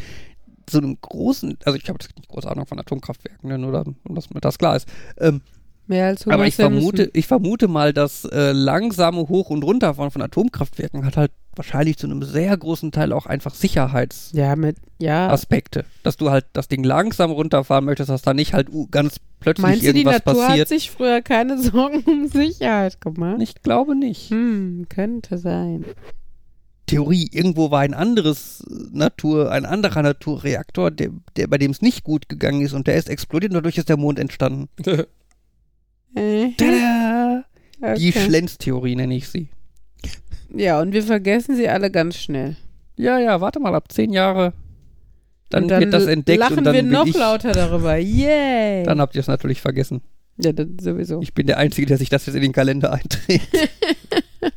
so 0.70 0.80
einem 0.80 0.98
großen, 1.00 1.58
also 1.64 1.78
ich 1.78 1.88
habe 1.90 2.00
jetzt 2.02 2.16
nicht 2.16 2.28
große 2.28 2.50
Ahnung 2.50 2.66
von 2.66 2.80
Atomkraftwerken, 2.80 3.50
ne, 3.50 3.58
nur 3.58 3.72
da, 3.72 3.84
dass 4.06 4.30
mir 4.32 4.42
das 4.42 4.58
klar 4.58 4.76
ist. 4.76 4.88
Ähm, 5.20 5.42
Mehr 5.88 6.08
als 6.08 6.28
aber 6.28 6.48
ich 6.48 6.56
vermute, 6.56 7.10
ich 7.14 7.28
vermute 7.28 7.68
mal, 7.68 7.94
dass 7.94 8.26
äh, 8.26 8.52
langsame 8.52 9.28
Hoch- 9.30 9.50
und 9.52 9.64
Runterfahren 9.64 10.12
von 10.12 10.22
Atomkraftwerken 10.22 11.06
hat 11.06 11.16
halt 11.16 11.32
wahrscheinlich 11.56 11.98
zu 11.98 12.08
einem 12.08 12.24
sehr 12.24 12.56
großen 12.58 12.92
Teil 12.92 13.14
auch 13.14 13.28
einfach 13.28 13.54
Sicherheitsaspekte, 13.54 14.38
Ja, 14.38 14.56
mit, 14.56 14.78
ja. 15.00 15.36
dass 16.04 16.18
du 16.18 16.30
halt 16.32 16.46
das 16.54 16.68
Ding 16.68 16.84
langsam 16.84 17.32
runterfahren 17.32 17.86
möchtest, 17.86 18.10
dass 18.10 18.24
da 18.24 18.34
nicht 18.34 18.54
halt 18.54 18.70
uh, 18.72 18.88
ganz 18.88 19.18
plötzlich 19.40 19.62
Meinst 19.64 19.84
du, 19.86 19.94
die 19.94 20.00
irgendwas 20.00 20.26
Natur 20.26 20.42
hat 20.44 20.50
passiert. 20.50 20.68
sich 20.68 20.92
früher 20.92 21.22
keine 21.22 21.58
Sorgen 21.62 22.04
um 22.06 22.28
Sicherheit 22.28 23.00
gemacht? 23.00 23.42
Ich 23.42 23.56
glaube 23.62 23.96
nicht. 23.96 24.32
Hm, 24.32 24.88
könnte 24.90 25.38
sein. 25.38 25.86
Theorie, 26.88 27.30
irgendwo 27.32 27.72
war 27.72 27.80
ein 27.82 27.94
anderes 27.94 28.64
äh, 28.70 28.74
Natur, 28.92 29.52
ein 29.52 29.66
anderer 29.66 30.02
Naturreaktor, 30.04 30.92
der, 30.92 31.10
der 31.36 31.48
bei 31.48 31.58
dem 31.58 31.72
es 31.72 31.82
nicht 31.82 32.04
gut 32.04 32.30
gegangen 32.30 32.62
ist 32.62 32.74
und 32.74 32.88
der 32.88 32.96
ist 32.96 33.10
explodiert 33.10 33.52
und 33.52 33.56
dadurch 33.56 33.78
ist 33.78 33.90
der 33.90 33.98
Mond 33.98 34.20
entstanden. 34.20 34.68
Äh, 36.16 36.52
Tada! 36.58 37.46
Die 37.98 38.10
okay. 38.10 38.20
Schlenz-Theorie 38.20 38.96
nenne 38.96 39.16
ich 39.16 39.28
sie. 39.28 39.50
Ja, 40.54 40.80
und 40.82 40.94
wir 40.94 41.04
vergessen 41.04 41.56
sie 41.56 41.68
alle 41.68 41.92
ganz 41.92 42.16
schnell. 42.18 42.56
Ja, 42.96 43.20
ja, 43.20 43.42
warte 43.42 43.60
mal, 43.60 43.76
ab 43.76 43.92
zehn 43.92 44.14
Jahre. 44.14 44.54
Dann, 45.50 45.68
dann 45.68 45.82
wird 45.82 45.94
das 45.94 46.06
entdeckt 46.06 46.40
lachen 46.40 46.60
und 46.60 46.64
dann 46.64 46.74
wir 46.74 46.82
bin 46.82 46.92
noch 46.92 47.06
ich, 47.06 47.16
lauter 47.16 47.52
darüber. 47.52 47.98
Yay! 47.98 48.84
Dann 48.84 49.00
habt 49.02 49.16
ihr 49.16 49.20
es 49.22 49.28
natürlich 49.28 49.62
vergessen. 49.62 50.02
ja, 50.38 50.52
sowieso. 50.82 51.22
Ich 51.22 51.34
bin 51.34 51.48
der 51.48 51.58
Einzige, 51.58 51.88
der 51.88 51.98
sich 51.98 52.10
das 52.10 52.26
jetzt 52.26 52.36
in 52.36 52.42
den 52.42 52.54
Kalender 52.54 52.94
einträgt. 52.94 53.48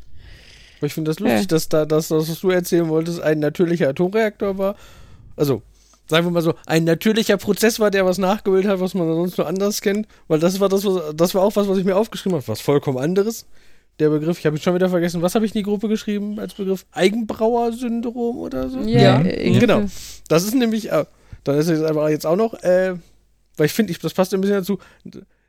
Ich 0.80 0.94
finde 0.94 1.10
das 1.10 1.18
lustig, 1.18 1.40
Ja. 1.40 1.46
dass 1.46 1.68
da 1.68 1.84
das, 1.86 2.08
was 2.12 2.38
du 2.40 2.50
erzählen 2.50 2.88
wolltest, 2.88 3.20
ein 3.20 3.40
natürlicher 3.40 3.88
Atomreaktor 3.88 4.58
war. 4.58 4.76
Also, 5.34 5.62
sagen 6.10 6.26
wir 6.26 6.30
mal 6.30 6.42
so, 6.42 6.54
ein 6.66 6.84
natürlicher 6.84 7.36
Prozess 7.36 7.78
war, 7.80 7.90
der 7.90 8.04
was 8.06 8.18
nachgebildet 8.18 8.70
hat, 8.70 8.80
was 8.80 8.94
man 8.94 9.06
sonst 9.08 9.36
nur 9.38 9.46
anders 9.46 9.80
kennt. 9.80 10.06
Weil 10.26 10.38
das 10.40 10.58
war 10.60 10.68
das, 10.68 10.84
was, 10.84 11.14
das 11.14 11.34
war 11.34 11.42
auch 11.42 11.54
was, 11.56 11.68
was 11.68 11.78
ich 11.78 11.84
mir 11.84 11.96
aufgeschrieben 11.96 12.36
habe, 12.36 12.48
was 12.48 12.60
vollkommen 12.60 12.98
anderes. 12.98 13.46
Der 14.00 14.10
Begriff, 14.10 14.38
ich 14.38 14.46
habe 14.46 14.56
ihn 14.56 14.62
schon 14.62 14.74
wieder 14.74 14.88
vergessen. 14.90 15.22
Was 15.22 15.34
habe 15.34 15.44
ich 15.44 15.54
in 15.54 15.58
die 15.58 15.64
Gruppe 15.64 15.88
geschrieben 15.88 16.38
als 16.38 16.54
Begriff? 16.54 16.86
Eigenbrauer-Syndrom 16.92 18.38
oder 18.38 18.68
so? 18.68 18.78
Ja, 18.80 19.00
Ja, 19.00 19.24
irgendwie. 19.24 19.58
genau. 19.60 19.82
Das 20.28 20.44
ist 20.44 20.54
nämlich, 20.54 20.90
äh, 20.90 21.04
dann 21.44 21.58
ist 21.58 21.68
es 21.68 21.82
einfach 21.82 22.08
jetzt 22.08 22.26
auch 22.26 22.36
noch, 22.36 22.54
äh, 22.62 22.94
weil 23.56 23.66
ich 23.66 23.72
finde, 23.72 23.90
ich, 23.92 23.98
das 23.98 24.14
passt 24.14 24.32
ein 24.34 24.40
bisschen 24.40 24.58
dazu, 24.58 24.78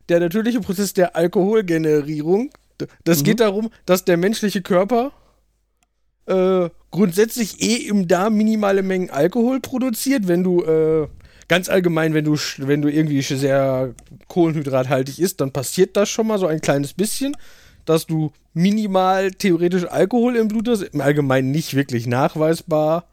der 0.09 0.19
natürliche 0.19 0.59
Prozess 0.61 0.93
der 0.93 1.15
Alkoholgenerierung. 1.15 2.51
Das 3.03 3.19
Mhm. 3.19 3.23
geht 3.23 3.39
darum, 3.41 3.69
dass 3.85 4.05
der 4.05 4.17
menschliche 4.17 4.61
Körper 4.61 5.11
äh, 6.29 6.69
grundsätzlich 6.91 7.61
eh 7.61 7.87
im 7.87 8.07
Darm 8.07 8.35
minimale 8.35 8.83
Mengen 8.83 9.09
Alkohol 9.09 9.59
produziert, 9.59 10.27
wenn 10.27 10.43
du 10.43 10.63
äh, 10.63 11.07
ganz 11.47 11.69
allgemein, 11.69 12.13
wenn 12.13 12.25
du 12.25 12.37
wenn 12.57 12.81
du 12.81 12.89
irgendwie 12.89 13.21
sehr 13.21 13.93
kohlenhydrathaltig 14.27 15.19
isst, 15.19 15.41
dann 15.41 15.51
passiert 15.51 15.97
das 15.97 16.09
schon 16.09 16.27
mal 16.27 16.39
so 16.39 16.47
ein 16.47 16.61
kleines 16.61 16.93
bisschen, 16.93 17.35
dass 17.85 18.05
du 18.05 18.31
minimal 18.53 19.31
theoretisch 19.31 19.85
Alkohol 19.85 20.35
im 20.35 20.47
Blut 20.47 20.67
hast, 20.67 20.83
im 20.83 21.01
Allgemeinen 21.01 21.51
nicht 21.51 21.75
wirklich 21.75 22.07
nachweisbar. 22.07 23.07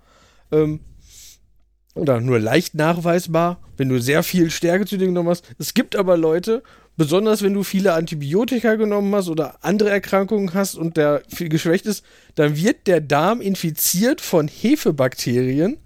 Ähm, 0.52 0.80
oder 1.94 2.20
nur 2.20 2.38
leicht 2.38 2.74
nachweisbar, 2.74 3.58
wenn 3.78 3.88
du 3.88 3.98
sehr 3.98 4.22
viel 4.22 4.50
Stärke 4.50 4.84
zu 4.84 4.98
dir 4.98 5.06
genommen 5.06 5.30
hast. 5.30 5.44
Es 5.58 5.72
gibt 5.72 5.96
aber 5.96 6.18
Leute, 6.18 6.62
besonders 6.96 7.42
wenn 7.42 7.54
du 7.54 7.62
viele 7.62 7.92
Antibiotika 7.92 8.74
genommen 8.76 9.14
hast 9.14 9.28
oder 9.28 9.64
andere 9.64 9.90
Erkrankungen 9.90 10.54
hast 10.54 10.74
und 10.74 10.96
der 10.96 11.22
viel 11.28 11.48
geschwächt 11.48 11.86
ist, 11.86 12.04
dann 12.34 12.56
wird 12.56 12.86
der 12.86 13.00
Darm 13.00 13.40
infiziert 13.40 14.20
von 14.20 14.48
Hefebakterien 14.48 15.78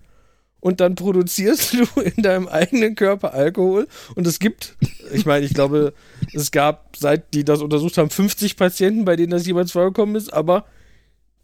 und 0.61 0.81
dann 0.81 0.95
produzierst 0.95 1.75
du 1.95 2.01
in 2.01 2.23
deinem 2.23 2.49
eigenen 2.49 2.95
Körper 2.95 3.35
Alkohol 3.35 3.89
und 4.15 4.27
es 4.27 4.39
gibt, 4.39 4.77
ich 5.13 5.27
meine, 5.27 5.45
ich 5.45 5.55
glaube, 5.55 5.95
es 6.33 6.51
gab, 6.51 6.97
seit 6.97 7.35
die 7.35 7.45
das 7.45 7.63
untersucht 7.63 7.99
haben, 7.99 8.11
50 8.11 8.57
Patienten, 8.57 9.05
bei 9.05 9.17
denen 9.17 9.31
das 9.31 9.47
jemals 9.47 9.73
vorgekommen 9.73 10.17
ist, 10.17 10.33
aber 10.33 10.67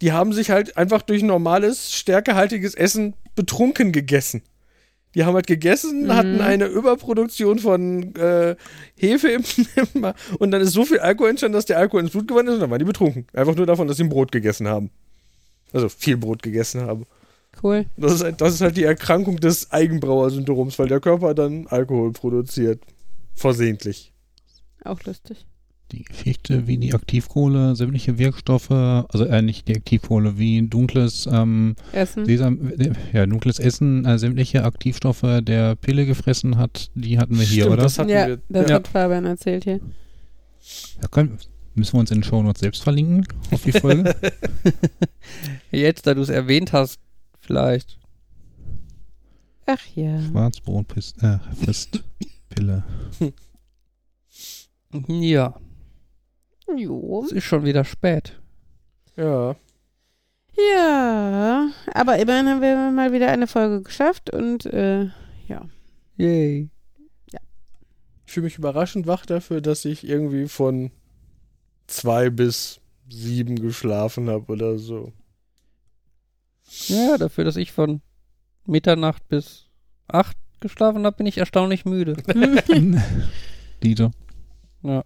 die 0.02 0.12
haben 0.12 0.32
sich 0.32 0.50
halt 0.50 0.76
einfach 0.76 1.02
durch 1.02 1.22
normales, 1.22 1.92
stärkehaltiges 1.92 2.74
Essen 2.74 3.14
betrunken 3.34 3.92
gegessen. 3.92 4.42
Die 5.16 5.24
haben 5.24 5.34
halt 5.34 5.46
gegessen, 5.48 6.04
Mhm. 6.04 6.14
hatten 6.14 6.40
eine 6.42 6.66
Überproduktion 6.66 7.58
von 7.58 8.14
äh, 8.16 8.54
Hefe 8.96 9.28
im, 9.28 9.44
im 9.94 10.12
und 10.38 10.50
dann 10.52 10.60
ist 10.60 10.72
so 10.72 10.84
viel 10.84 10.98
Alkohol 11.00 11.30
entstanden, 11.30 11.54
dass 11.54 11.64
der 11.64 11.78
Alkohol 11.78 12.02
ins 12.02 12.12
Blut 12.12 12.28
gewandert 12.28 12.52
ist 12.52 12.56
und 12.56 12.60
dann 12.60 12.70
waren 12.70 12.78
die 12.78 12.84
betrunken. 12.84 13.26
Einfach 13.32 13.56
nur 13.56 13.66
davon, 13.66 13.88
dass 13.88 13.96
sie 13.96 14.04
ein 14.04 14.10
Brot 14.10 14.30
gegessen 14.30 14.68
haben. 14.68 14.90
Also 15.72 15.88
viel 15.88 16.16
Brot 16.16 16.42
gegessen 16.42 16.82
haben. 16.82 17.06
Cool. 17.62 17.86
Das 17.96 18.12
ist, 18.12 18.22
halt, 18.22 18.40
das 18.42 18.52
ist 18.54 18.60
halt 18.60 18.76
die 18.76 18.84
Erkrankung 18.84 19.38
des 19.40 19.72
Eigenbrauer-Syndroms, 19.72 20.78
weil 20.78 20.88
der 20.88 21.00
Körper 21.00 21.32
dann 21.34 21.66
Alkohol 21.68 22.12
produziert. 22.12 22.82
Versehentlich. 23.34 24.12
Auch 24.84 25.02
lustig. 25.04 25.46
Die 25.92 26.02
Geschichte, 26.02 26.66
wie 26.66 26.78
die 26.78 26.94
Aktivkohle 26.94 27.76
sämtliche 27.76 28.18
Wirkstoffe, 28.18 28.72
also 28.72 29.24
äh, 29.24 29.40
nicht 29.40 29.68
die 29.68 29.76
Aktivkohle, 29.76 30.36
wie 30.36 30.66
dunkles 30.66 31.28
ähm, 31.30 31.76
Essen. 31.92 32.26
Sesam, 32.26 32.72
äh, 32.76 32.90
ja, 33.12 33.24
dunkles 33.24 33.60
Essen 33.60 34.04
äh, 34.04 34.18
sämtliche 34.18 34.64
Aktivstoffe 34.64 35.24
der 35.42 35.76
Pille 35.76 36.04
gefressen 36.04 36.58
hat, 36.58 36.90
die 36.96 37.18
hatten 37.18 37.38
wir 37.38 37.46
hier, 37.46 37.64
Stimmt, 37.64 37.74
oder? 37.74 37.82
das 37.84 37.98
hatten 38.00 38.10
ja, 38.10 38.26
wir. 38.26 38.40
das 38.48 38.68
ja. 38.68 38.76
hat 38.76 38.88
Fabian 38.88 39.26
erzählt 39.26 39.62
hier. 39.62 39.80
Ja, 41.00 41.08
können, 41.08 41.38
müssen 41.76 41.92
wir 41.94 42.00
uns 42.00 42.10
in 42.10 42.18
den 42.18 42.24
Shownotes 42.24 42.60
selbst 42.60 42.82
verlinken 42.82 43.24
auf 43.52 43.62
die 43.62 43.72
Folge? 43.72 44.16
Jetzt, 45.70 46.06
da 46.08 46.14
du 46.14 46.22
es 46.22 46.30
erwähnt 46.30 46.72
hast, 46.72 46.98
vielleicht. 47.38 47.96
Ach 49.66 49.84
ja. 49.94 50.20
Schwarzbrot 50.20 50.88
pisst, 50.88 51.22
äh, 51.22 51.38
frisst 51.62 52.02
Pille. 52.48 52.82
Ja, 55.08 55.54
Jo. 56.74 57.22
es 57.24 57.32
ist 57.32 57.44
schon 57.44 57.64
wieder 57.64 57.84
spät. 57.84 58.38
ja. 59.16 59.56
Ja, 60.74 61.68
aber 61.92 62.18
immerhin 62.18 62.48
haben 62.48 62.62
wir 62.62 62.90
mal 62.90 63.12
wieder 63.12 63.30
eine 63.30 63.46
Folge 63.46 63.82
geschafft 63.82 64.30
und 64.30 64.64
äh, 64.64 65.10
ja. 65.48 65.68
Yay. 66.16 66.70
Ich 68.24 68.32
fühle 68.32 68.44
mich 68.44 68.56
überraschend 68.56 69.06
wach 69.06 69.26
dafür, 69.26 69.60
dass 69.60 69.84
ich 69.84 70.08
irgendwie 70.08 70.48
von 70.48 70.90
zwei 71.86 72.30
bis 72.30 72.80
sieben 73.08 73.56
geschlafen 73.56 74.28
habe 74.30 74.50
oder 74.50 74.78
so. 74.78 75.12
Ja, 76.88 77.18
dafür, 77.18 77.44
dass 77.44 77.56
ich 77.56 77.70
von 77.70 78.00
Mitternacht 78.66 79.28
bis 79.28 79.66
acht 80.08 80.36
geschlafen 80.60 81.04
habe, 81.04 81.18
bin 81.18 81.26
ich 81.26 81.38
erstaunlich 81.38 81.84
müde. 81.84 82.16
Dieter. 83.82 84.10
Ja. 84.82 85.04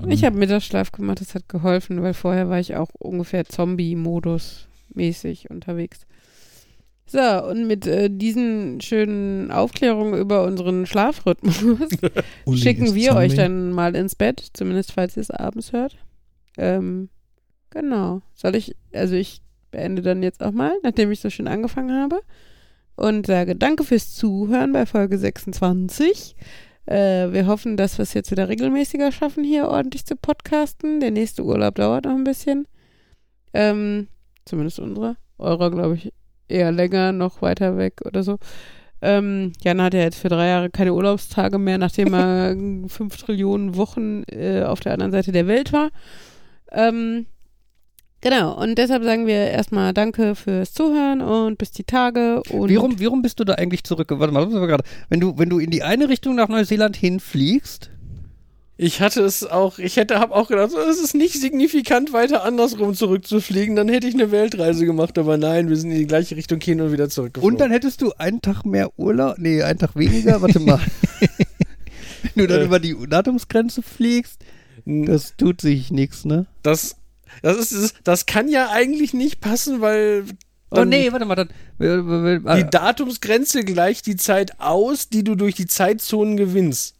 Dann- 0.00 0.10
Ich 0.10 0.24
habe 0.24 0.36
Mittagsschlaf 0.38 0.92
gemacht, 0.92 1.20
das 1.20 1.34
hat 1.34 1.48
geholfen, 1.48 2.02
weil 2.02 2.14
vorher 2.14 2.48
war 2.48 2.58
ich 2.60 2.76
auch 2.76 2.88
ungefähr 2.98 3.44
Zombie-Modus 3.44 4.68
mäßig 4.94 5.50
unterwegs. 5.50 6.00
So, 7.06 7.20
und 7.20 7.66
mit 7.66 7.86
äh, 7.86 8.10
diesen 8.10 8.80
schönen 8.82 9.50
Aufklärungen 9.50 10.20
über 10.20 10.44
unseren 10.44 10.84
Schlafrhythmus 10.84 11.62
Uli 12.44 12.58
schicken 12.58 12.94
wir 12.94 13.14
euch 13.16 13.30
Zombie. 13.30 13.36
dann 13.36 13.72
mal 13.72 13.96
ins 13.96 14.14
Bett, 14.14 14.46
zumindest 14.52 14.92
falls 14.92 15.16
ihr 15.16 15.22
es 15.22 15.30
abends 15.30 15.72
hört. 15.72 15.96
Ähm, 16.58 17.08
genau. 17.70 18.20
Soll 18.34 18.56
ich, 18.56 18.76
also 18.92 19.14
ich 19.14 19.40
beende 19.70 20.02
dann 20.02 20.22
jetzt 20.22 20.42
auch 20.42 20.52
mal, 20.52 20.72
nachdem 20.82 21.10
ich 21.10 21.20
so 21.20 21.30
schön 21.30 21.48
angefangen 21.48 21.92
habe 21.98 22.20
und 22.96 23.26
sage 23.26 23.56
danke 23.56 23.84
fürs 23.84 24.14
Zuhören 24.14 24.72
bei 24.72 24.84
Folge 24.84 25.16
26. 25.16 26.36
Äh, 26.88 27.32
wir 27.32 27.46
hoffen, 27.46 27.76
dass 27.76 27.98
wir 27.98 28.04
es 28.04 28.14
jetzt 28.14 28.30
wieder 28.30 28.48
regelmäßiger 28.48 29.12
schaffen, 29.12 29.44
hier 29.44 29.68
ordentlich 29.68 30.06
zu 30.06 30.16
podcasten. 30.16 31.00
Der 31.00 31.10
nächste 31.10 31.44
Urlaub 31.44 31.74
dauert 31.74 32.06
noch 32.06 32.14
ein 32.14 32.24
bisschen. 32.24 32.66
Ähm, 33.52 34.08
zumindest 34.46 34.80
unsere. 34.80 35.16
Eurer, 35.36 35.70
glaube 35.70 35.96
ich, 35.96 36.12
eher 36.48 36.72
länger, 36.72 37.12
noch 37.12 37.42
weiter 37.42 37.76
weg 37.76 38.00
oder 38.06 38.22
so. 38.22 38.38
Ähm, 39.02 39.52
Jan 39.62 39.82
hat 39.82 39.92
ja 39.92 40.00
jetzt 40.00 40.18
für 40.18 40.30
drei 40.30 40.48
Jahre 40.48 40.70
keine 40.70 40.94
Urlaubstage 40.94 41.58
mehr, 41.58 41.76
nachdem 41.76 42.14
er 42.14 42.56
fünf 42.88 43.18
Trillionen 43.18 43.76
Wochen 43.76 44.22
äh, 44.24 44.62
auf 44.62 44.80
der 44.80 44.94
anderen 44.94 45.12
Seite 45.12 45.30
der 45.30 45.46
Welt 45.46 45.74
war. 45.74 45.90
Ähm, 46.72 47.26
genau, 48.20 48.60
und 48.60 48.76
deshalb 48.76 49.04
sagen 49.04 49.26
wir 49.26 49.36
erstmal 49.50 49.92
Danke 49.94 50.34
fürs 50.34 50.72
Zuhören 50.72 51.20
und 51.20 51.58
bis 51.58 51.70
die 51.70 51.84
Tage. 51.84 52.42
Und 52.50 52.68
Wie 52.68 52.76
rum, 52.76 52.98
wie 52.98 53.06
rum 53.06 53.22
bist 53.22 53.40
du 53.40 53.44
da 53.44 53.54
eigentlich 53.54 53.84
zurück? 53.84 54.08
Warte 54.10 54.32
mal, 54.32 54.46
mal 54.46 54.66
gerade. 54.66 54.84
Wenn 55.08 55.20
du, 55.20 55.38
wenn 55.38 55.48
du 55.50 55.58
in 55.58 55.70
die 55.70 55.82
eine 55.82 56.08
Richtung 56.08 56.34
nach 56.34 56.48
Neuseeland 56.48 56.96
hinfliegst, 56.96 57.90
Ich 58.80 59.00
hatte 59.00 59.22
es 59.22 59.44
auch, 59.44 59.78
ich 59.80 59.96
hätte, 59.96 60.20
hab 60.20 60.30
auch 60.30 60.46
gedacht, 60.48 60.70
so, 60.70 60.78
es 60.78 61.00
ist 61.02 61.14
nicht 61.14 61.34
signifikant 61.40 62.12
weiter 62.12 62.44
andersrum 62.44 62.94
zurückzufliegen, 62.94 63.74
dann 63.74 63.88
hätte 63.88 64.06
ich 64.06 64.14
eine 64.14 64.30
Weltreise 64.30 64.86
gemacht, 64.86 65.18
aber 65.18 65.36
nein, 65.36 65.68
wir 65.68 65.76
sind 65.76 65.90
in 65.90 65.98
die 65.98 66.06
gleiche 66.06 66.36
Richtung 66.36 66.60
hin 66.60 66.80
und 66.80 66.92
wieder 66.92 67.08
zurückgeflogen. 67.08 67.54
und 67.54 67.60
dann 67.60 67.72
hättest 67.72 68.02
du 68.02 68.12
einen 68.18 68.40
Tag 68.40 68.64
mehr 68.64 68.90
Urlaub, 68.96 69.34
nee, 69.38 69.62
einen 69.62 69.80
Tag 69.80 69.96
weniger, 69.96 70.40
warte 70.42 70.60
mal. 70.60 70.78
wenn 72.34 72.46
du 72.46 72.46
dann 72.46 72.60
Äh. 72.60 72.64
über 72.66 72.78
die 72.78 72.94
Datumsgrenze 73.08 73.82
fliegst, 73.82 74.40
das 74.86 75.34
tut 75.36 75.60
sich 75.60 75.90
nichts, 75.90 76.24
ne? 76.24 76.46
das, 76.62 76.96
das 77.42 77.56
ist, 77.58 77.72
das, 77.72 77.94
das 78.04 78.26
kann 78.26 78.48
ja 78.48 78.70
eigentlich 78.70 79.14
nicht 79.14 79.40
passen, 79.40 79.80
weil 79.80 80.24
Oh 80.70 80.84
nee, 80.84 81.10
warte 81.12 81.24
mal, 81.24 81.34
dann. 81.34 81.48
die 81.78 81.84
äh, 81.84 82.64
Datumsgrenze 82.68 83.64
gleicht 83.64 84.06
die 84.06 84.16
Zeit 84.16 84.60
aus, 84.60 85.08
die 85.08 85.24
du 85.24 85.34
durch 85.34 85.54
die 85.54 85.66
Zeitzonen 85.66 86.36
gewinnst. 86.36 86.94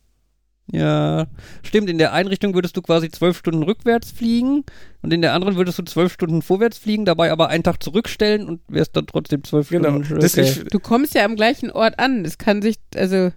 Ja, 0.70 1.26
stimmt. 1.62 1.88
In 1.88 1.98
der 1.98 2.12
Einrichtung 2.12 2.54
würdest 2.54 2.76
du 2.76 2.82
quasi 2.82 3.10
zwölf 3.10 3.38
Stunden 3.38 3.62
rückwärts 3.62 4.10
fliegen 4.10 4.64
und 5.02 5.12
in 5.12 5.22
der 5.22 5.32
anderen 5.32 5.56
würdest 5.56 5.78
du 5.78 5.82
zwölf 5.84 6.12
Stunden 6.12 6.42
vorwärts 6.42 6.76
fliegen, 6.78 7.04
dabei 7.06 7.32
aber 7.32 7.48
einen 7.48 7.62
Tag 7.62 7.82
zurückstellen 7.82 8.46
und 8.46 8.60
wärst 8.68 8.94
dann 8.96 9.06
trotzdem 9.06 9.44
zwölf 9.44 9.68
Genau. 9.70 10.02
Stunden. 10.02 10.20
Das, 10.20 10.36
okay. 10.36 10.64
Du 10.70 10.78
kommst 10.78 11.14
ja 11.14 11.24
am 11.24 11.36
gleichen 11.36 11.70
Ort 11.70 11.98
an. 11.98 12.22
Das 12.24 12.36
kann 12.36 12.60
sich, 12.60 12.76
also 12.94 13.32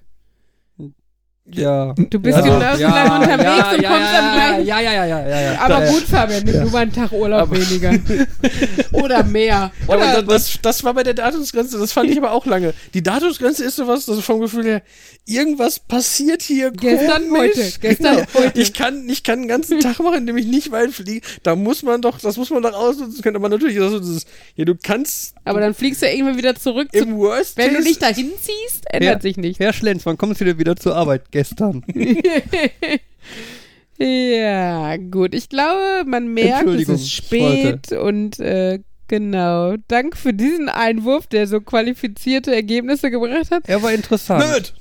ja. 1.46 1.94
du 1.94 2.20
bist 2.20 2.38
ja. 2.38 2.44
genauso 2.44 2.82
ja, 2.82 2.90
lange 2.90 3.16
unterwegs 3.26 3.44
ja, 3.44 3.72
und 3.74 3.82
ja, 3.82 3.90
kommst 3.90 4.14
ja, 4.14 4.20
am 4.20 4.36
gleichen. 4.36 4.68
Ja, 4.68 4.80
ja, 4.80 4.94
ja, 4.94 5.06
ja, 5.06 5.28
ja, 5.28 5.42
ja. 5.54 5.60
Aber 5.62 5.84
ja. 5.86 5.92
gut, 5.92 6.04
Fabian, 6.04 6.44
nimm 6.44 6.62
du 6.64 6.70
mal 6.70 6.78
einen 6.80 6.94
Tag 6.94 7.12
Urlaub 7.12 7.42
Aber- 7.42 7.58
weniger. 7.58 7.94
Oder 8.94 9.24
mehr. 9.24 9.72
Oder 9.88 10.22
das, 10.22 10.26
das, 10.26 10.60
das 10.62 10.84
war 10.84 10.94
bei 10.94 11.04
der 11.04 11.14
Datumsgrenze, 11.14 11.78
das 11.80 11.92
fand 11.92 12.10
ich 12.10 12.18
aber 12.18 12.32
auch 12.32 12.46
lange. 12.46 12.74
Die 12.94 13.02
Datumsgrenze 13.04 13.64
ist 13.64 13.76
sowas, 13.76 14.08
also 14.08 14.22
vom 14.22 14.40
Gefühl 14.40 14.66
her, 14.66 14.82
irgendwas 15.26 15.80
passiert 15.80 16.42
hier 16.42 16.72
Gestern, 16.72 17.30
komisch. 17.30 17.40
heute. 17.56 17.72
Gestern, 17.80 18.16
Genau. 18.16 18.28
heute. 18.34 18.62
Ich 18.62 18.74
kann, 18.74 19.10
ich 19.10 19.24
kann 19.24 19.40
den 19.40 19.48
ganzen 19.48 19.80
Tag 19.80 20.00
machen, 20.00 20.20
indem 20.20 20.38
ich 20.38 20.46
nicht 20.48 20.72
weit 20.72 20.92
fliege. 20.92 21.26
Da 21.44 21.56
muss 21.56 21.84
man 21.84 22.02
doch, 22.02 22.20
das 22.20 22.38
muss 22.38 22.50
man 22.50 22.62
doch 22.64 22.74
ausnutzen 22.74 23.22
können. 23.22 23.36
Aber 23.36 23.50
natürlich 23.50 23.76
ist 23.76 23.84
das 23.84 23.92
so 23.92 24.00
dieses, 24.00 24.26
ja, 24.56 24.66
du 24.66 24.76
kannst 24.76 25.36
aber 25.44 25.60
dann 25.60 25.74
fliegst 25.74 26.02
du 26.02 26.08
irgendwann 26.08 26.38
wieder 26.38 26.56
zurück. 26.56 26.90
Zu, 26.94 27.00
im 27.00 27.18
Worst 27.18 27.58
wenn 27.58 27.74
du 27.74 27.84
dich 27.84 27.98
dahin 27.98 28.32
ziehst, 28.40 28.84
ändert 28.92 29.16
Ja. 29.16 29.22
sich 29.22 29.38
nichts. 29.38 29.60
Herr 29.60 29.74
Schlenz, 29.74 30.06
wann 30.06 30.18
kommst 30.18 30.40
du 30.42 30.46
denn 30.46 30.60
wieder 30.60 30.76
zur 30.76 30.96
Arbeit? 30.96 31.31
Gestern. 31.32 31.84
ja, 33.98 34.98
gut. 34.98 35.34
Ich 35.34 35.50
glaube, 35.50 36.04
man 36.06 36.34
merkt, 36.34 36.68
es 36.68 36.90
ist 36.90 37.12
spät 37.12 37.92
und 37.94 38.40
äh, 38.40 38.80
genau. 39.08 39.76
Dank 39.88 40.18
für 40.18 40.34
diesen 40.34 40.70
Einwurf, 40.70 41.28
der 41.28 41.48
so 41.48 41.62
qualifizierte 41.62 42.54
Ergebnisse 42.54 43.12
gebracht 43.12 43.52
hat. 43.52 43.68
Er 43.68 43.82
war 43.82 43.94
interessant. 43.94 44.46
Nerd. 44.46 44.74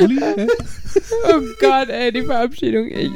Uli? 0.00 0.20
Oh 1.28 1.40
Gott, 1.60 1.88
ey, 1.88 2.12
die 2.12 2.22
Verabschiedung. 2.22 2.86
Ich, 2.86 3.10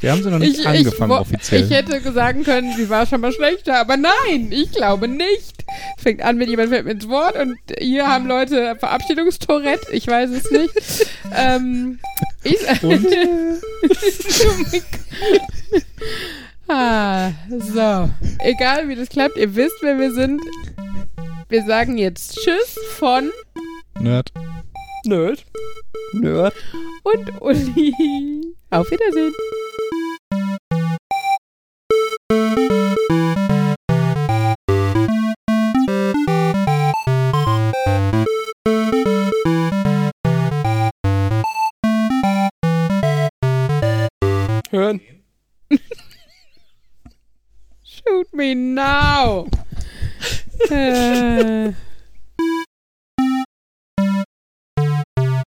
Wir 0.00 0.12
haben 0.12 0.22
sie 0.22 0.30
noch 0.30 0.38
nicht 0.38 0.58
ich, 0.58 0.66
angefangen 0.66 1.12
ich, 1.12 1.18
offiziell. 1.18 1.64
Ich 1.64 1.70
hätte 1.70 2.12
sagen 2.12 2.44
können, 2.44 2.74
sie 2.76 2.90
war 2.90 3.06
schon 3.06 3.22
mal 3.22 3.32
schlechter, 3.32 3.80
aber 3.80 3.96
nein, 3.96 4.48
ich 4.50 4.70
glaube 4.70 5.08
nicht. 5.08 5.64
Es 5.96 6.02
fängt 6.02 6.20
an 6.20 6.36
mit 6.36 6.48
jemand 6.50 6.68
fällt 6.68 6.84
mir 6.84 6.90
ins 6.92 7.08
Wort 7.08 7.36
und 7.36 7.56
hier 7.78 8.06
haben 8.06 8.26
Leute 8.26 8.76
Verabschiedungstourette, 8.78 9.92
ich 9.92 10.06
weiß 10.06 10.28
es 10.30 10.50
nicht. 10.50 11.06
ähm, 11.34 11.98
ich, 12.44 12.58
Und? 12.82 13.06
ah, 16.72 17.32
so. 17.48 18.10
Egal 18.38 18.88
wie 18.88 18.96
das 18.96 19.08
klappt, 19.08 19.36
ihr 19.36 19.54
wisst, 19.54 19.76
wer 19.82 19.98
wir 19.98 20.12
sind. 20.12 20.40
Wir 21.48 21.64
sagen 21.64 21.98
jetzt 21.98 22.38
Tschüss 22.38 22.78
von 22.96 23.30
Nerd. 24.00 24.32
Nerd. 25.04 25.44
Nerd. 26.14 26.54
und 27.02 27.42
Uli. 27.42 28.54
Auf 28.70 28.90
Wiedersehen. 28.90 29.34
Hören. 44.70 45.00
Shoot 48.06 48.34
me 48.34 48.54
now. 48.54 49.46
äh. 50.70 51.72